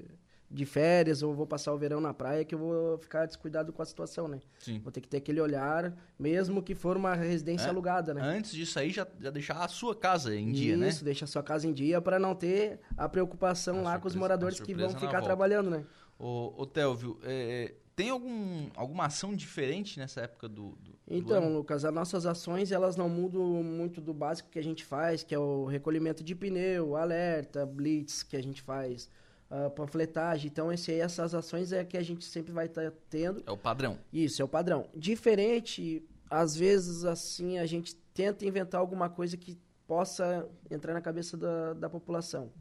de 0.51 0.65
férias 0.65 1.23
ou 1.23 1.35
vou 1.35 1.47
passar 1.47 1.73
o 1.75 1.79
verão 1.79 2.01
na 2.01 2.15
praia 2.15 2.45
que 2.45 2.55
eu 2.55 2.59
vou 2.59 2.99
ficar 2.99 3.27
descuidado 3.27 3.73
com 3.73 3.83
a 3.83 3.85
situação, 3.85 4.27
né? 4.27 4.41
Sim. 4.59 4.79
Vou 4.79 4.91
ter 4.91 5.01
que 5.03 5.09
ter 5.09 5.19
aquele 5.19 5.41
olhar, 5.41 5.95
mesmo 6.19 6.63
que 6.63 6.75
for 6.75 6.97
uma 6.97 7.15
residência 7.15 7.67
É. 7.67 7.69
alugada, 7.69 8.15
né? 8.15 8.23
Antes 8.23 8.53
disso 8.53 8.79
aí, 8.79 8.91
já, 8.91 9.07
já 9.21 9.31
deixar 9.31 9.63
a 9.63 9.69
sua 9.69 9.95
casa 9.95 10.35
em 10.35 10.51
dia, 10.51 10.77
né? 10.77 10.89
Isso, 10.89 11.05
deixa 11.05 11.25
a 11.27 11.29
sua 11.29 11.43
casa 11.43 11.67
em 11.67 11.73
dia 11.73 12.01
para 12.01 12.19
não 12.19 12.35
ter 12.35 12.81
a 12.97 13.09
preocupação 13.09 13.81
A 13.81 13.83
lá 13.83 13.91
com 13.99 14.07
os 14.09 14.13
surpresa- 14.15 14.19
moradores 14.19 14.59
que 14.61 14.67
surpresa 14.73 14.89
vão 14.93 14.99
ficar 15.01 15.21
trabalhando, 15.23 15.69
né? 15.71 15.85
Ô, 16.19 16.55
ô 16.57 16.67
Telvio, 16.67 17.19
é, 17.23 17.75
tem 17.95 18.09
algum, 18.11 18.69
alguma 18.75 19.05
ação 19.07 19.35
diferente 19.37 19.99
nessa 19.99 20.23
época 20.23 20.49
do, 20.49 20.71
do, 20.77 20.93
do 20.93 20.99
Então, 21.09 21.45
ano? 21.45 21.59
Lucas, 21.59 21.85
as 21.85 21.93
nossas 21.93 22.25
ações 22.27 22.73
elas 22.73 22.97
não 22.97 23.09
mudam 23.09 23.45
muito 23.63 24.01
do 24.01 24.15
básico 24.15 24.49
que 24.49 24.59
a 24.59 24.63
gente 24.65 24.85
faz, 24.85 25.23
que 25.23 25.35
é 25.35 25.39
o 25.39 25.67
recolhimento 25.67 26.25
de 26.25 26.35
pneu, 26.35 26.97
alerta, 26.97 27.67
blitz 27.67 28.23
que 28.23 28.37
a 28.37 28.43
gente 28.43 28.63
faz, 28.63 29.09
uh, 29.51 29.71
panfletagem. 29.71 30.51
Então, 30.51 30.73
esse, 30.73 30.93
essas 30.93 31.35
ações 31.35 31.73
é 31.73 31.85
que 31.85 31.97
a 31.97 32.03
gente 32.03 32.25
sempre 32.25 32.53
vai 32.53 32.67
estar 32.67 32.91
tá 32.91 32.97
tendo. 33.09 33.43
É 33.47 33.51
o 33.51 33.57
padrão. 33.57 33.99
Isso, 34.13 34.41
é 34.43 34.45
o 34.45 34.49
padrão. 34.49 34.89
Diferente, 34.95 36.03
às 36.31 36.57
vezes, 36.57 37.05
assim, 37.05 37.59
a 37.59 37.67
gente 37.67 37.95
tenta 38.15 38.45
inventar 38.45 38.81
alguma 38.81 39.09
coisa 39.09 39.37
que 39.37 39.59
possa 39.87 40.47
entrar 40.71 40.93
na 40.93 41.01
cabeça 41.01 41.37
da, 41.37 41.73
da 41.73 41.89
população. 41.89 42.53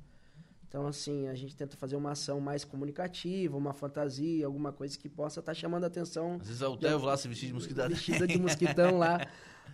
Então, 0.67 0.85
assim, 0.85 1.27
a 1.27 1.33
gente 1.33 1.55
tenta 1.55 1.77
fazer 1.77 1.95
uma 1.95 2.11
ação 2.11 2.41
mais 2.41 2.65
comunicativa, 2.65 3.55
uma 3.55 3.73
fantasia, 3.73 4.45
alguma 4.45 4.73
coisa 4.73 4.97
que 4.97 5.07
possa 5.07 5.39
estar 5.39 5.53
tá 5.53 5.53
chamando 5.53 5.85
a 5.85 5.87
atenção. 5.87 6.37
Às 6.41 6.47
vezes 6.47 6.61
é 6.61 6.67
o 6.67 6.75
Tevo 6.75 7.05
lá 7.05 7.15
se 7.15 7.27
vestir 7.27 7.47
de 7.47 7.53
mosquitão. 7.53 7.87
Vestida 7.87 8.27
de 8.27 8.37
mosquitão 8.39 8.97
lá. 8.97 9.25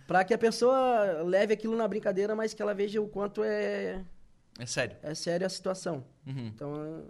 para 0.06 0.24
que 0.24 0.32
a 0.32 0.38
pessoa 0.38 1.22
leve 1.22 1.52
aquilo 1.52 1.76
na 1.76 1.88
brincadeira, 1.88 2.36
mas 2.36 2.54
que 2.54 2.62
ela 2.62 2.74
veja 2.74 3.00
o 3.00 3.08
quanto 3.08 3.42
é. 3.42 4.04
É 4.58 4.66
sério. 4.66 4.96
É 5.02 5.14
sério 5.14 5.46
a 5.46 5.50
situação. 5.50 6.04
Uhum. 6.26 6.46
Então, 6.46 7.04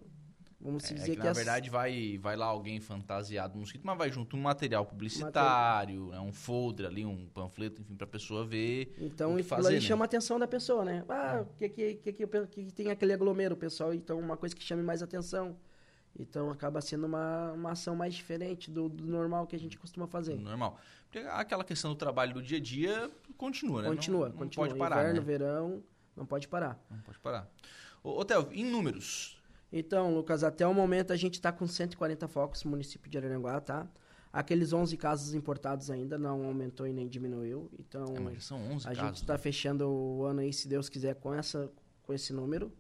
vamos 0.61 0.91
é, 0.91 0.95
dizer 0.95 1.13
é 1.13 1.15
que, 1.15 1.17
que. 1.21 1.25
Na 1.25 1.31
as... 1.31 1.37
verdade, 1.37 1.69
vai, 1.69 2.19
vai 2.19 2.37
lá 2.37 2.47
alguém 2.47 2.81
fantasiado 2.81 3.53
de 3.53 3.59
mosquito, 3.59 3.83
mas 3.85 3.99
vai 3.99 4.11
junto 4.11 4.37
um 4.37 4.41
material 4.41 4.87
publicitário, 4.87 6.09
Né, 6.09 6.21
um 6.21 6.33
folder 6.33 6.87
ali, 6.87 7.05
um 7.05 7.27
panfleto, 7.29 7.83
enfim, 7.83 7.95
para 7.95 8.07
a 8.07 8.11
pessoa 8.11 8.47
ver. 8.47 8.95
Então, 8.99 9.35
o 9.35 9.37
que 9.37 9.43
fazer, 9.43 9.75
né? 9.75 9.81
chama 9.81 10.05
a 10.05 10.07
atenção 10.07 10.39
da 10.39 10.47
pessoa, 10.47 10.85
né? 10.85 11.05
Ah, 11.09 11.43
o 11.43 11.59
que, 11.59 11.69
que, 11.69 11.95
que, 11.95 12.13
que, 12.13 12.47
que 12.47 12.73
tem 12.73 12.91
aquele 12.91 13.13
aglomero, 13.13 13.57
pessoal? 13.57 13.93
Então, 13.93 14.19
uma 14.19 14.37
coisa 14.37 14.55
que 14.55 14.63
chame 14.63 14.83
mais 14.83 15.03
atenção. 15.03 15.57
Então 16.19 16.51
acaba 16.51 16.81
sendo 16.81 17.07
uma, 17.07 17.53
uma 17.53 17.73
ação 17.73 17.97
mais 17.97 18.15
diferente 18.15 18.71
do, 18.71 18.89
do 18.89 19.05
normal 19.05 19.47
que 19.47 19.57
a 19.57 19.59
gente 19.59 19.77
costuma 19.77 20.07
fazer. 20.07 20.37
Normal. 20.37 20.79
Porque 21.05 21.19
aquela 21.29 21.65
questão 21.65 21.91
do 21.91 21.97
trabalho 21.97 22.35
do 22.35 22.43
dia 22.43 22.59
a 22.59 22.61
dia 22.61 23.11
continua, 23.37 23.83
né? 23.83 23.89
Continua, 23.89 24.29
não, 24.29 24.37
continua. 24.37 24.67
Não 24.67 24.77
pode 24.77 24.79
parar. 24.79 25.03
Inverno, 25.03 25.21
né? 25.21 25.27
verão, 25.27 25.83
não 26.17 26.27
pode 26.27 26.49
parar. 26.49 26.83
Não 26.91 27.01
pode 27.01 27.19
parar. 27.19 27.49
Ô, 28.03 28.25
Theo, 28.25 28.49
em 28.53 28.65
números. 28.65 29.43
Então, 29.73 30.15
Lucas, 30.15 30.45
até 30.45 30.67
o 30.67 30.75
momento 30.75 31.13
a 31.13 31.17
gente 31.17 31.35
está 31.35 31.51
com 31.51 31.67
140 31.67 32.29
focos 32.29 32.63
no 32.65 32.71
município 32.71 33.11
de 33.11 33.19
Araranguá, 33.19 33.61
tá? 33.61 33.89
Aqueles 34.33 34.73
11 34.73 34.97
casos 34.97 35.35
importados 35.35 35.91
ainda 35.91 36.19
não 36.19 36.45
aumentou 36.45 36.87
e 36.87 36.93
nem 36.93 37.09
diminuiu. 37.09 37.71
Então, 37.79 38.15
é, 38.17 38.21
mas 38.21 38.45
são 38.45 38.59
11 38.59 38.87
a 38.87 38.91
casos. 38.91 39.05
gente 39.05 39.17
está 39.17 39.35
né? 39.35 39.39
fechando 39.39 39.89
o 39.89 40.25
ano 40.25 40.41
aí, 40.41 40.53
se 40.53 40.69
Deus 40.69 40.89
quiser, 40.89 41.15
com, 41.15 41.33
essa, 41.33 41.71
com 42.03 42.13
esse 42.13 42.33
número. 42.33 42.73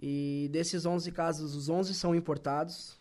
E 0.00 0.48
desses 0.52 0.84
11 0.84 1.10
casos, 1.12 1.54
os 1.54 1.68
11 1.68 1.94
são 1.94 2.14
importados. 2.14 3.00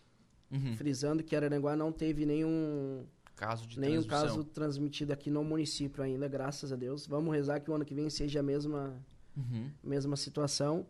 Uhum. 0.52 0.76
Frisando 0.76 1.24
que 1.24 1.36
Araranguá 1.36 1.76
não 1.76 1.92
teve 1.92 2.28
nenhum 2.28 3.08
caso 3.36 3.68
de 3.68 3.80
nenhum 3.80 4.04
caso 4.04 4.44
transmitido 4.44 5.12
aqui 5.12 5.32
no 5.32 5.44
município 5.44 6.04
ainda, 6.04 6.28
graças 6.28 6.72
a 6.72 6.76
Deus. 6.76 7.08
Vamos 7.08 7.34
rezar 7.34 7.60
que 7.60 7.72
o 7.72 7.74
ano 7.74 7.84
que 7.84 7.96
vem 7.96 8.10
seja 8.10 8.40
a 8.40 8.44
mesma, 8.44 8.96
uhum. 9.36 9.72
mesma 9.84 10.16
situação. 10.16 10.86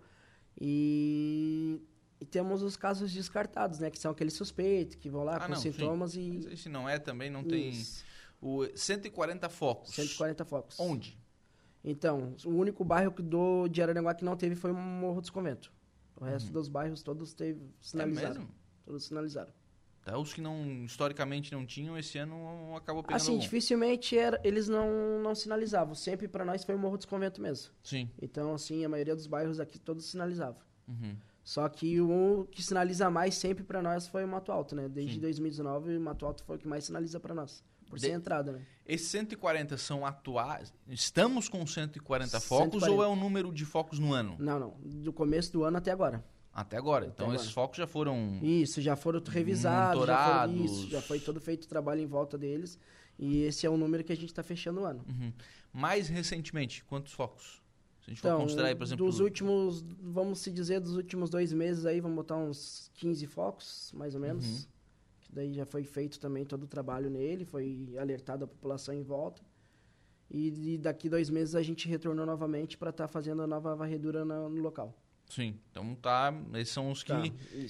E, 0.60 1.82
e, 2.20 2.26
temos 2.26 2.62
os 2.62 2.76
casos 2.76 3.12
descartados, 3.12 3.80
né? 3.80 3.90
Que 3.90 3.98
são 3.98 4.12
aqueles 4.12 4.34
suspeitos 4.34 4.96
que 4.96 5.10
vão 5.10 5.24
lá 5.24 5.38
ah, 5.38 5.40
com 5.42 5.50
não, 5.50 5.58
sintomas 5.58 6.12
sim. 6.12 6.42
e. 6.52 6.58
Se 6.58 6.70
não 6.70 6.88
é, 6.88 7.00
também 7.00 7.30
não 7.30 7.44
tem. 7.44 7.70
Isso. 7.70 8.04
O 8.42 8.66
140 8.76 9.50
focos. 9.50 9.92
140 9.96 10.46
focos. 10.46 10.80
Onde? 10.80 11.18
Então, 11.84 12.36
o 12.46 12.50
único 12.50 12.84
bairro 12.84 13.12
do, 13.22 13.68
de 13.68 13.82
Araranguá 13.82 14.14
que 14.14 14.24
não 14.24 14.38
teve 14.38 14.56
foi 14.56 14.72
o 14.72 14.76
Morro 14.76 15.22
dos 15.22 15.30
Convento. 15.30 15.72
O 16.16 16.24
resto 16.24 16.48
uhum. 16.48 16.54
dos 16.54 16.68
bairros 16.68 17.02
todos 17.02 17.34
teve 17.34 17.62
sinalizaram. 17.82 18.28
É 18.28 18.40
mesmo? 18.40 18.50
Todos 18.86 19.04
sinalizaram. 19.06 19.52
Tá, 20.04 20.18
os 20.18 20.34
que 20.34 20.42
não 20.42 20.84
historicamente 20.84 21.54
não 21.54 21.66
tinham, 21.66 21.98
esse 21.98 22.18
ano 22.18 22.76
acabou 22.76 23.02
pegando 23.02 23.22
Assim, 23.22 23.32
algum. 23.32 23.42
dificilmente 23.42 24.18
era, 24.18 24.40
eles 24.44 24.68
não, 24.68 25.20
não 25.22 25.34
sinalizavam. 25.34 25.96
Sempre 25.96 26.28
para 26.28 26.44
nós 26.44 26.64
foi 26.66 26.76
o 26.76 26.80
Morro 26.80 26.98
dos 26.98 27.06
Convento 27.06 27.42
mesmo. 27.42 27.72
Sim. 27.82 28.10
Então, 28.22 28.54
assim, 28.54 28.84
a 28.84 28.90
maioria 28.90 29.16
dos 29.16 29.28
bairros 29.28 29.62
aqui 29.62 29.80
todos 29.80 30.06
sinalizavam. 30.06 30.58
Uhum. 30.88 31.16
Só 31.42 31.68
que 31.70 32.02
o 32.02 32.48
que 32.52 32.62
sinaliza 32.62 33.10
mais 33.10 33.36
sempre 33.36 33.64
para 33.64 33.82
nós 33.82 34.08
foi 34.08 34.24
o 34.26 34.28
Mato 34.28 34.52
Alto, 34.52 34.76
né? 34.76 34.90
Desde 34.90 35.16
Sim. 35.16 35.22
2019, 35.22 35.98
o 35.98 36.02
Mato 36.02 36.26
Alto 36.26 36.44
foi 36.44 36.56
o 36.58 36.60
que 36.60 36.68
mais 36.68 36.84
sinaliza 36.86 37.20
para 37.20 37.34
nós. 37.34 37.64
Por 37.90 37.98
De... 37.98 38.06
ser 38.06 38.12
entrada, 38.12 38.52
né? 38.54 38.62
Esses 38.86 39.08
140 39.08 39.78
são 39.78 40.06
atuais? 40.06 40.74
Estamos 40.88 41.48
com 41.48 41.66
140 41.66 42.40
focos 42.42 42.82
140. 42.82 42.92
ou 42.92 43.04
é 43.04 43.08
o 43.08 43.16
número 43.16 43.54
de 43.54 43.64
focos 43.66 44.00
no 44.00 44.14
ano? 44.14 44.36
Não, 44.40 44.60
não. 44.60 44.74
Do 44.84 45.14
começo 45.14 45.52
do 45.54 45.64
ano 45.64 45.78
até 45.78 45.92
agora. 45.92 46.24
Até 46.54 46.78
agora. 46.78 47.06
Até 47.06 47.14
então 47.14 47.26
agora. 47.28 47.42
esses 47.42 47.52
focos 47.52 47.78
já 47.78 47.88
foram. 47.88 48.40
Isso, 48.42 48.80
já 48.82 48.96
foram 48.96 49.22
revisados. 49.26 50.06
Já, 50.06 50.48
foram, 50.48 50.66
isso, 50.66 50.90
já 50.90 51.02
foi 51.02 51.20
todo 51.20 51.42
feito 51.42 51.64
o 51.64 51.68
trabalho 51.68 52.02
em 52.02 52.06
volta 52.06 52.38
deles. 52.38 52.78
E 53.18 53.44
esse 53.44 53.66
é 53.66 53.70
o 53.70 53.78
número 53.78 54.04
que 54.04 54.12
a 54.12 54.16
gente 54.16 54.30
está 54.30 54.44
fechando 54.44 54.82
o 54.82 54.86
ano. 54.86 55.04
Uhum. 55.08 55.34
Mais 55.72 56.08
recentemente, 56.08 56.84
quantos 56.86 57.14
focos? 57.14 57.62
Se 58.02 58.12
a 58.12 58.14
gente 58.14 58.20
então, 58.20 58.38
for 58.38 58.44
considerar, 58.44 58.76
por 58.76 58.84
exemplo. 58.84 59.06
Dos 59.06 59.20
últimos, 59.20 59.84
vamos 60.02 60.40
se 60.40 60.52
dizer, 60.52 60.80
dos 60.80 60.96
últimos 60.96 61.30
dois 61.30 61.54
meses 61.54 61.86
aí, 61.86 62.00
vamos 62.00 62.18
botar 62.18 62.38
uns 62.38 62.92
15 62.96 63.26
focos, 63.28 63.92
mais 63.96 64.14
ou 64.14 64.22
menos. 64.22 64.46
Uhum. 64.46 64.66
Que 65.22 65.32
daí 65.32 65.54
já 65.54 65.66
foi 65.66 65.84
feito 65.84 66.20
também 66.20 66.46
todo 66.46 66.64
o 66.64 66.68
trabalho 66.68 67.10
nele, 67.10 67.46
foi 67.46 67.96
alertado 68.00 68.46
a 68.46 68.48
população 68.48 68.94
em 68.94 69.04
volta. 69.04 69.42
E, 70.30 70.74
e 70.74 70.78
daqui 70.78 71.10
dois 71.10 71.30
meses 71.30 71.56
a 71.56 71.62
gente 71.62 71.88
retornou 71.88 72.26
novamente 72.26 72.78
para 72.78 72.90
estar 72.90 73.06
tá 73.06 73.08
fazendo 73.08 73.42
a 73.42 73.48
nova 73.48 73.76
varredura 73.76 74.26
no 74.26 74.62
local. 74.62 74.94
Sim, 75.34 75.60
então 75.72 75.96
tá. 75.96 76.32
Esses 76.54 76.72
são 76.72 76.92
os 76.92 77.02
que 77.02 77.12
tá, 77.12 77.24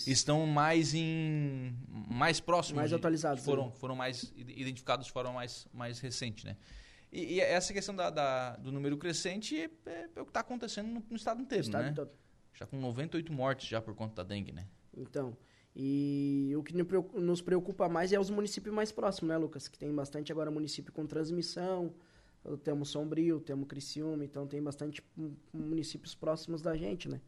estão 0.06 0.46
mais 0.46 0.94
em. 0.94 1.74
mais 1.88 2.42
próximos. 2.42 2.76
Mais 2.76 2.90
de, 2.90 2.96
atualizados. 2.96 3.46
Foram, 3.46 3.72
foram 3.72 3.96
mais 3.96 4.34
identificados 4.36 5.06
de 5.06 5.14
forma 5.14 5.32
mais, 5.32 5.66
mais 5.74 6.00
recente, 6.02 6.46
né? 6.46 6.58
E, 7.10 7.36
e 7.36 7.40
essa 7.40 7.72
questão 7.72 7.96
da, 7.96 8.10
da, 8.10 8.58
do 8.58 8.70
número 8.70 8.98
crescente 8.98 9.56
é, 9.58 9.70
é, 9.86 10.10
é 10.14 10.22
o 10.22 10.26
que 10.26 10.32
está 10.32 10.42
acontecendo 10.42 10.88
no, 10.88 11.06
no, 11.10 11.16
estado 11.16 11.42
inteiro, 11.42 11.64
no 11.64 11.70
estado 11.70 11.86
né? 11.86 11.94
Todo. 11.94 12.12
Já 12.54 12.68
com 12.68 12.78
98 12.82 13.32
mortes 13.32 13.70
já 13.70 13.82
por 13.82 13.96
conta 13.96 14.16
da 14.16 14.24
dengue, 14.24 14.52
né? 14.52 14.68
Então, 14.98 15.38
e 15.74 16.52
o 16.58 16.64
que 16.64 16.74
nos 16.74 17.42
preocupa 17.42 17.88
mais 17.88 18.12
é 18.12 18.20
os 18.20 18.30
municípios 18.30 18.76
mais 18.76 18.92
próximos, 18.92 19.30
né, 19.30 19.38
Lucas? 19.38 19.70
Que 19.70 19.80
tem 19.80 19.94
bastante 19.96 20.34
agora 20.34 20.52
município 20.52 20.92
com 20.92 21.06
transmissão, 21.06 21.94
temos 22.62 22.90
Sombrio, 22.90 23.40
temos 23.40 23.70
Criciúma, 23.70 24.26
então 24.26 24.46
tem 24.46 24.62
bastante 24.62 25.02
municípios 25.54 26.14
próximos 26.14 26.62
da 26.62 26.76
gente, 26.76 27.08
né? 27.08 27.22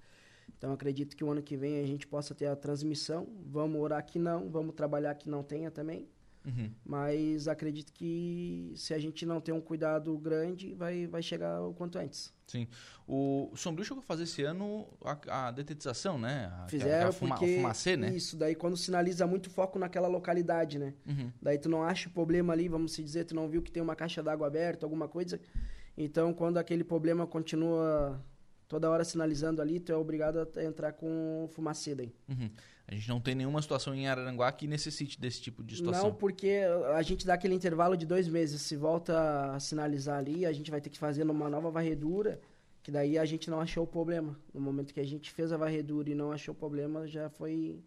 Então 0.58 0.72
acredito 0.72 1.15
que 1.15 1.24
o 1.24 1.32
ano 1.32 1.41
que 1.41 1.56
vem 1.56 1.82
a 1.82 1.86
gente 1.86 2.08
possa 2.08 2.34
ter 2.34 2.48
a 2.48 2.56
transmissão. 2.56 3.28
Vamos 3.46 3.82
orar 3.82 4.06
que 4.06 4.18
não, 4.18 4.50
vamos 4.50 4.76
trabalhar 4.76 5.15
que 5.15 5.30
não 5.30 5.44
tenha 5.44 5.70
também. 5.70 6.08
Uhum. 6.46 6.72
Mas 6.86 7.48
acredito 7.48 7.91
que 7.91 8.72
se 8.76 8.94
a 8.94 9.00
gente 9.00 9.26
não 9.26 9.41
ter 9.41 9.52
um 9.52 9.60
cuidado 9.60 10.15
grande, 10.18 10.74
vai, 10.76 11.08
vai 11.08 11.22
chegar 11.22 11.62
o 11.62 11.74
quanto 11.74 11.98
antes. 11.98 12.32
Sim. 12.46 12.68
O 13.08 13.52
Sombrio 13.56 13.84
chegou 13.84 14.02
a 14.02 14.06
fazer 14.06 14.24
esse 14.24 14.44
ano 14.44 14.88
a, 15.04 15.48
a 15.48 15.52
detetização, 15.52 16.20
né? 16.20 16.52
A, 16.60 16.68
Fizeram 16.68 17.10
a, 17.10 17.12
fuma, 17.12 17.36
porque... 17.36 17.56
fumacê, 17.56 17.98
né? 17.98 18.15
Isso, 18.15 18.38
daí 18.38 18.54
quando 18.54 18.78
sinaliza 18.78 19.26
muito 19.26 19.50
foco 19.50 19.80
naquela 19.80 20.08
localidade, 20.08 20.78
né? 20.78 20.94
Uhum. 21.08 21.32
Daí 21.41 21.58
tu 21.58 21.68
não 21.68 21.84
acha 21.84 22.08
o 22.08 22.12
problema 22.12 22.54
ali, 22.54 22.70
vamos 22.70 22.94
se 22.94 23.04
dizer, 23.04 23.26
tu 23.26 23.34
não 23.34 23.50
viu 23.50 23.63
que 23.63 23.72
tem 23.72 23.82
uma 23.82 23.96
caixa 23.96 24.22
d'água 24.22 24.46
aberta, 24.46 24.86
alguma 24.86 25.08
coisa. 25.08 25.39
Então, 25.98 26.34
quando 26.34 26.58
aquele 26.58 26.84
problema 26.84 27.26
continua 27.26 28.22
toda 28.67 28.89
hora 28.89 29.04
sinalizando 29.04 29.62
ali, 29.62 29.80
tu 29.80 29.91
é 29.91 29.95
obrigado 29.95 30.47
a 30.56 30.63
entrar 30.63 30.93
com 30.93 31.47
fumacê 31.51 31.95
daí. 31.95 32.13
Uhum. 32.28 32.49
A 32.88 32.93
gente 32.93 33.10
não 33.10 33.19
tem 33.19 33.34
nenhuma 33.34 33.62
situação 33.62 33.95
em 33.95 34.08
Araranguá 34.08 34.51
que 34.51 34.67
necessite 34.67 35.19
desse 35.19 35.41
tipo 35.41 35.63
de 35.63 35.78
situação. 35.78 36.10
Não, 36.10 36.13
porque 36.13 36.62
a 36.93 37.01
gente 37.01 37.25
dá 37.25 37.34
aquele 37.34 37.56
intervalo 37.56 37.97
de 37.97 38.06
dois 38.06 38.28
meses. 38.28 38.62
Se 38.62 38.75
volta 38.75 39.56
a 39.56 39.60
sinalizar 39.60 40.19
ali, 40.19 40.45
a 40.45 40.54
gente 40.54 40.69
vai 40.69 40.80
ter 40.80 40.91
que 40.91 40.99
fazer 40.99 41.23
uma 41.23 41.49
nova 41.49 41.71
varredura, 41.71 42.39
que 42.84 42.91
daí 42.91 43.17
a 43.17 43.25
gente 43.25 43.49
não 43.49 43.60
achou 43.60 43.86
o 43.86 43.88
problema. 43.88 44.39
No 44.54 44.62
momento 44.62 44.93
que 44.93 44.99
a 44.99 45.06
gente 45.06 45.32
fez 45.32 45.51
a 45.51 45.58
varredura 45.58 46.12
e 46.12 46.13
não 46.13 46.32
achou 46.32 46.54
o 46.54 46.58
problema, 46.58 47.08
já 47.08 47.28
foi... 47.28 47.80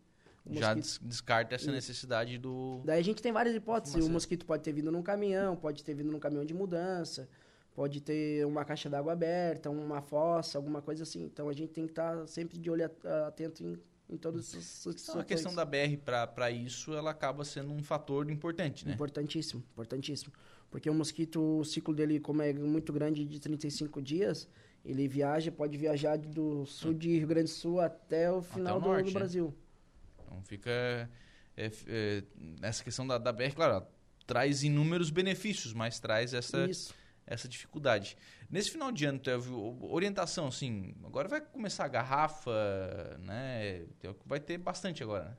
Já 0.51 0.75
descarta 0.75 1.55
essa 1.55 1.71
necessidade 1.71 2.39
do... 2.39 2.81
Daí 2.85 2.99
a 2.99 3.05
gente 3.05 3.23
tem 3.23 3.31
várias 3.31 3.55
hipóteses. 3.55 4.05
O 4.05 4.11
mosquito 4.11 4.47
pode 4.47 4.65
ter 4.65 4.73
vindo 4.73 4.91
num 4.91 5.03
caminhão, 5.03 5.55
pode 5.55 5.85
ter 5.85 5.95
vindo 5.95 6.11
num 6.11 6.19
caminhão 6.19 6.45
de 6.45 6.55
mudança, 6.55 7.29
pode 7.79 8.01
ter 8.01 8.45
uma 8.45 8.65
caixa 8.65 8.91
d'água 8.91 9.13
aberta, 9.13 9.71
uma 9.71 10.03
fossa, 10.03 10.59
alguma 10.59 10.83
coisa 10.83 11.05
assim. 11.05 11.23
Então 11.23 11.49
a 11.49 11.53
gente 11.53 11.71
tem 11.71 11.85
que 11.85 11.93
estar 11.93 12.17
tá 12.17 12.27
sempre 12.27 12.59
de 12.59 12.69
olho 12.69 12.91
atento 13.29 13.63
em, 13.63 13.79
em 14.11 14.17
todas 14.17 14.49
essas 14.49 14.65
situações. 14.65 15.09
Então, 15.11 15.21
a 15.21 15.25
questão 15.25 15.55
da 15.55 15.65
BR 15.65 15.97
para 16.35 16.51
isso, 16.51 16.93
ela 16.93 17.13
acaba 17.13 17.45
sendo 17.45 17.73
um 17.73 17.81
fator 17.81 18.29
importante, 18.33 18.85
né? 18.85 18.95
Importantíssimo, 18.95 19.63
importantíssimo. 19.71 20.33
Porque 20.69 20.91
o 20.91 20.95
mosquito, 20.95 21.61
o 21.61 21.65
ciclo 21.65 21.95
dele, 21.95 22.19
como 22.19 22.43
é 22.43 22.53
muito 22.53 22.93
grande, 22.93 23.25
de 23.25 23.39
35 23.39 24.03
dias, 24.03 24.49
ele 24.85 25.07
viaja, 25.07 25.53
pode 25.53 25.79
viajar 25.79 26.19
do 26.19 26.67
sul 26.67 26.93
de 26.93 27.17
Rio 27.17 27.29
Grande 27.29 27.45
do 27.45 27.55
Sul 27.55 27.79
até 27.79 28.29
o 28.29 28.43
final 28.43 28.79
até 28.79 28.87
o 28.87 28.89
norte, 28.89 29.05
do, 29.05 29.13
do, 29.13 29.15
Brasil. 29.15 29.45
Né? 29.47 30.25
Então 30.25 30.43
fica... 30.43 31.09
É, 31.57 31.71
é, 31.87 32.25
essa 32.61 32.83
questão 32.83 33.07
da, 33.07 33.19
da 33.19 33.33
BR, 33.33 33.55
claro, 33.55 33.87
traz 34.27 34.65
inúmeros 34.65 35.11
benefícios, 35.11 35.73
mas 35.73 36.01
traz 36.01 36.35
essa... 36.35 36.67
Isso 36.69 36.98
essa 37.29 37.47
dificuldade. 37.47 38.17
Nesse 38.51 38.71
final 38.71 38.91
de 38.91 39.05
ano, 39.05 39.19
teve 39.19 39.51
orientação, 39.83 40.49
assim, 40.49 40.95
agora 41.05 41.29
vai 41.29 41.41
começar 41.41 41.85
a 41.85 41.89
garrafa, 41.89 42.51
né? 43.21 43.85
Vai 44.25 44.41
ter 44.41 44.59
bastante 44.59 45.03
agora, 45.03 45.25
né? 45.27 45.37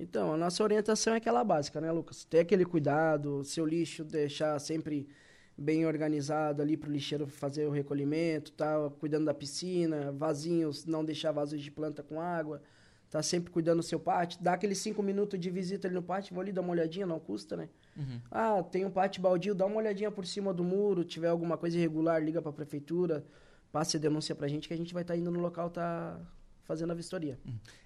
Então, 0.00 0.32
a 0.32 0.36
nossa 0.36 0.62
orientação 0.62 1.14
é 1.14 1.16
aquela 1.16 1.42
básica, 1.42 1.80
né, 1.80 1.90
Lucas? 1.90 2.24
Ter 2.24 2.40
aquele 2.40 2.64
cuidado, 2.64 3.44
seu 3.44 3.66
lixo 3.66 4.04
deixar 4.04 4.58
sempre 4.60 5.08
bem 5.56 5.84
organizado 5.84 6.62
ali 6.62 6.76
para 6.76 6.88
o 6.88 6.92
lixeiro 6.92 7.26
fazer 7.26 7.66
o 7.66 7.70
recolhimento, 7.70 8.52
tá? 8.52 8.88
Cuidando 9.00 9.24
da 9.24 9.34
piscina, 9.34 10.12
vasinhos, 10.12 10.86
não 10.86 11.04
deixar 11.04 11.32
vasos 11.32 11.60
de 11.60 11.70
planta 11.70 12.00
com 12.00 12.20
água, 12.20 12.62
tá 13.10 13.20
sempre 13.22 13.50
cuidando 13.50 13.78
do 13.78 13.82
seu 13.82 13.98
pátio, 13.98 14.40
dá 14.40 14.52
aqueles 14.52 14.78
cinco 14.78 15.02
minutos 15.02 15.38
de 15.38 15.50
visita 15.50 15.88
ali 15.88 15.94
no 15.96 16.02
pátio, 16.02 16.32
vou 16.32 16.42
ali 16.42 16.52
dar 16.52 16.60
uma 16.60 16.70
olhadinha, 16.70 17.04
não 17.04 17.18
custa, 17.18 17.56
né? 17.56 17.68
Uhum. 17.98 18.20
Ah, 18.30 18.62
tem 18.62 18.84
um 18.84 18.90
pátio 18.90 19.20
baldio, 19.20 19.54
dá 19.54 19.66
uma 19.66 19.76
olhadinha 19.76 20.10
por 20.10 20.24
cima 20.24 20.54
do 20.54 20.62
muro, 20.62 21.04
tiver 21.04 21.28
alguma 21.28 21.56
coisa 21.58 21.76
irregular, 21.76 22.22
liga 22.22 22.40
pra 22.40 22.52
prefeitura, 22.52 23.24
passe 23.72 23.96
a 23.96 24.00
denúncia 24.00 24.34
pra 24.34 24.46
gente 24.48 24.68
que 24.68 24.74
a 24.74 24.76
gente 24.76 24.94
vai 24.94 25.02
estar 25.02 25.16
indo 25.16 25.30
no 25.30 25.40
local, 25.40 25.68
tá 25.68 26.18
fazendo 26.62 26.90
a 26.92 26.94
vistoria. 26.94 27.38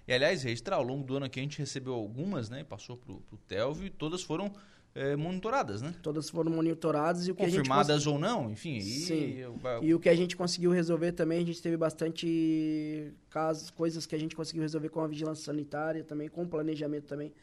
E 0.07 0.13
aliás, 0.13 0.43
registrar, 0.43 0.75
ao 0.75 0.83
longo 0.83 1.03
do 1.03 1.15
ano 1.15 1.25
aqui 1.25 1.39
a 1.39 1.43
gente 1.43 1.57
recebeu 1.57 1.93
algumas, 1.93 2.49
né? 2.49 2.63
Passou 2.63 2.95
pro, 2.97 3.21
pro 3.21 3.37
Telvio 3.47 3.87
e 3.87 3.89
todas 3.89 4.21
foram 4.21 4.51
é, 4.95 5.15
monitoradas, 5.15 5.81
né? 5.81 5.95
Todas 6.03 6.29
foram 6.29 6.51
monitoradas 6.51 7.25
e 7.27 7.31
o 7.31 7.35
que 7.35 7.41
a 7.41 7.47
gente 7.47 7.57
Confirmadas 7.59 8.05
ou 8.05 8.19
não, 8.19 8.51
enfim. 8.51 8.79
Sim. 8.81 9.31
eu- 9.37 9.55
vai- 9.55 9.81
E 9.83 9.93
o 9.95 9.99
que 9.99 10.07
a 10.09 10.15
gente 10.15 10.35
conseguiu 10.37 10.69
resolver 10.69 11.13
também, 11.13 11.41
a 11.41 11.45
gente 11.45 11.59
teve 11.61 11.75
bastante 11.77 13.11
casos, 13.29 13.69
coisas 13.71 14.05
que 14.05 14.13
a 14.15 14.19
gente 14.19 14.35
conseguiu 14.35 14.61
resolver 14.61 14.89
com 14.89 15.01
a 15.01 15.07
vigilância 15.07 15.43
sanitária 15.45 16.03
também, 16.03 16.27
com 16.27 16.43
o 16.43 16.47
planejamento 16.47 17.05
também. 17.05 17.33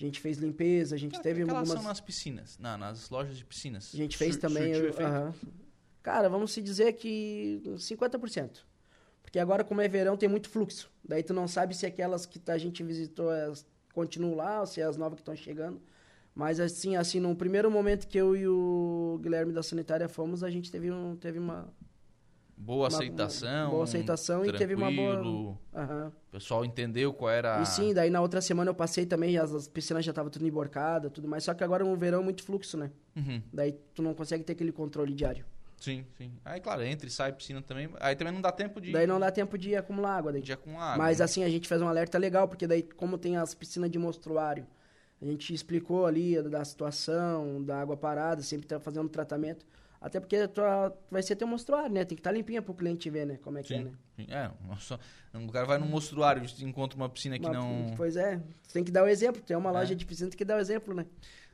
A 0.00 0.04
gente 0.04 0.20
fez 0.20 0.38
limpeza, 0.38 0.94
a 0.94 0.98
gente 0.98 1.10
Aquela- 1.16 1.22
teve 1.24 1.42
aquela 1.42 1.58
algumas... 1.58 1.76
ação 1.78 1.88
nas 1.88 2.00
piscinas, 2.00 2.56
na- 2.58 2.78
nas 2.78 3.10
lojas 3.10 3.36
de 3.36 3.44
piscinas. 3.44 3.90
A 3.92 3.96
gente 3.96 4.16
fez 4.16 4.34
Sur- 4.34 4.42
também... 4.42 4.72
eu- 4.72 4.88
efeito? 4.88 5.02
aham. 5.02 5.34
Cara, 6.02 6.28
vamos 6.28 6.52
se 6.52 6.62
dizer 6.62 6.92
que 6.94 7.60
50%. 7.76 8.60
Porque 9.22 9.38
agora, 9.38 9.62
como 9.64 9.80
é 9.80 9.88
verão, 9.88 10.16
tem 10.16 10.28
muito 10.28 10.48
fluxo. 10.48 10.90
Daí 11.04 11.22
tu 11.22 11.34
não 11.34 11.46
sabe 11.48 11.74
se 11.76 11.84
aquelas 11.84 12.24
que 12.24 12.40
a 12.50 12.56
gente 12.56 12.82
visitou 12.82 13.30
elas 13.32 13.66
continuam 13.92 14.34
lá 14.36 14.60
ou 14.60 14.66
se 14.66 14.80
é 14.80 14.84
as 14.84 14.96
novas 14.96 15.16
que 15.16 15.22
estão 15.22 15.36
chegando. 15.36 15.82
Mas 16.34 16.60
assim, 16.60 16.94
assim, 16.96 17.18
no 17.20 17.34
primeiro 17.34 17.68
momento 17.70 18.06
que 18.06 18.16
eu 18.16 18.34
e 18.36 18.46
o 18.46 19.18
Guilherme 19.20 19.52
da 19.52 19.62
Sanitária 19.62 20.08
fomos, 20.08 20.42
a 20.44 20.50
gente 20.50 20.70
teve, 20.70 20.90
um, 20.90 21.16
teve 21.16 21.38
uma, 21.38 21.68
Boa 22.58 22.88
aceitação. 22.88 23.70
boa 23.70 23.84
aceitação 23.84 24.44
e 24.44 24.52
teve 24.52 24.74
uma 24.74 24.90
boa- 24.90 25.58
Aham. 25.74 26.12
O 26.28 26.30
pessoal 26.32 26.64
entendeu 26.64 27.14
qual 27.14 27.30
era. 27.30 27.62
E 27.62 27.66
sim, 27.66 27.94
daí 27.94 28.10
na 28.10 28.20
outra 28.20 28.40
semana 28.40 28.70
eu 28.70 28.74
passei 28.74 29.06
também, 29.06 29.38
as, 29.38 29.54
as 29.54 29.68
piscinas 29.68 30.04
já 30.04 30.10
estavam 30.10 30.30
tudo 30.30 30.46
emborcadas, 30.46 31.10
tudo 31.12 31.28
mais. 31.28 31.44
Só 31.44 31.54
que 31.54 31.62
agora 31.62 31.84
no 31.84 31.96
verão 31.96 32.20
é 32.20 32.24
muito 32.24 32.42
fluxo, 32.42 32.76
né? 32.76 32.90
Uhum. 33.16 33.40
Daí 33.52 33.72
tu 33.94 34.02
não 34.02 34.12
consegue 34.12 34.44
ter 34.44 34.52
aquele 34.52 34.72
controle 34.72 35.14
diário. 35.14 35.44
Sim, 35.78 36.04
sim. 36.16 36.32
Aí, 36.44 36.60
claro, 36.60 36.82
entra 36.82 37.06
e 37.06 37.10
sai 37.10 37.32
piscina 37.32 37.62
também. 37.62 37.88
Aí 38.00 38.16
também 38.16 38.34
não 38.34 38.40
dá 38.40 38.50
tempo 38.50 38.80
de. 38.80 38.90
Daí 38.90 39.06
não 39.06 39.20
dá 39.20 39.30
tempo 39.30 39.56
de 39.56 39.76
acumular 39.76 40.16
água. 40.16 40.32
Daí. 40.32 40.42
de 40.42 40.56
com 40.56 40.78
água. 40.78 40.98
Mas 40.98 41.20
né? 41.20 41.24
assim, 41.24 41.44
a 41.44 41.48
gente 41.48 41.68
fez 41.68 41.80
um 41.80 41.88
alerta 41.88 42.18
legal, 42.18 42.48
porque 42.48 42.66
daí, 42.66 42.82
como 42.82 43.16
tem 43.16 43.36
as 43.36 43.54
piscinas 43.54 43.88
de 43.90 43.98
mostruário, 43.98 44.66
a 45.22 45.24
gente 45.24 45.54
explicou 45.54 46.04
ali 46.04 46.42
da 46.42 46.64
situação, 46.64 47.62
da 47.62 47.80
água 47.80 47.96
parada, 47.96 48.42
sempre 48.42 48.66
tá 48.66 48.80
fazendo 48.80 49.08
tratamento. 49.08 49.64
Até 50.00 50.20
porque 50.20 50.46
tu, 50.48 50.60
vai 51.10 51.22
ser 51.22 51.34
teu 51.34 51.46
mostruário, 51.48 51.90
né? 51.92 52.04
Tem 52.04 52.14
que 52.14 52.20
estar 52.20 52.30
limpinha 52.30 52.62
pro 52.62 52.72
cliente 52.72 53.10
ver, 53.10 53.26
né? 53.26 53.38
Como 53.42 53.58
é 53.58 53.62
que 53.62 53.74
é, 53.74 53.78
Sim. 53.78 53.84
né? 53.84 53.90
sim. 54.16 54.26
É, 54.30 54.50
nossa, 54.66 54.98
um 55.34 55.48
cara 55.48 55.66
vai 55.66 55.78
no 55.78 55.86
mostruário 55.86 56.42
e 56.58 56.64
encontra 56.64 56.96
uma 56.96 57.08
piscina 57.08 57.38
que 57.38 57.44
Uma- 57.46 57.54
não. 57.54 57.94
Pois 57.96 58.16
é, 58.16 58.40
tem 58.72 58.84
que 58.84 58.92
dar 58.92 59.02
o 59.04 59.08
exemplo. 59.08 59.42
Tem 59.42 59.56
uma 59.56 59.70
É. 59.70 59.72
loja 59.72 59.94
de 59.96 60.06
piscina, 60.06 60.30
que 60.30 60.44
dar 60.44 60.56
o 60.56 60.60
exemplo, 60.60 60.94
né? 60.94 61.04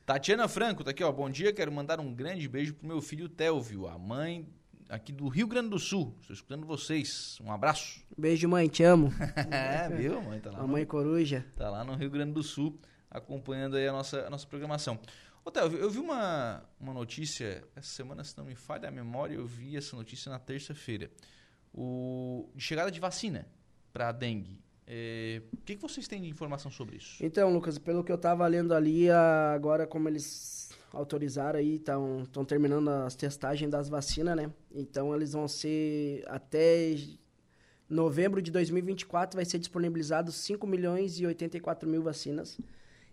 Tatiana 0.05 0.47
Franco 0.47 0.84
tá 0.84 0.90
aqui, 0.90 1.03
ó. 1.03 1.11
Bom 1.11 1.30
dia, 1.30 1.53
quero 1.53 1.72
mandar 1.72 1.99
um 1.99 2.12
grande 2.14 2.47
beijo 2.47 2.74
pro 2.74 2.86
meu 2.86 3.01
filho 3.01 3.26
Telvio, 3.28 3.86
a 3.88 3.99
mãe 3.99 4.47
aqui 4.90 5.11
do 5.11 5.26
Rio 5.28 5.47
Grande 5.47 5.70
do 5.70 5.78
Sul. 5.78 6.14
Estou 6.20 6.34
escutando 6.34 6.66
vocês. 6.66 7.38
Um 7.42 7.51
abraço. 7.51 8.03
Beijo, 8.16 8.47
mãe, 8.47 8.68
te 8.68 8.82
amo. 8.84 9.11
é, 9.51 9.88
viu, 9.88 10.20
mãe? 10.20 10.38
Tá 10.40 10.51
lá, 10.51 10.59
no, 10.59 10.66
Mamãe 10.66 10.84
coruja. 10.84 11.47
tá 11.57 11.70
lá 11.70 11.82
no 11.82 11.95
Rio 11.95 12.11
Grande 12.11 12.32
do 12.32 12.42
Sul, 12.42 12.78
acompanhando 13.11 13.76
aí 13.76 13.88
a 13.88 13.92
nossa, 13.92 14.26
a 14.26 14.28
nossa 14.30 14.47
programação. 14.47 14.99
Telvio, 15.51 15.78
eu 15.78 15.90
vi 15.90 15.99
uma, 15.99 16.62
uma 16.80 16.92
notícia, 16.92 17.62
essa 17.76 17.88
semana, 17.88 18.24
se 18.24 18.36
não 18.36 18.45
me 18.45 18.55
falha 18.55 18.88
a 18.88 18.92
memória, 18.92 19.34
eu 19.34 19.47
vi 19.47 19.76
essa 19.76 19.95
notícia 19.97 20.30
na 20.30 20.38
terça-feira. 20.38 21.11
O, 21.72 22.49
de 22.55 22.62
chegada 22.62 22.90
de 22.90 23.01
vacina 23.01 23.47
para 23.92 24.12
dengue. 24.12 24.62
É, 24.86 25.42
o 25.53 25.57
que, 25.59 25.76
que 25.76 25.82
vocês 25.82 26.07
têm 26.07 26.22
de 26.22 26.28
informação 26.28 26.70
sobre 26.70 26.97
isso? 26.97 27.24
Então, 27.24 27.53
Lucas, 27.53 27.78
pelo 27.78 28.05
que 28.05 28.12
eu 28.12 28.18
tava 28.18 28.47
lendo 28.47 28.74
ali, 28.74 29.11
agora 29.11 29.86
como 29.86 30.09
eles 30.09 30.70
autorizaram 30.92 31.59
aí, 31.59 31.76
estão 31.76 32.45
terminando 32.47 32.88
as 32.88 33.14
testagens 33.14 33.70
das 33.70 33.88
vacinas, 33.88 34.36
né? 34.36 34.53
Então 34.72 35.14
eles 35.14 35.32
vão 35.32 35.49
ser 35.49 36.24
até 36.28 36.97
novembro 37.88 38.40
de 38.40 38.51
2024 38.51 39.36
vai 39.36 39.45
ser 39.45 39.59
disponibilizado 39.59 40.32
5 40.32 40.66
milhões 40.66 41.18
e 41.20 41.26
84 41.26 41.88
mil 41.88 42.03
vacinas. 42.03 42.59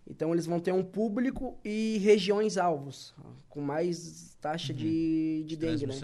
Então 0.06 0.32
eles 0.32 0.46
vão 0.46 0.58
ter 0.58 0.72
um 0.72 0.82
público 0.82 1.58
e 1.64 1.98
regiões 1.98 2.58
alvos, 2.58 3.14
com 3.48 3.60
mais 3.60 4.36
taxa 4.40 4.74
de, 4.74 5.44
de 5.44 5.56
dengue, 5.56 5.86
né? 5.86 5.94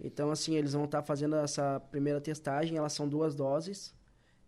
Então, 0.00 0.30
assim, 0.30 0.56
eles 0.56 0.72
vão 0.72 0.84
estar 0.84 1.02
fazendo 1.02 1.36
essa 1.36 1.80
primeira 1.90 2.20
testagem, 2.20 2.76
elas 2.76 2.92
são 2.92 3.08
duas 3.08 3.34
doses, 3.34 3.94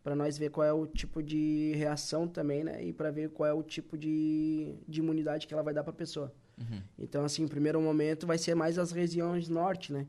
para 0.03 0.15
nós 0.15 0.37
ver 0.37 0.51
qual 0.51 0.67
é 0.67 0.73
o 0.73 0.87
tipo 0.87 1.23
de 1.23 1.73
reação 1.77 2.29
também, 2.29 2.63
né? 2.63 2.85
E 2.85 2.93
para 2.93 3.11
ver 3.11 3.31
qual 3.31 3.49
é 3.49 3.53
o 3.53 3.63
tipo 3.63 3.97
de, 3.97 4.77
de 4.87 5.01
imunidade 5.01 5.47
que 5.47 5.55
ela 5.55 5.63
vai 5.63 5.75
dar 5.75 5.83
para 5.83 5.93
a 5.93 5.97
pessoa. 5.97 6.33
Uhum. 6.59 6.81
Então, 6.99 7.25
assim, 7.25 7.45
o 7.45 7.49
primeiro 7.49 7.81
momento 7.81 8.27
vai 8.27 8.39
ser 8.39 8.55
mais 8.55 8.79
as 8.79 8.93
regiões 8.93 9.49
norte, 9.49 9.93
né? 9.93 10.07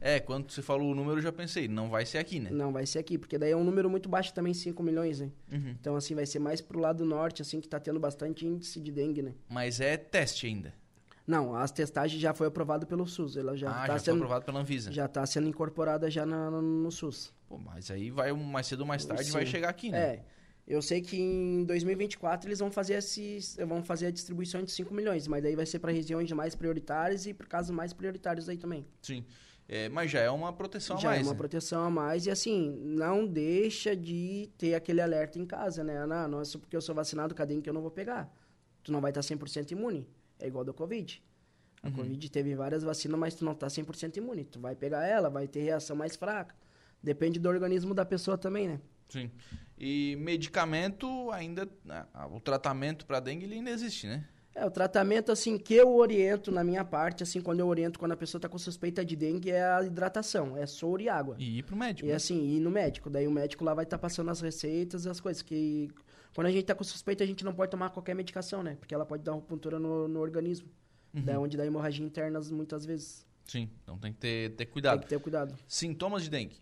É, 0.00 0.20
quando 0.20 0.50
você 0.50 0.62
falou 0.62 0.90
o 0.90 0.94
número, 0.94 1.18
eu 1.18 1.22
já 1.22 1.32
pensei, 1.32 1.66
não 1.68 1.88
vai 1.88 2.04
ser 2.04 2.18
aqui, 2.18 2.38
né? 2.38 2.50
Não 2.50 2.72
vai 2.72 2.86
ser 2.86 2.98
aqui, 2.98 3.16
porque 3.18 3.38
daí 3.38 3.52
é 3.52 3.56
um 3.56 3.64
número 3.64 3.88
muito 3.88 4.08
baixo 4.08 4.32
também, 4.34 4.52
5 4.54 4.82
milhões, 4.82 5.20
né? 5.20 5.30
Uhum. 5.50 5.70
Então, 5.80 5.96
assim, 5.96 6.14
vai 6.14 6.26
ser 6.26 6.38
mais 6.38 6.60
pro 6.60 6.78
lado 6.78 7.04
norte, 7.04 7.42
assim, 7.42 7.60
que 7.60 7.68
tá 7.68 7.80
tendo 7.80 7.98
bastante 7.98 8.46
índice 8.46 8.80
de 8.80 8.92
dengue, 8.92 9.22
né? 9.22 9.34
Mas 9.48 9.80
é 9.80 9.96
teste 9.96 10.46
ainda. 10.46 10.72
Não, 11.26 11.56
as 11.56 11.72
testagens 11.72 12.20
já 12.20 12.32
foi 12.32 12.46
aprovado 12.46 12.86
pelo 12.86 13.04
SUS, 13.06 13.36
ela 13.36 13.56
já 13.56 13.68
ah, 13.68 13.72
tá 13.72 13.86
já 13.86 13.92
foi 13.94 13.98
sendo 14.00 14.16
aprovado 14.16 14.44
pela 14.44 14.60
Anvisa. 14.60 14.92
já 14.92 15.08
tá 15.08 15.26
sendo 15.26 15.48
incorporada 15.48 16.08
já 16.08 16.24
na- 16.24 16.50
no, 16.50 16.62
no 16.62 16.90
SUS. 16.92 17.34
Pô, 17.48 17.58
mas 17.58 17.90
aí 17.90 18.10
vai 18.10 18.32
mais 18.32 18.68
cedo 18.68 18.80
ou 18.80 18.86
mais 18.86 19.04
tarde 19.04 19.30
vai 19.32 19.44
Sim. 19.44 19.50
chegar 19.50 19.68
aqui, 19.68 19.90
né? 19.90 19.98
É. 19.98 20.24
Eu 20.68 20.82
sei 20.82 21.00
que 21.00 21.16
em 21.16 21.64
2024 21.64 22.48
eles 22.48 22.58
vão 22.58 22.70
fazer 22.72 22.94
esses, 22.94 23.56
vão 23.68 23.82
fazer 23.84 24.06
a 24.06 24.10
distribuição 24.10 24.62
de 24.64 24.70
5 24.72 24.92
milhões, 24.92 25.26
mas 25.28 25.42
daí 25.42 25.54
vai 25.54 25.64
ser 25.66 25.78
para 25.78 25.92
regiões 25.92 26.30
mais 26.32 26.54
prioritárias 26.56 27.24
e 27.26 27.32
para 27.32 27.46
casos 27.46 27.70
mais 27.70 27.92
prioritários 27.92 28.48
aí 28.48 28.56
também. 28.56 28.84
Sim. 29.00 29.24
É, 29.68 29.88
mas 29.88 30.10
já 30.10 30.20
é 30.20 30.30
uma 30.30 30.52
proteção 30.52 30.96
a 30.96 31.00
Já 31.00 31.08
mais, 31.08 31.20
é 31.20 31.24
uma 31.24 31.32
né? 31.32 31.38
proteção 31.38 31.82
a 31.82 31.90
mais 31.90 32.24
e 32.26 32.30
assim, 32.30 32.70
não 32.84 33.26
deixa 33.26 33.96
de 33.96 34.48
ter 34.56 34.74
aquele 34.74 35.00
alerta 35.00 35.38
em 35.40 35.44
casa, 35.46 35.82
né? 35.82 35.98
Ah, 35.98 36.28
não 36.28 36.40
é 36.40 36.44
só 36.44 36.58
porque 36.58 36.76
eu 36.76 36.80
sou 36.80 36.94
vacinado 36.94 37.34
com 37.34 37.42
a 37.42 37.44
dengue 37.44 37.62
que 37.62 37.68
eu 37.68 37.74
não 37.74 37.82
vou 37.82 37.90
pegar. 37.90 38.32
Tu 38.84 38.92
não 38.92 39.00
vai 39.00 39.10
estar 39.10 39.22
100% 39.22 39.72
imune. 39.72 40.06
É 40.38 40.46
igual 40.46 40.64
da 40.64 40.72
Covid. 40.72 41.20
A 41.82 41.90
Covid 41.90 42.30
teve 42.30 42.54
várias 42.54 42.82
vacinas, 42.82 43.18
mas 43.18 43.34
tu 43.34 43.44
não 43.44 43.54
tá 43.54 43.66
100% 43.66 44.16
imune. 44.16 44.44
Tu 44.44 44.58
vai 44.60 44.74
pegar 44.76 45.04
ela, 45.04 45.28
vai 45.28 45.46
ter 45.48 45.60
reação 45.62 45.96
mais 45.96 46.14
fraca. 46.16 46.54
Depende 47.02 47.38
do 47.40 47.48
organismo 47.48 47.92
da 47.94 48.04
pessoa 48.04 48.38
também, 48.38 48.68
né? 48.68 48.80
Sim. 49.08 49.30
E 49.78 50.16
medicamento 50.18 51.30
ainda. 51.32 51.68
ah, 52.14 52.26
O 52.28 52.40
tratamento 52.40 53.04
para 53.06 53.20
dengue 53.20 53.52
ainda 53.52 53.70
existe, 53.70 54.06
né? 54.06 54.26
É, 54.56 54.64
o 54.64 54.70
tratamento, 54.70 55.30
assim, 55.30 55.58
que 55.58 55.74
eu 55.74 55.94
oriento 55.94 56.50
na 56.50 56.64
minha 56.64 56.82
parte, 56.82 57.22
assim, 57.22 57.42
quando 57.42 57.60
eu 57.60 57.66
oriento 57.66 57.98
quando 57.98 58.12
a 58.12 58.16
pessoa 58.16 58.40
tá 58.40 58.48
com 58.48 58.56
suspeita 58.56 59.04
de 59.04 59.14
dengue, 59.14 59.50
é 59.50 59.62
a 59.62 59.84
hidratação, 59.84 60.56
é 60.56 60.64
soro 60.66 61.02
e 61.02 61.10
água. 61.10 61.36
E 61.38 61.58
ir 61.58 61.62
pro 61.62 61.76
médico. 61.76 62.08
E 62.08 62.08
né? 62.08 62.16
assim, 62.16 62.56
ir 62.56 62.60
no 62.60 62.70
médico. 62.70 63.10
Daí 63.10 63.28
o 63.28 63.30
médico 63.30 63.62
lá 63.62 63.74
vai 63.74 63.84
estar 63.84 63.98
passando 63.98 64.30
as 64.30 64.40
receitas 64.40 65.04
e 65.04 65.10
as 65.10 65.20
coisas. 65.20 65.42
Que 65.42 65.90
quando 66.34 66.46
a 66.46 66.50
gente 66.50 66.64
tá 66.64 66.74
com 66.74 66.82
suspeita, 66.82 67.22
a 67.22 67.26
gente 67.26 67.44
não 67.44 67.52
pode 67.52 67.70
tomar 67.70 67.90
qualquer 67.90 68.14
medicação, 68.14 68.62
né? 68.62 68.76
Porque 68.80 68.94
ela 68.94 69.04
pode 69.04 69.22
dar 69.22 69.32
uma 69.32 69.40
ruptura 69.40 69.78
no, 69.78 70.08
no 70.08 70.20
organismo. 70.20 70.70
Uhum. 71.12 71.22
Daí 71.22 71.36
onde 71.36 71.54
dá 71.54 71.66
hemorragia 71.66 72.06
interna 72.06 72.40
muitas 72.50 72.86
vezes. 72.86 73.26
Sim. 73.44 73.68
Então 73.82 73.98
tem 73.98 74.10
que 74.10 74.18
ter, 74.18 74.50
ter 74.52 74.64
Tem 74.64 74.66
cuidado. 74.72 75.00
que 75.00 75.06
ter 75.06 75.20
cuidado. 75.20 75.54
Sintomas 75.68 76.22
de 76.22 76.30
dengue. 76.30 76.56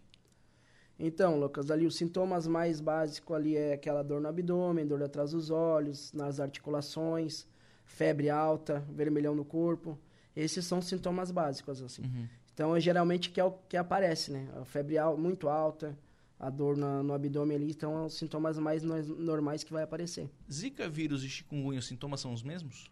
Então, 0.98 1.38
Lucas, 1.38 1.70
ali 1.70 1.86
os 1.86 1.94
sintomas 1.94 2.46
mais 2.48 2.80
básicos 2.80 3.36
ali 3.36 3.56
é 3.56 3.74
aquela 3.74 4.02
dor 4.02 4.20
no 4.20 4.28
abdômen, 4.28 4.84
dor 4.84 5.02
atrás 5.02 5.30
dos 5.30 5.50
olhos, 5.50 6.12
nas 6.12 6.40
articulações, 6.40 7.46
febre 7.84 8.28
alta, 8.30 8.80
vermelhão 8.90 9.34
no 9.34 9.44
corpo. 9.44 9.98
Esses 10.34 10.64
são 10.64 10.82
sintomas 10.82 11.30
básicos, 11.30 11.80
assim. 11.82 12.02
Uhum. 12.02 12.28
Então, 12.52 12.74
é 12.76 12.80
geralmente 12.80 13.30
que 13.30 13.40
é 13.40 13.44
o 13.44 13.52
que 13.68 13.76
aparece, 13.76 14.30
né? 14.32 14.48
A 14.60 14.64
febre 14.64 14.96
al 14.98 15.16
muito 15.16 15.48
alta, 15.48 15.96
a 16.38 16.50
dor 16.50 16.76
na- 16.76 17.02
no 17.02 17.12
abdômen 17.12 17.56
ali, 17.56 17.70
então 17.70 17.92
são 17.92 18.06
os 18.06 18.14
sintomas 18.14 18.58
mais 18.58 18.82
no- 18.82 19.02
normais 19.16 19.62
que 19.64 19.72
vai 19.72 19.82
aparecer. 19.82 20.28
Zika 20.52 20.88
vírus 20.88 21.22
e 21.24 21.28
chikungunya, 21.28 21.78
os 21.78 21.86
sintomas 21.86 22.20
são 22.20 22.32
os 22.32 22.42
mesmos? 22.42 22.90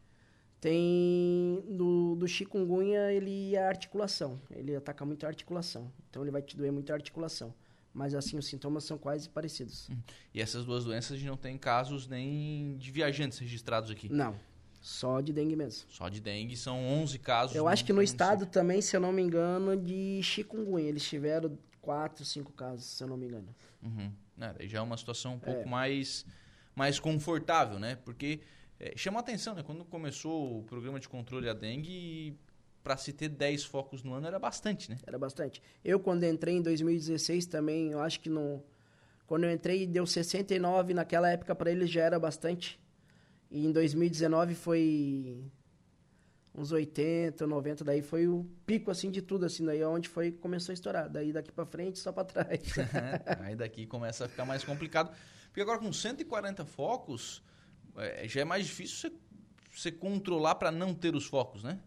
Tem 0.60 1.62
do, 1.68 2.14
do 2.14 2.28
chikungunya, 2.28 3.12
ele 3.12 3.56
é 3.56 3.64
a 3.64 3.68
articulação. 3.68 4.40
Ele 4.48 4.76
ataca 4.76 5.04
muito 5.04 5.24
a 5.26 5.28
articulação. 5.28 5.90
Então, 6.08 6.22
ele 6.22 6.30
vai 6.30 6.40
te 6.40 6.56
doer 6.56 6.70
muito 6.72 6.90
a 6.92 6.94
articulação. 6.94 7.52
Mas, 7.92 8.14
assim, 8.14 8.38
os 8.38 8.46
sintomas 8.46 8.84
são 8.84 8.96
quase 8.96 9.28
parecidos. 9.28 9.90
E 10.32 10.40
essas 10.40 10.64
duas 10.64 10.84
doenças 10.84 11.12
a 11.12 11.16
gente 11.16 11.26
não 11.28 11.36
tem 11.36 11.58
casos 11.58 12.06
nem 12.06 12.76
de 12.78 12.90
viajantes 12.92 13.38
registrados 13.38 13.90
aqui. 13.90 14.08
Não, 14.08 14.34
só 14.82 15.20
de 15.20 15.32
dengue 15.32 15.54
mesmo. 15.54 15.88
Só 15.88 16.08
de 16.08 16.20
dengue 16.20 16.56
são 16.56 16.76
11 16.84 17.18
casos. 17.20 17.54
Eu 17.56 17.68
acho 17.68 17.84
que 17.84 17.92
no 17.92 18.02
estado 18.02 18.44
também, 18.46 18.82
se 18.82 18.96
eu 18.96 19.00
não 19.00 19.12
me 19.12 19.22
engano, 19.22 19.76
de 19.76 20.20
chikungunya. 20.22 20.88
Eles 20.88 21.04
tiveram 21.08 21.56
quatro, 21.80 22.24
cinco 22.24 22.52
casos, 22.52 22.84
se 22.84 23.02
eu 23.02 23.06
não 23.06 23.16
me 23.16 23.26
engano. 23.26 23.54
Uhum. 23.80 24.12
É, 24.40 24.52
daí 24.52 24.68
já 24.68 24.78
é 24.78 24.80
uma 24.82 24.96
situação 24.96 25.34
um 25.34 25.38
pouco 25.38 25.60
É. 25.60 25.64
mais, 25.64 26.26
mais 26.74 26.98
confortável, 26.98 27.78
né? 27.78 27.96
Porque 28.04 28.40
é, 28.80 28.92
chama 28.96 29.20
a 29.20 29.20
atenção, 29.20 29.54
né? 29.54 29.62
Quando 29.62 29.84
começou 29.84 30.58
o 30.58 30.62
programa 30.64 30.98
de 30.98 31.08
controle 31.08 31.46
da 31.46 31.52
dengue, 31.54 32.36
para 32.82 32.96
se 32.96 33.12
ter 33.12 33.28
10 33.28 33.64
focos 33.64 34.02
no 34.02 34.12
ano 34.14 34.26
era 34.26 34.38
bastante, 34.40 34.90
né? 34.90 34.98
Era 35.06 35.16
bastante. 35.16 35.62
Eu, 35.84 36.00
quando 36.00 36.24
entrei 36.24 36.56
em 36.56 36.62
2016 36.62 37.46
também, 37.46 37.92
eu 37.92 38.00
acho 38.00 38.18
que 38.18 38.28
no... 38.28 38.60
Quando 39.28 39.44
eu 39.44 39.52
entrei, 39.52 39.86
deu 39.86 40.04
69. 40.04 40.92
Naquela 40.92 41.30
época, 41.30 41.54
para 41.54 41.70
eles 41.70 41.88
já 41.88 42.02
era 42.02 42.18
bastante. 42.18 42.78
E 43.52 43.66
em 43.66 43.70
2019 43.70 44.54
foi 44.54 45.44
uns 46.54 46.72
80, 46.72 47.46
90, 47.46 47.84
daí 47.84 48.00
foi 48.00 48.26
o 48.26 48.46
pico 48.64 48.90
assim 48.90 49.10
de 49.10 49.20
tudo, 49.20 49.44
assim, 49.44 49.62
daí 49.62 49.80
é 49.80 49.86
onde 49.86 50.08
foi 50.08 50.32
começou 50.32 50.72
a 50.72 50.74
estourar. 50.74 51.08
Daí 51.10 51.34
daqui 51.34 51.52
para 51.52 51.66
frente, 51.66 51.98
só 51.98 52.10
para 52.12 52.24
trás. 52.24 52.60
Aí 53.40 53.54
daqui 53.54 53.86
começa 53.86 54.24
a 54.24 54.28
ficar 54.28 54.46
mais 54.46 54.64
complicado. 54.64 55.14
Porque 55.48 55.60
agora 55.60 55.78
com 55.78 55.92
140 55.92 56.64
focos, 56.64 57.42
é, 57.98 58.26
já 58.26 58.40
é 58.40 58.44
mais 58.44 58.64
difícil 58.64 59.10
você, 59.10 59.12
você 59.70 59.92
controlar 59.92 60.54
para 60.54 60.70
não 60.70 60.94
ter 60.94 61.14
os 61.14 61.26
focos, 61.26 61.62
né? 61.62 61.78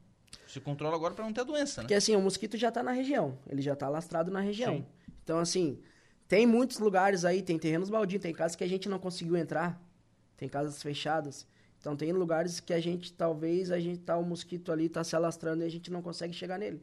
Você 0.47 0.59
controla 0.59 0.95
agora 0.95 1.16
para 1.16 1.26
não 1.26 1.34
ter 1.34 1.41
a 1.41 1.45
doença, 1.45 1.82
né? 1.82 1.86
Porque 1.86 1.95
assim, 1.95 2.16
o 2.16 2.22
mosquito 2.22 2.57
já 2.57 2.72
tá 2.72 2.84
na 2.84 2.91
região, 2.91 3.39
ele 3.49 3.63
já 3.63 3.76
tá 3.76 3.89
lastrado 3.89 4.30
na 4.30 4.39
região. 4.39 4.78
Sim. 4.78 4.86
Então 5.24 5.39
assim, 5.39 5.80
tem 6.28 6.45
muitos 6.45 6.78
lugares 6.78 7.26
aí, 7.26 7.41
tem 7.41 7.57
terrenos 7.57 7.89
baldios, 7.89 8.22
tem 8.22 8.34
casas 8.34 8.55
que 8.55 8.63
a 8.63 8.68
gente 8.68 8.88
não 8.88 8.99
conseguiu 8.99 9.36
entrar, 9.36 9.82
tem 10.38 10.47
casas 10.47 10.82
fechadas. 10.84 11.47
Então 11.86 11.95
tem 11.95 12.11
lugares 12.11 12.59
que 12.59 12.73
a 12.73 12.79
gente, 12.79 13.13
talvez, 13.13 13.69
a 13.69 13.79
gente 13.79 13.99
tá 13.99 14.17
o 14.17 14.23
mosquito 14.23 14.71
ali, 14.71 14.89
tá 14.89 15.03
se 15.03 15.15
alastrando 15.15 15.61
e 15.63 15.67
a 15.67 15.69
gente 15.69 15.91
não 15.91 16.01
consegue 16.01 16.33
chegar 16.33 16.57
nele. 16.57 16.81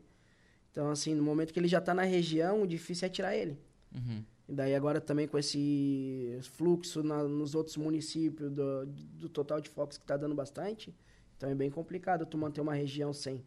Então, 0.71 0.89
assim, 0.93 1.13
no 1.13 1.25
momento 1.25 1.53
que 1.53 1.59
ele 1.59 1.67
já 1.67 1.81
tá 1.81 1.93
na 1.93 2.05
região, 2.05 2.63
o 2.63 2.67
difícil 2.69 3.07
é 3.07 3.09
tirar 3.09 3.35
ele. 3.35 3.59
Uhum. 3.93 4.23
E 4.49 4.53
daí 4.53 4.77
agora 4.77 5.01
também 5.01 5.27
com 5.27 5.37
esse 5.37 6.39
fluxo 6.53 7.03
na, 7.03 7.25
nos 7.25 7.53
outros 7.57 7.77
municípios 7.77 8.49
do, 8.53 8.87
do 8.87 9.29
total 9.29 9.61
de 9.61 9.69
focos 9.69 9.99
que 9.99 10.05
tá 10.05 10.17
dando 10.17 10.37
bastante, 10.37 10.95
então 11.37 11.51
é 11.51 11.55
bem 11.55 11.69
complicado 11.69 12.25
tu 12.25 12.39
manter 12.39 12.61
uma 12.61 12.75
região 12.75 13.13
sem. 13.13 13.43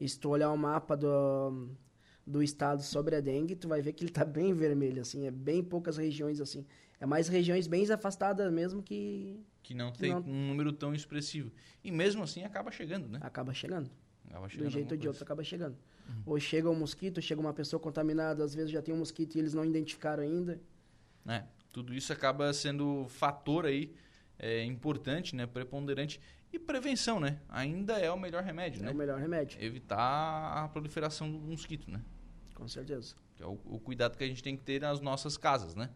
E 0.00 0.08
se 0.08 0.18
tu 0.18 0.30
olhar 0.30 0.50
o 0.50 0.56
mapa 0.56 0.96
do, 0.96 1.68
do 2.26 2.42
estado 2.42 2.82
sobre 2.82 3.16
a 3.16 3.20
dengue, 3.20 3.54
tu 3.54 3.68
vai 3.68 3.82
ver 3.82 3.92
que 3.92 4.02
ele 4.02 4.10
tá 4.10 4.24
bem 4.24 4.54
vermelho, 4.54 5.02
assim, 5.02 5.26
é 5.26 5.30
bem 5.30 5.62
poucas 5.62 5.98
regiões 5.98 6.40
assim. 6.40 6.64
É 6.98 7.04
mais 7.04 7.28
regiões 7.28 7.66
bem 7.66 7.84
afastadas 7.92 8.50
mesmo 8.50 8.82
que 8.82 9.44
que 9.66 9.74
não 9.74 9.90
tem 9.90 10.12
não... 10.12 10.20
um 10.20 10.46
número 10.46 10.72
tão 10.72 10.94
expressivo. 10.94 11.50
E 11.82 11.90
mesmo 11.90 12.22
assim 12.22 12.44
acaba 12.44 12.70
chegando, 12.70 13.08
né? 13.08 13.18
Acaba 13.20 13.52
chegando. 13.52 13.90
Acaba 14.28 14.48
chegando 14.48 14.62
De 14.62 14.68
um 14.68 14.70
jeito 14.70 14.92
ou 14.92 14.96
de 14.96 15.08
outro, 15.08 15.24
acaba 15.24 15.42
chegando. 15.42 15.76
Uhum. 16.08 16.22
Ou 16.24 16.38
chega 16.38 16.70
um 16.70 16.78
mosquito, 16.78 17.20
chega 17.20 17.40
uma 17.40 17.52
pessoa 17.52 17.80
contaminada, 17.80 18.44
às 18.44 18.54
vezes 18.54 18.70
já 18.70 18.80
tem 18.80 18.94
um 18.94 18.98
mosquito 18.98 19.34
e 19.34 19.40
eles 19.40 19.54
não 19.54 19.64
identificaram 19.64 20.22
ainda. 20.22 20.60
É, 21.26 21.42
tudo 21.72 21.92
isso 21.92 22.12
acaba 22.12 22.52
sendo 22.52 23.06
fator 23.08 23.66
aí 23.66 23.92
é, 24.38 24.62
importante, 24.62 25.34
né? 25.34 25.46
Preponderante. 25.46 26.20
E 26.52 26.60
prevenção, 26.60 27.18
né? 27.18 27.40
Ainda 27.48 27.98
é 27.98 28.08
o 28.08 28.16
melhor 28.16 28.44
remédio, 28.44 28.82
é 28.82 28.84
né? 28.84 28.90
É 28.92 28.94
o 28.94 28.96
melhor 28.96 29.18
remédio. 29.18 29.60
Evitar 29.60 30.64
a 30.64 30.68
proliferação 30.68 31.28
do 31.28 31.38
mosquito, 31.40 31.90
né? 31.90 32.00
Com 32.54 32.68
certeza. 32.68 33.16
Que 33.34 33.42
é 33.42 33.46
o, 33.46 33.58
o 33.64 33.80
cuidado 33.80 34.16
que 34.16 34.22
a 34.22 34.28
gente 34.28 34.44
tem 34.44 34.56
que 34.56 34.62
ter 34.62 34.80
nas 34.80 35.00
nossas 35.00 35.36
casas, 35.36 35.74
né? 35.74 35.90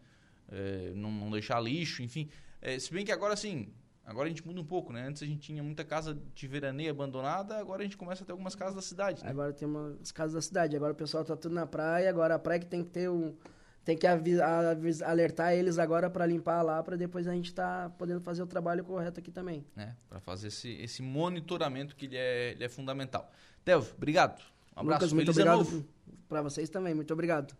É, 0.49 0.91
não, 0.93 1.09
não 1.09 1.31
deixar 1.31 1.61
lixo, 1.61 2.03
enfim. 2.03 2.27
É, 2.61 2.77
se 2.77 2.93
bem 2.93 3.03
que 3.03 3.11
agora, 3.11 3.33
assim, 3.33 3.67
agora 4.05 4.27
a 4.27 4.29
gente 4.29 4.45
muda 4.45 4.61
um 4.61 4.65
pouco, 4.65 4.93
né? 4.93 5.07
Antes 5.07 5.23
a 5.23 5.25
gente 5.25 5.41
tinha 5.41 5.63
muita 5.63 5.83
casa 5.83 6.17
de 6.35 6.47
veraneio 6.47 6.91
abandonada, 6.91 7.57
agora 7.57 7.81
a 7.81 7.83
gente 7.83 7.97
começa 7.97 8.23
a 8.23 8.25
ter 8.25 8.31
algumas 8.31 8.55
casas 8.55 8.75
da 8.75 8.81
cidade, 8.81 9.23
né? 9.23 9.29
Agora 9.29 9.51
tem 9.51 9.67
umas 9.67 10.11
casas 10.11 10.33
da 10.33 10.41
cidade, 10.41 10.75
agora 10.75 10.93
o 10.93 10.95
pessoal 10.95 11.25
tá 11.25 11.35
tudo 11.35 11.55
na 11.55 11.65
praia, 11.65 12.09
agora 12.09 12.35
a 12.35 12.39
praia 12.39 12.59
que 12.59 12.67
tem 12.67 12.83
que 12.83 12.89
ter 12.89 13.09
um... 13.09 13.35
Tem 13.83 13.97
que 13.97 14.05
alertar 14.05 15.53
eles 15.53 15.79
agora 15.79 16.07
para 16.07 16.23
limpar 16.23 16.61
lá, 16.61 16.83
para 16.83 16.95
depois 16.95 17.27
a 17.27 17.33
gente 17.33 17.51
tá 17.51 17.91
podendo 17.97 18.21
fazer 18.21 18.43
o 18.43 18.45
trabalho 18.45 18.83
correto 18.83 19.19
aqui 19.19 19.31
também. 19.31 19.65
É, 19.75 19.89
para 20.07 20.19
fazer 20.19 20.49
esse, 20.49 20.69
esse 20.73 21.01
monitoramento 21.01 21.95
que 21.95 22.05
ele 22.05 22.15
é, 22.15 22.51
ele 22.51 22.63
é 22.63 22.69
fundamental. 22.69 23.31
Delvio, 23.65 23.91
obrigado. 23.97 24.39
Um 24.77 24.81
abraço, 24.81 25.05
Lucas, 25.05 25.13
muito 25.13 25.31
obrigado 25.31 25.85
para 26.29 26.43
vocês 26.43 26.69
também, 26.69 26.93
muito 26.93 27.11
obrigado. 27.11 27.55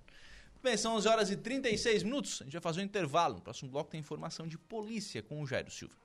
Bem, 0.64 0.78
são 0.78 0.95
11 0.95 1.07
horas 1.07 1.32
e 1.32 1.36
36 1.36 2.03
minutos. 2.03 2.39
A 2.41 2.43
gente 2.43 2.53
vai 2.53 2.62
fazer 2.62 2.82
um 2.82 2.84
intervalo. 2.84 3.36
No 3.36 3.41
próximo 3.41 3.72
bloco 3.72 3.89
tem 3.89 3.99
informação 3.99 4.47
de 4.47 4.57
polícia 4.57 5.22
com 5.24 5.41
o 5.41 5.47
Jairo 5.47 5.72
Silva. 5.72 5.95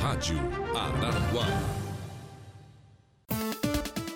Rádio 0.00 0.38
Araranguá. 0.76 1.85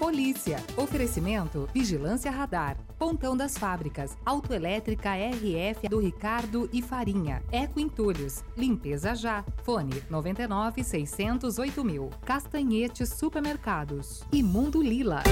Polícia. 0.00 0.56
Oferecimento 0.78 1.68
Vigilância 1.74 2.30
Radar. 2.30 2.78
Pontão 2.98 3.36
das 3.36 3.58
Fábricas. 3.58 4.16
Autoelétrica 4.24 5.10
RF 5.10 5.86
do 5.90 5.98
Ricardo 5.98 6.70
e 6.72 6.80
Farinha. 6.80 7.42
Eco 7.52 7.78
Entulhos. 7.78 8.42
Limpeza 8.56 9.14
já. 9.14 9.44
Fone 9.62 10.02
99 10.08 10.82
608 10.82 11.84
mil. 11.84 12.08
Castanhetes 12.24 13.10
Supermercados. 13.10 14.22
E 14.32 14.42
Mundo 14.42 14.80
Lila. 14.80 15.22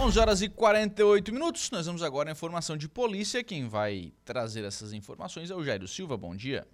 11 0.00 0.18
horas 0.18 0.42
e 0.42 0.48
48 0.48 1.32
minutos. 1.32 1.70
Nós 1.70 1.86
vamos 1.86 2.02
agora 2.02 2.28
à 2.28 2.32
informação 2.32 2.76
de 2.76 2.88
polícia. 2.88 3.44
Quem 3.44 3.68
vai 3.68 4.12
trazer 4.24 4.64
essas 4.64 4.92
informações 4.92 5.48
é 5.48 5.54
o 5.54 5.62
Jairo 5.62 5.86
Silva. 5.86 6.16
Bom 6.16 6.34
dia. 6.34 6.66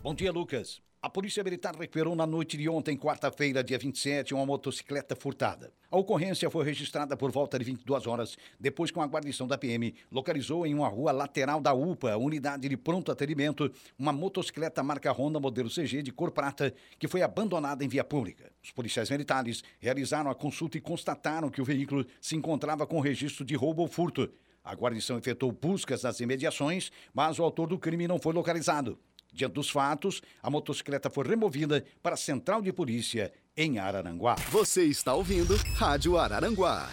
Bom 0.00 0.14
dia, 0.14 0.30
Lucas. 0.30 0.80
A 1.06 1.08
Polícia 1.08 1.44
Militar 1.44 1.76
recuperou 1.76 2.16
na 2.16 2.26
noite 2.26 2.56
de 2.56 2.68
ontem, 2.68 2.96
quarta-feira, 2.96 3.62
dia 3.62 3.78
27, 3.78 4.34
uma 4.34 4.44
motocicleta 4.44 5.14
furtada. 5.14 5.72
A 5.88 5.96
ocorrência 5.96 6.50
foi 6.50 6.64
registrada 6.64 7.16
por 7.16 7.30
volta 7.30 7.56
de 7.56 7.64
22 7.64 8.08
horas, 8.08 8.36
depois 8.58 8.90
que 8.90 8.98
uma 8.98 9.06
guarnição 9.06 9.46
da 9.46 9.56
PM 9.56 9.94
localizou 10.10 10.66
em 10.66 10.74
uma 10.74 10.88
rua 10.88 11.12
lateral 11.12 11.60
da 11.60 11.72
UPA, 11.72 12.16
unidade 12.16 12.68
de 12.68 12.76
pronto 12.76 13.12
atendimento, 13.12 13.72
uma 13.96 14.12
motocicleta 14.12 14.82
marca 14.82 15.12
Honda 15.12 15.38
modelo 15.38 15.70
CG 15.70 16.02
de 16.02 16.10
cor 16.10 16.32
prata 16.32 16.74
que 16.98 17.06
foi 17.06 17.22
abandonada 17.22 17.84
em 17.84 17.88
via 17.88 18.02
pública. 18.02 18.50
Os 18.60 18.72
policiais 18.72 19.08
militares 19.08 19.62
realizaram 19.78 20.28
a 20.28 20.34
consulta 20.34 20.76
e 20.76 20.80
constataram 20.80 21.50
que 21.50 21.62
o 21.62 21.64
veículo 21.64 22.04
se 22.20 22.34
encontrava 22.34 22.84
com 22.84 22.98
registro 22.98 23.44
de 23.44 23.54
roubo 23.54 23.82
ou 23.82 23.86
furto. 23.86 24.28
A 24.64 24.74
guarnição 24.74 25.16
efetuou 25.16 25.52
buscas 25.52 26.02
nas 26.02 26.18
imediações, 26.18 26.90
mas 27.14 27.38
o 27.38 27.44
autor 27.44 27.68
do 27.68 27.78
crime 27.78 28.08
não 28.08 28.18
foi 28.18 28.32
localizado. 28.32 28.98
Diante 29.36 29.52
dos 29.52 29.68
fatos, 29.68 30.22
a 30.42 30.48
motocicleta 30.48 31.10
foi 31.10 31.28
removida 31.28 31.84
para 32.02 32.14
a 32.14 32.16
central 32.16 32.62
de 32.62 32.72
polícia 32.72 33.30
em 33.54 33.78
Araranguá. 33.78 34.34
Você 34.50 34.84
está 34.84 35.12
ouvindo 35.12 35.54
Rádio 35.74 36.16
Araranguá. 36.16 36.88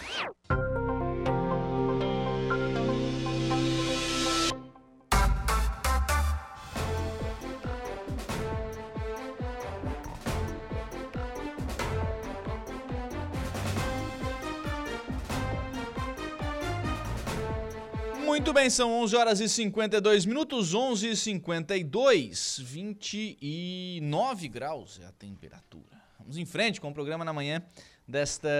Muito 18.44 18.52
bem, 18.52 18.68
são 18.68 18.92
11 19.00 19.16
horas 19.16 19.40
e 19.40 19.48
52 19.48 20.26
minutos, 20.26 20.74
11 20.74 21.08
e 21.08 21.16
52, 21.16 22.60
29 22.62 24.48
graus 24.48 25.00
é 25.02 25.06
a 25.06 25.12
temperatura. 25.12 25.96
Vamos 26.18 26.36
em 26.36 26.44
frente 26.44 26.78
com 26.78 26.90
o 26.90 26.92
programa 26.92 27.24
na 27.24 27.32
manhã 27.32 27.62
desta 28.06 28.50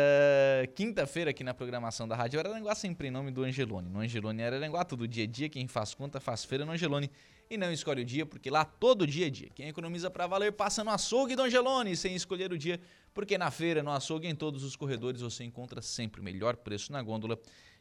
quinta-feira 0.74 1.32
aqui 1.32 1.45
na 1.45 1.53
programação 1.53 2.09
da 2.09 2.16
Rádio 2.16 2.41
Araranguá, 2.41 2.74
sempre 2.74 3.09
em 3.09 3.11
nome 3.11 3.30
do 3.30 3.45
Angelone. 3.45 3.91
No 3.91 4.01
Angelone 4.01 4.43
Araranguá, 4.43 4.87
todo 4.87 5.07
dia 5.07 5.24
é 5.24 5.26
dia, 5.26 5.51
quem 5.51 5.68
faz 5.68 5.93
conta 5.93 6.18
faz 6.18 6.47
feira 6.47 6.64
no 6.64 6.72
Angelone 6.72 7.11
e 7.51 7.59
não 7.59 7.70
escolhe 7.70 8.01
o 8.01 8.05
dia, 8.07 8.24
porque 8.24 8.49
lá 8.49 8.64
todo 8.64 9.07
dia 9.07 9.26
é 9.26 9.30
dia. 9.30 9.51
Quem 9.55 9.68
economiza 9.68 10.11
para 10.11 10.26
valer 10.26 10.53
passa 10.53 10.82
no 10.82 10.93
açougue 10.93 11.37
do 11.37 11.43
Angelone, 11.43 11.95
sem 11.95 12.14
escolher 12.14 12.51
o 12.51 12.57
dia, 12.57 12.80
porque 13.12 13.37
na 13.37 13.51
feira, 13.51 13.82
no 13.82 13.91
açougue, 13.91 14.26
em 14.26 14.35
todos 14.35 14.64
os 14.64 14.76
corredores 14.76 15.20
você 15.20 15.45
encontra 15.45 15.82
sempre 15.82 16.22
o 16.22 16.24
melhor 16.24 16.57
preço 16.57 16.91
na 16.91 17.03
gôndola 17.03 17.39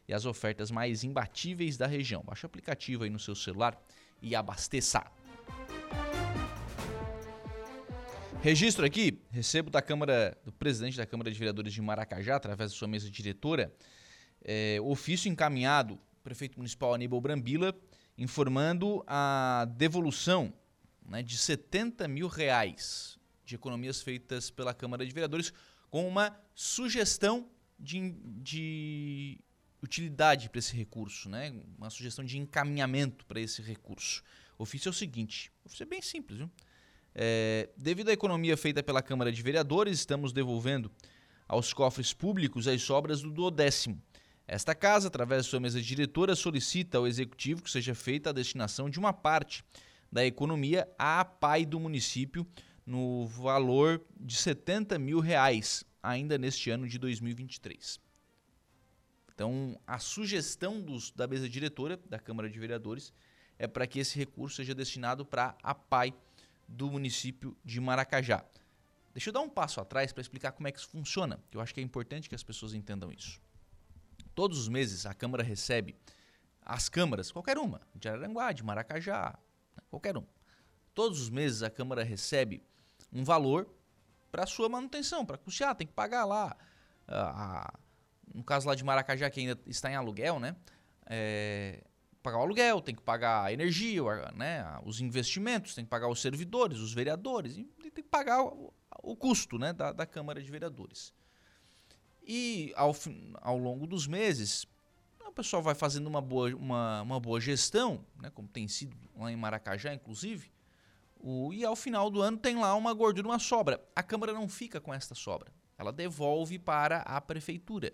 e 0.08 0.14
as 0.14 0.26
ofertas 0.26 0.70
mais 0.70 1.04
imbatíveis 1.04 1.76
da 1.76 1.86
região. 1.86 2.22
Baixe 2.22 2.44
o 2.44 2.48
aplicativo 2.48 3.04
aí 3.04 3.10
no 3.10 3.18
seu 3.18 3.34
celular 3.34 3.80
e 4.20 4.34
abasteça. 4.34 5.04
Registro 8.42 8.84
aqui, 8.84 9.22
recebo 9.30 9.70
da 9.70 9.80
Câmara, 9.80 10.36
do 10.44 10.52
presidente 10.52 10.96
da 10.96 11.06
Câmara 11.06 11.30
de 11.30 11.38
Vereadores 11.38 11.72
de 11.72 11.80
Maracajá, 11.80 12.36
através 12.36 12.70
da 12.70 12.76
sua 12.76 12.86
mesa 12.86 13.10
diretora, 13.10 13.74
é, 14.44 14.78
ofício 14.82 15.30
encaminhado 15.30 15.98
prefeito 16.24 16.56
municipal 16.56 16.94
Aníbal 16.94 17.20
Brambila, 17.20 17.74
informando 18.16 19.04
a 19.06 19.66
devolução 19.76 20.52
né, 21.06 21.22
de 21.22 21.36
70 21.36 22.08
mil 22.08 22.28
reais 22.28 23.18
de 23.44 23.54
economias 23.54 24.00
feitas 24.00 24.50
pela 24.50 24.72
Câmara 24.72 25.04
de 25.04 25.12
Vereadores, 25.12 25.52
com 25.90 26.08
uma 26.08 26.34
sugestão 26.54 27.46
de, 27.78 28.14
de 28.42 29.38
utilidade 29.84 30.48
para 30.48 30.58
esse 30.58 30.76
recurso, 30.76 31.28
né? 31.28 31.52
uma 31.78 31.90
sugestão 31.90 32.24
de 32.24 32.38
encaminhamento 32.38 33.24
para 33.26 33.40
esse 33.40 33.62
recurso. 33.62 34.22
O 34.58 34.62
ofício 34.64 34.88
é 34.88 34.90
o 34.90 34.94
seguinte: 34.94 35.52
o 35.64 35.68
ofício 35.68 35.84
é 35.84 35.86
bem 35.86 36.02
simples. 36.02 36.38
Viu? 36.38 36.50
É, 37.14 37.68
devido 37.76 38.08
à 38.08 38.12
economia 38.12 38.56
feita 38.56 38.82
pela 38.82 39.02
Câmara 39.02 39.30
de 39.30 39.40
Vereadores, 39.40 39.98
estamos 39.98 40.32
devolvendo 40.32 40.90
aos 41.46 41.72
cofres 41.72 42.12
públicos 42.12 42.66
as 42.66 42.82
sobras 42.82 43.22
do 43.22 43.30
duodécimo. 43.30 44.02
Esta 44.46 44.74
casa, 44.74 45.08
através 45.08 45.44
de 45.44 45.50
sua 45.50 45.60
mesa 45.60 45.80
diretora, 45.80 46.34
solicita 46.34 46.98
ao 46.98 47.06
Executivo 47.06 47.62
que 47.62 47.70
seja 47.70 47.94
feita 47.94 48.30
a 48.30 48.32
destinação 48.32 48.90
de 48.90 48.98
uma 48.98 49.12
parte 49.12 49.64
da 50.10 50.24
economia 50.24 50.88
à 50.98 51.24
PAI 51.24 51.64
do 51.64 51.80
município 51.80 52.46
no 52.84 53.26
valor 53.26 54.04
de 54.20 54.36
70 54.36 54.98
mil 54.98 55.18
reais 55.20 55.84
ainda 56.02 56.36
neste 56.36 56.70
ano 56.70 56.86
de 56.86 56.98
2023. 56.98 57.98
Então, 59.34 59.78
a 59.86 59.98
sugestão 59.98 60.80
dos, 60.80 61.10
da 61.10 61.26
mesa 61.26 61.48
diretora 61.48 61.96
da 62.06 62.18
Câmara 62.18 62.48
de 62.48 62.58
Vereadores 62.58 63.12
é 63.58 63.66
para 63.66 63.86
que 63.86 63.98
esse 63.98 64.16
recurso 64.16 64.56
seja 64.56 64.74
destinado 64.74 65.26
para 65.26 65.56
a 65.62 65.74
PAI 65.74 66.14
do 66.68 66.90
município 66.90 67.56
de 67.64 67.80
Maracajá. 67.80 68.44
Deixa 69.12 69.30
eu 69.30 69.32
dar 69.32 69.40
um 69.40 69.48
passo 69.48 69.80
atrás 69.80 70.12
para 70.12 70.20
explicar 70.20 70.52
como 70.52 70.68
é 70.68 70.72
que 70.72 70.78
isso 70.78 70.88
funciona, 70.88 71.40
que 71.50 71.56
eu 71.56 71.60
acho 71.60 71.74
que 71.74 71.80
é 71.80 71.82
importante 71.82 72.28
que 72.28 72.34
as 72.34 72.42
pessoas 72.42 72.74
entendam 72.74 73.12
isso. 73.12 73.40
Todos 74.34 74.58
os 74.58 74.68
meses 74.68 75.04
a 75.04 75.14
Câmara 75.14 75.42
recebe, 75.42 75.96
as 76.62 76.88
câmaras, 76.88 77.30
qualquer 77.30 77.58
uma, 77.58 77.80
de 77.94 78.08
Araranguá, 78.08 78.52
de 78.52 78.62
Maracajá, 78.62 79.38
né, 79.76 79.82
qualquer 79.90 80.16
uma. 80.16 80.28
Todos 80.94 81.20
os 81.20 81.30
meses 81.30 81.62
a 81.62 81.70
Câmara 81.70 82.02
recebe 82.02 82.62
um 83.12 83.24
valor 83.24 83.68
para 84.30 84.46
sua 84.46 84.68
manutenção, 84.68 85.24
para 85.24 85.38
custear, 85.38 85.74
tem 85.74 85.86
que 85.86 85.92
pagar 85.92 86.24
lá. 86.24 86.56
A, 87.06 87.68
a, 87.68 87.74
no 88.32 88.44
caso 88.44 88.66
lá 88.66 88.74
de 88.74 88.84
Maracajá, 88.84 89.28
que 89.30 89.40
ainda 89.40 89.58
está 89.66 89.90
em 89.90 89.94
aluguel, 89.94 90.38
né? 90.38 90.56
É, 91.06 91.82
pagar 92.24 92.38
o 92.38 92.40
aluguel, 92.40 92.80
tem 92.80 92.94
que 92.94 93.02
pagar 93.02 93.44
a 93.44 93.52
energia, 93.52 94.02
né, 94.34 94.64
os 94.82 94.98
investimentos, 95.02 95.74
tem 95.74 95.84
que 95.84 95.90
pagar 95.90 96.08
os 96.08 96.22
servidores, 96.22 96.78
os 96.78 96.94
vereadores, 96.94 97.58
e 97.58 97.64
tem 97.64 97.90
que 97.90 98.02
pagar 98.02 98.42
o, 98.42 98.72
o 99.02 99.14
custo 99.14 99.58
né, 99.58 99.74
da, 99.74 99.92
da, 99.92 100.06
Câmara 100.06 100.42
de 100.42 100.50
Vereadores. 100.50 101.12
E 102.26 102.72
ao, 102.76 102.96
ao 103.42 103.58
longo 103.58 103.86
dos 103.86 104.06
meses, 104.06 104.66
o 105.22 105.32
pessoal 105.32 105.62
vai 105.62 105.74
fazendo 105.74 106.06
uma 106.06 106.22
boa, 106.22 106.48
uma, 106.56 107.02
uma 107.02 107.20
boa 107.20 107.38
gestão, 107.38 108.02
né, 108.18 108.30
como 108.30 108.48
tem 108.48 108.66
sido 108.68 108.96
lá 109.14 109.30
em 109.30 109.36
Maracajá, 109.36 109.92
inclusive, 109.92 110.50
o, 111.18 111.52
e 111.52 111.62
ao 111.62 111.76
final 111.76 112.08
do 112.08 112.22
ano 112.22 112.38
tem 112.38 112.56
lá 112.56 112.74
uma 112.74 112.94
gordura, 112.94 113.28
uma 113.28 113.38
sobra. 113.38 113.86
A 113.94 114.02
Câmara 114.02 114.32
não 114.32 114.48
fica 114.48 114.80
com 114.80 114.94
esta 114.94 115.14
sobra, 115.14 115.52
ela 115.76 115.92
devolve 115.92 116.58
para 116.58 117.00
a 117.00 117.20
Prefeitura. 117.20 117.92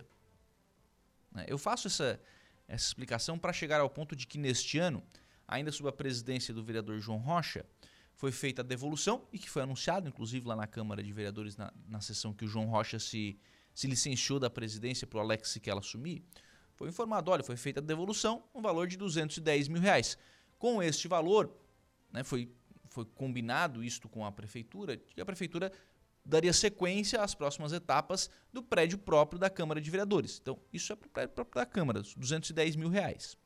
Né. 1.31 1.45
Eu 1.47 1.57
faço 1.57 1.87
essa, 1.87 2.19
essa 2.67 2.85
explicação 2.85 3.37
para 3.37 3.53
chegar 3.53 3.79
ao 3.79 3.89
ponto 3.89 4.15
de 4.15 4.27
que 4.27 4.37
neste 4.37 4.77
ano, 4.77 5.03
ainda 5.47 5.71
sob 5.71 5.89
a 5.89 5.91
presidência 5.91 6.53
do 6.53 6.63
vereador 6.63 6.99
João 6.99 7.17
Rocha, 7.17 7.65
foi 8.15 8.31
feita 8.31 8.61
a 8.61 8.65
devolução 8.65 9.27
e 9.33 9.39
que 9.39 9.49
foi 9.49 9.63
anunciado, 9.63 10.07
inclusive, 10.07 10.47
lá 10.47 10.55
na 10.55 10.67
Câmara 10.67 11.01
de 11.01 11.11
Vereadores, 11.11 11.57
na, 11.57 11.73
na 11.87 12.01
sessão 12.01 12.33
que 12.33 12.45
o 12.45 12.47
João 12.47 12.65
Rocha 12.67 12.99
se, 12.99 13.39
se 13.73 13.87
licenciou 13.87 14.39
da 14.39 14.49
presidência 14.49 15.07
para 15.07 15.17
o 15.17 15.21
Alex 15.21 15.49
Siquela 15.49 15.79
assumir, 15.79 16.23
foi 16.75 16.89
informado, 16.89 17.31
olha, 17.31 17.43
foi 17.43 17.55
feita 17.57 17.79
a 17.79 17.83
devolução, 17.83 18.43
um 18.55 18.61
valor 18.61 18.87
de 18.87 18.97
210 18.97 19.67
mil 19.67 19.81
reais. 19.81 20.17
Com 20.57 20.81
este 20.81 21.07
valor, 21.07 21.55
né, 22.11 22.23
foi, 22.23 22.51
foi 22.89 23.05
combinado 23.05 23.83
isto 23.83 24.09
com 24.09 24.25
a 24.25 24.31
prefeitura, 24.31 24.97
que 24.97 25.21
a 25.21 25.25
prefeitura 25.25 25.71
daria 26.23 26.53
sequência 26.53 27.21
às 27.21 27.33
próximas 27.33 27.73
etapas 27.73 28.29
do 28.53 28.61
prédio 28.61 28.97
próprio 28.97 29.39
da 29.39 29.49
Câmara 29.49 29.81
de 29.81 29.89
Vereadores. 29.89 30.39
Então, 30.41 30.59
isso 30.71 30.93
é 30.93 30.95
para 30.95 31.07
o 31.07 31.09
prédio 31.09 31.35
próprio 31.35 31.61
da 31.61 31.65
Câmara, 31.65 32.01
210 32.01 32.75
mil 32.75 32.89
reais. 32.89 33.37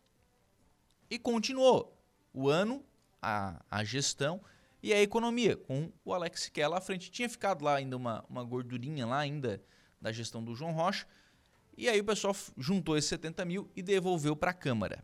E 1.09 1.17
continuou 1.17 1.97
o 2.33 2.49
ano, 2.49 2.83
a, 3.21 3.63
a 3.69 3.83
gestão 3.83 4.41
e 4.83 4.93
a 4.93 5.01
economia, 5.01 5.55
com 5.55 5.91
o 6.03 6.13
Alex 6.13 6.49
Kella 6.49 6.77
à 6.77 6.81
frente. 6.81 7.11
Tinha 7.11 7.29
ficado 7.29 7.63
lá 7.63 7.75
ainda 7.75 7.95
uma, 7.95 8.25
uma 8.29 8.43
gordurinha 8.43 9.05
lá 9.05 9.19
ainda 9.19 9.61
da 10.01 10.11
gestão 10.11 10.43
do 10.43 10.53
João 10.53 10.73
Rocha. 10.73 11.07
E 11.77 11.89
aí 11.89 11.99
o 11.99 12.05
pessoal 12.05 12.35
juntou 12.57 12.97
esses 12.97 13.09
70 13.09 13.45
mil 13.45 13.71
e 13.75 13.81
devolveu 13.81 14.35
para 14.35 14.51
a 14.51 14.53
Câmara. 14.53 15.03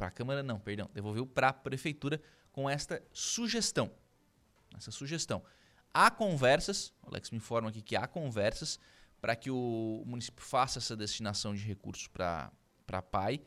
Para 0.00 0.06
a 0.06 0.10
Câmara 0.10 0.42
não, 0.42 0.58
perdão, 0.58 0.88
devolveu 0.94 1.26
para 1.26 1.50
a 1.50 1.52
Prefeitura 1.52 2.22
com 2.52 2.70
esta 2.70 3.02
sugestão. 3.12 3.90
Essa 4.74 4.90
sugestão. 4.90 5.42
Há 5.92 6.10
conversas, 6.10 6.92
o 7.02 7.08
Alex 7.08 7.30
me 7.30 7.38
informa 7.38 7.68
aqui 7.68 7.82
que 7.82 7.96
há 7.96 8.06
conversas 8.06 8.78
para 9.20 9.34
que 9.36 9.50
o 9.50 10.02
município 10.06 10.44
faça 10.44 10.78
essa 10.78 10.96
destinação 10.96 11.54
de 11.54 11.62
recursos 11.62 12.06
para 12.06 12.50
a 12.88 13.02
PAI, 13.02 13.42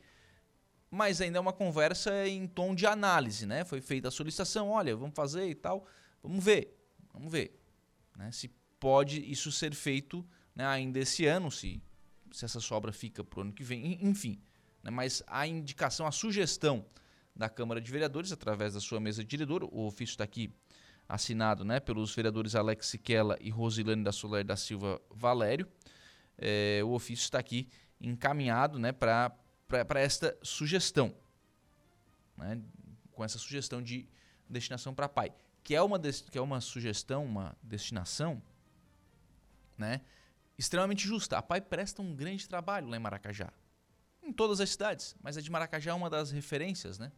mas 0.90 1.20
ainda 1.20 1.38
é 1.38 1.40
uma 1.40 1.52
conversa 1.52 2.28
em 2.28 2.46
tom 2.46 2.74
de 2.74 2.86
análise, 2.86 3.46
né? 3.46 3.64
Foi 3.64 3.80
feita 3.80 4.08
a 4.08 4.10
solicitação, 4.10 4.70
olha, 4.70 4.94
vamos 4.94 5.14
fazer 5.16 5.48
e 5.48 5.54
tal, 5.54 5.86
vamos 6.22 6.44
ver, 6.44 6.78
vamos 7.12 7.32
ver, 7.32 7.60
né? 8.16 8.30
Se 8.30 8.48
pode 8.78 9.20
isso 9.30 9.50
ser 9.50 9.74
feito 9.74 10.24
né, 10.54 10.66
ainda 10.66 10.98
esse 10.98 11.26
ano, 11.26 11.50
se, 11.50 11.82
se 12.30 12.44
essa 12.44 12.60
sobra 12.60 12.92
fica 12.92 13.24
para 13.24 13.38
o 13.38 13.42
ano 13.42 13.52
que 13.52 13.64
vem, 13.64 13.98
enfim. 14.04 14.38
Né? 14.82 14.90
Mas 14.90 15.22
a 15.26 15.46
indicação, 15.46 16.06
a 16.06 16.12
sugestão 16.12 16.84
da 17.34 17.48
Câmara 17.48 17.80
de 17.80 17.90
Vereadores, 17.90 18.30
através 18.30 18.74
da 18.74 18.80
sua 18.80 19.00
mesa 19.00 19.24
diretora, 19.24 19.64
o 19.64 19.86
ofício 19.86 20.12
está 20.12 20.24
aqui 20.24 20.54
assinado 21.08 21.64
né, 21.64 21.80
pelos 21.80 22.14
vereadores 22.14 22.54
Alex 22.54 22.86
Siquela 22.86 23.36
e 23.40 23.50
Rosilane 23.50 24.02
da 24.02 24.12
Soler 24.12 24.44
da 24.44 24.56
Silva 24.56 25.00
Valério. 25.10 25.68
É, 26.36 26.80
o 26.84 26.90
ofício 26.90 27.24
está 27.24 27.38
aqui 27.38 27.68
encaminhado 28.00 28.78
né, 28.78 28.92
para 28.92 29.32
esta 29.94 30.36
sugestão, 30.42 31.14
né, 32.36 32.60
com 33.12 33.24
essa 33.24 33.38
sugestão 33.38 33.82
de 33.82 34.08
destinação 34.48 34.94
para 34.94 35.08
pai, 35.08 35.32
que 35.62 35.74
é, 35.74 35.80
uma 35.80 35.98
que 35.98 36.36
é 36.36 36.40
uma 36.40 36.60
sugestão, 36.60 37.24
uma 37.24 37.56
destinação 37.62 38.42
né, 39.78 40.00
extremamente 40.58 41.06
justa. 41.06 41.38
A 41.38 41.42
pai 41.42 41.60
presta 41.60 42.02
um 42.02 42.14
grande 42.14 42.48
trabalho 42.48 42.88
lá 42.88 42.96
em 42.96 43.00
Maracajá, 43.00 43.52
em 44.22 44.32
todas 44.32 44.60
as 44.60 44.70
cidades, 44.70 45.14
mas 45.22 45.36
a 45.36 45.40
de 45.40 45.50
Maracajá 45.50 45.92
é 45.92 45.94
uma 45.94 46.10
das 46.10 46.30
referências, 46.30 46.98
né? 46.98 47.12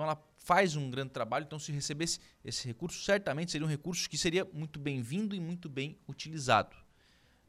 Então 0.00 0.08
ela 0.08 0.24
faz 0.38 0.76
um 0.76 0.90
grande 0.90 1.10
trabalho. 1.10 1.44
Então, 1.44 1.58
se 1.58 1.70
recebesse 1.70 2.20
esse 2.42 2.66
recurso, 2.66 3.04
certamente 3.04 3.52
seria 3.52 3.66
um 3.66 3.68
recurso 3.68 4.08
que 4.08 4.16
seria 4.16 4.46
muito 4.50 4.78
bem-vindo 4.78 5.36
e 5.36 5.40
muito 5.40 5.68
bem 5.68 5.98
utilizado. 6.08 6.74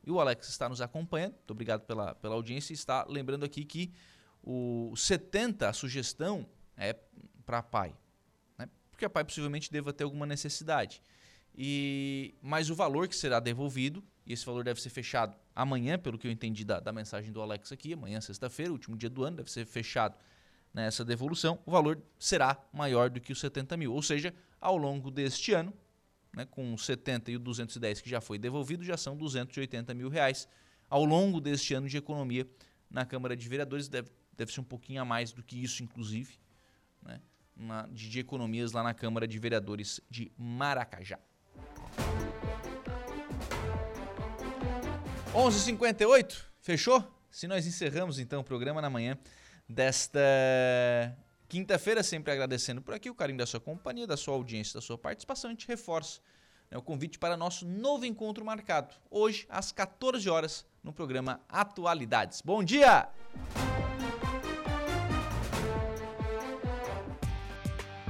E 0.04 0.12
o 0.12 0.20
Alex 0.20 0.50
está 0.50 0.68
nos 0.68 0.82
acompanhando, 0.82 1.32
muito 1.36 1.52
obrigado 1.52 1.86
pela, 1.86 2.14
pela 2.14 2.36
audiência, 2.36 2.74
está 2.74 3.06
lembrando 3.08 3.46
aqui 3.46 3.64
que 3.64 3.94
o 4.44 4.94
70, 4.98 5.70
a 5.70 5.72
sugestão, 5.72 6.46
é 6.76 6.94
para 7.46 7.60
a 7.60 7.64
PAI. 7.64 7.96
Né? 8.58 8.68
Porque 8.90 9.06
a 9.06 9.10
PAI 9.10 9.24
possivelmente 9.24 9.72
deva 9.72 9.94
ter 9.94 10.04
alguma 10.04 10.26
necessidade. 10.26 11.02
E 11.56 12.36
Mas 12.42 12.70
o 12.70 12.76
valor 12.76 13.08
que 13.08 13.16
será 13.16 13.40
devolvido, 13.40 14.04
e 14.26 14.34
esse 14.34 14.46
valor 14.46 14.66
deve 14.66 14.82
ser 14.82 14.90
fechado 14.90 15.38
amanhã, 15.56 15.98
pelo 15.98 16.18
que 16.18 16.28
eu 16.28 16.32
entendi 16.32 16.66
da, 16.66 16.82
da 16.82 16.92
mensagem 16.92 17.32
do 17.32 17.42
Alex 17.42 17.72
aqui, 17.72 17.94
amanhã, 17.94 18.20
sexta-feira, 18.20 18.74
último 18.74 18.98
dia 18.98 19.10
do 19.10 19.24
ano, 19.24 19.38
deve 19.38 19.50
ser 19.50 19.66
fechado 19.66 20.18
nessa 20.74 21.04
devolução, 21.04 21.60
o 21.66 21.72
valor 21.72 22.02
será 22.18 22.58
maior 22.72 23.10
do 23.10 23.20
que 23.20 23.32
os 23.32 23.40
70 23.40 23.76
mil. 23.78 23.94
Ou 23.94 24.02
seja, 24.02 24.34
ao 24.60 24.78
longo 24.78 25.12
deste 25.12 25.54
ano, 25.54 25.74
né, 26.34 26.46
com 26.46 26.74
os 26.74 26.86
70 26.86 27.32
e 27.32 27.36
o 27.36 27.40
210 27.40 28.02
que 28.02 28.10
já 28.10 28.22
foi 28.22 28.38
devolvido, 28.38 28.84
já 28.84 28.98
são 28.98 29.16
280 29.18 29.94
mil 29.94 30.10
reais. 30.10 30.48
Ao 30.90 31.04
longo 31.06 31.40
deste 31.40 31.74
ano 31.74 31.88
de 31.88 31.98
economia 31.98 32.48
na 32.90 33.06
Câmara 33.06 33.36
de 33.36 33.48
Vereadores, 33.48 33.88
deve, 33.88 34.10
deve 34.36 34.52
ser 34.52 34.62
um 34.62 34.66
pouquinho 34.66 35.02
a 35.02 35.06
mais 35.06 35.32
do 35.32 35.44
que 35.44 35.62
isso, 35.62 35.84
inclusive, 35.84 36.38
né, 37.02 37.22
na, 37.56 37.88
de, 37.88 38.10
de 38.10 38.20
economias 38.20 38.72
lá 38.72 38.84
na 38.84 38.94
Câmara 38.94 39.28
de 39.28 39.38
Vereadores 39.40 40.02
de 40.10 40.32
Maracajá. 40.38 41.20
11:58 45.34 46.44
fechou? 46.60 47.02
Se 47.30 47.48
nós 47.48 47.66
encerramos 47.66 48.20
então 48.20 48.42
o 48.42 48.44
programa 48.44 48.82
na 48.82 48.90
manhã 48.90 49.18
desta 49.72 50.20
quinta-feira, 51.48 52.04
sempre 52.04 52.32
agradecendo 52.32 52.82
por 52.82 52.94
aqui 52.94 53.10
o 53.10 53.16
carinho 53.16 53.38
da 53.38 53.46
sua 53.46 53.60
companhia, 53.60 54.06
da 54.06 54.16
sua 54.16 54.34
audiência, 54.34 54.76
da 54.76 54.82
sua 54.82 54.98
participação. 54.98 55.50
A 55.50 55.54
gente 55.54 55.68
reforça 55.68 56.20
né, 56.70 56.78
o 56.78 56.82
convite 56.82 57.18
para 57.18 57.36
nosso 57.36 57.66
novo 57.68 58.06
encontro 58.06 58.46
marcado, 58.46 58.94
hoje 59.10 59.46
às 59.50 59.72
14 59.72 60.30
horas, 60.30 60.66
no 60.84 60.94
programa 60.94 61.42
Atualidades. 61.50 62.42
Bom 62.42 62.64
dia! 62.64 63.10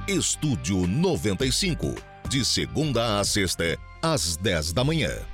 Estúdio 0.08 0.86
95, 0.86 1.94
de 2.28 2.44
segunda 2.44 3.20
a 3.20 3.24
sexta, 3.24 3.78
às 4.02 4.36
10 4.36 4.72
da 4.72 4.82
manhã. 4.82 5.31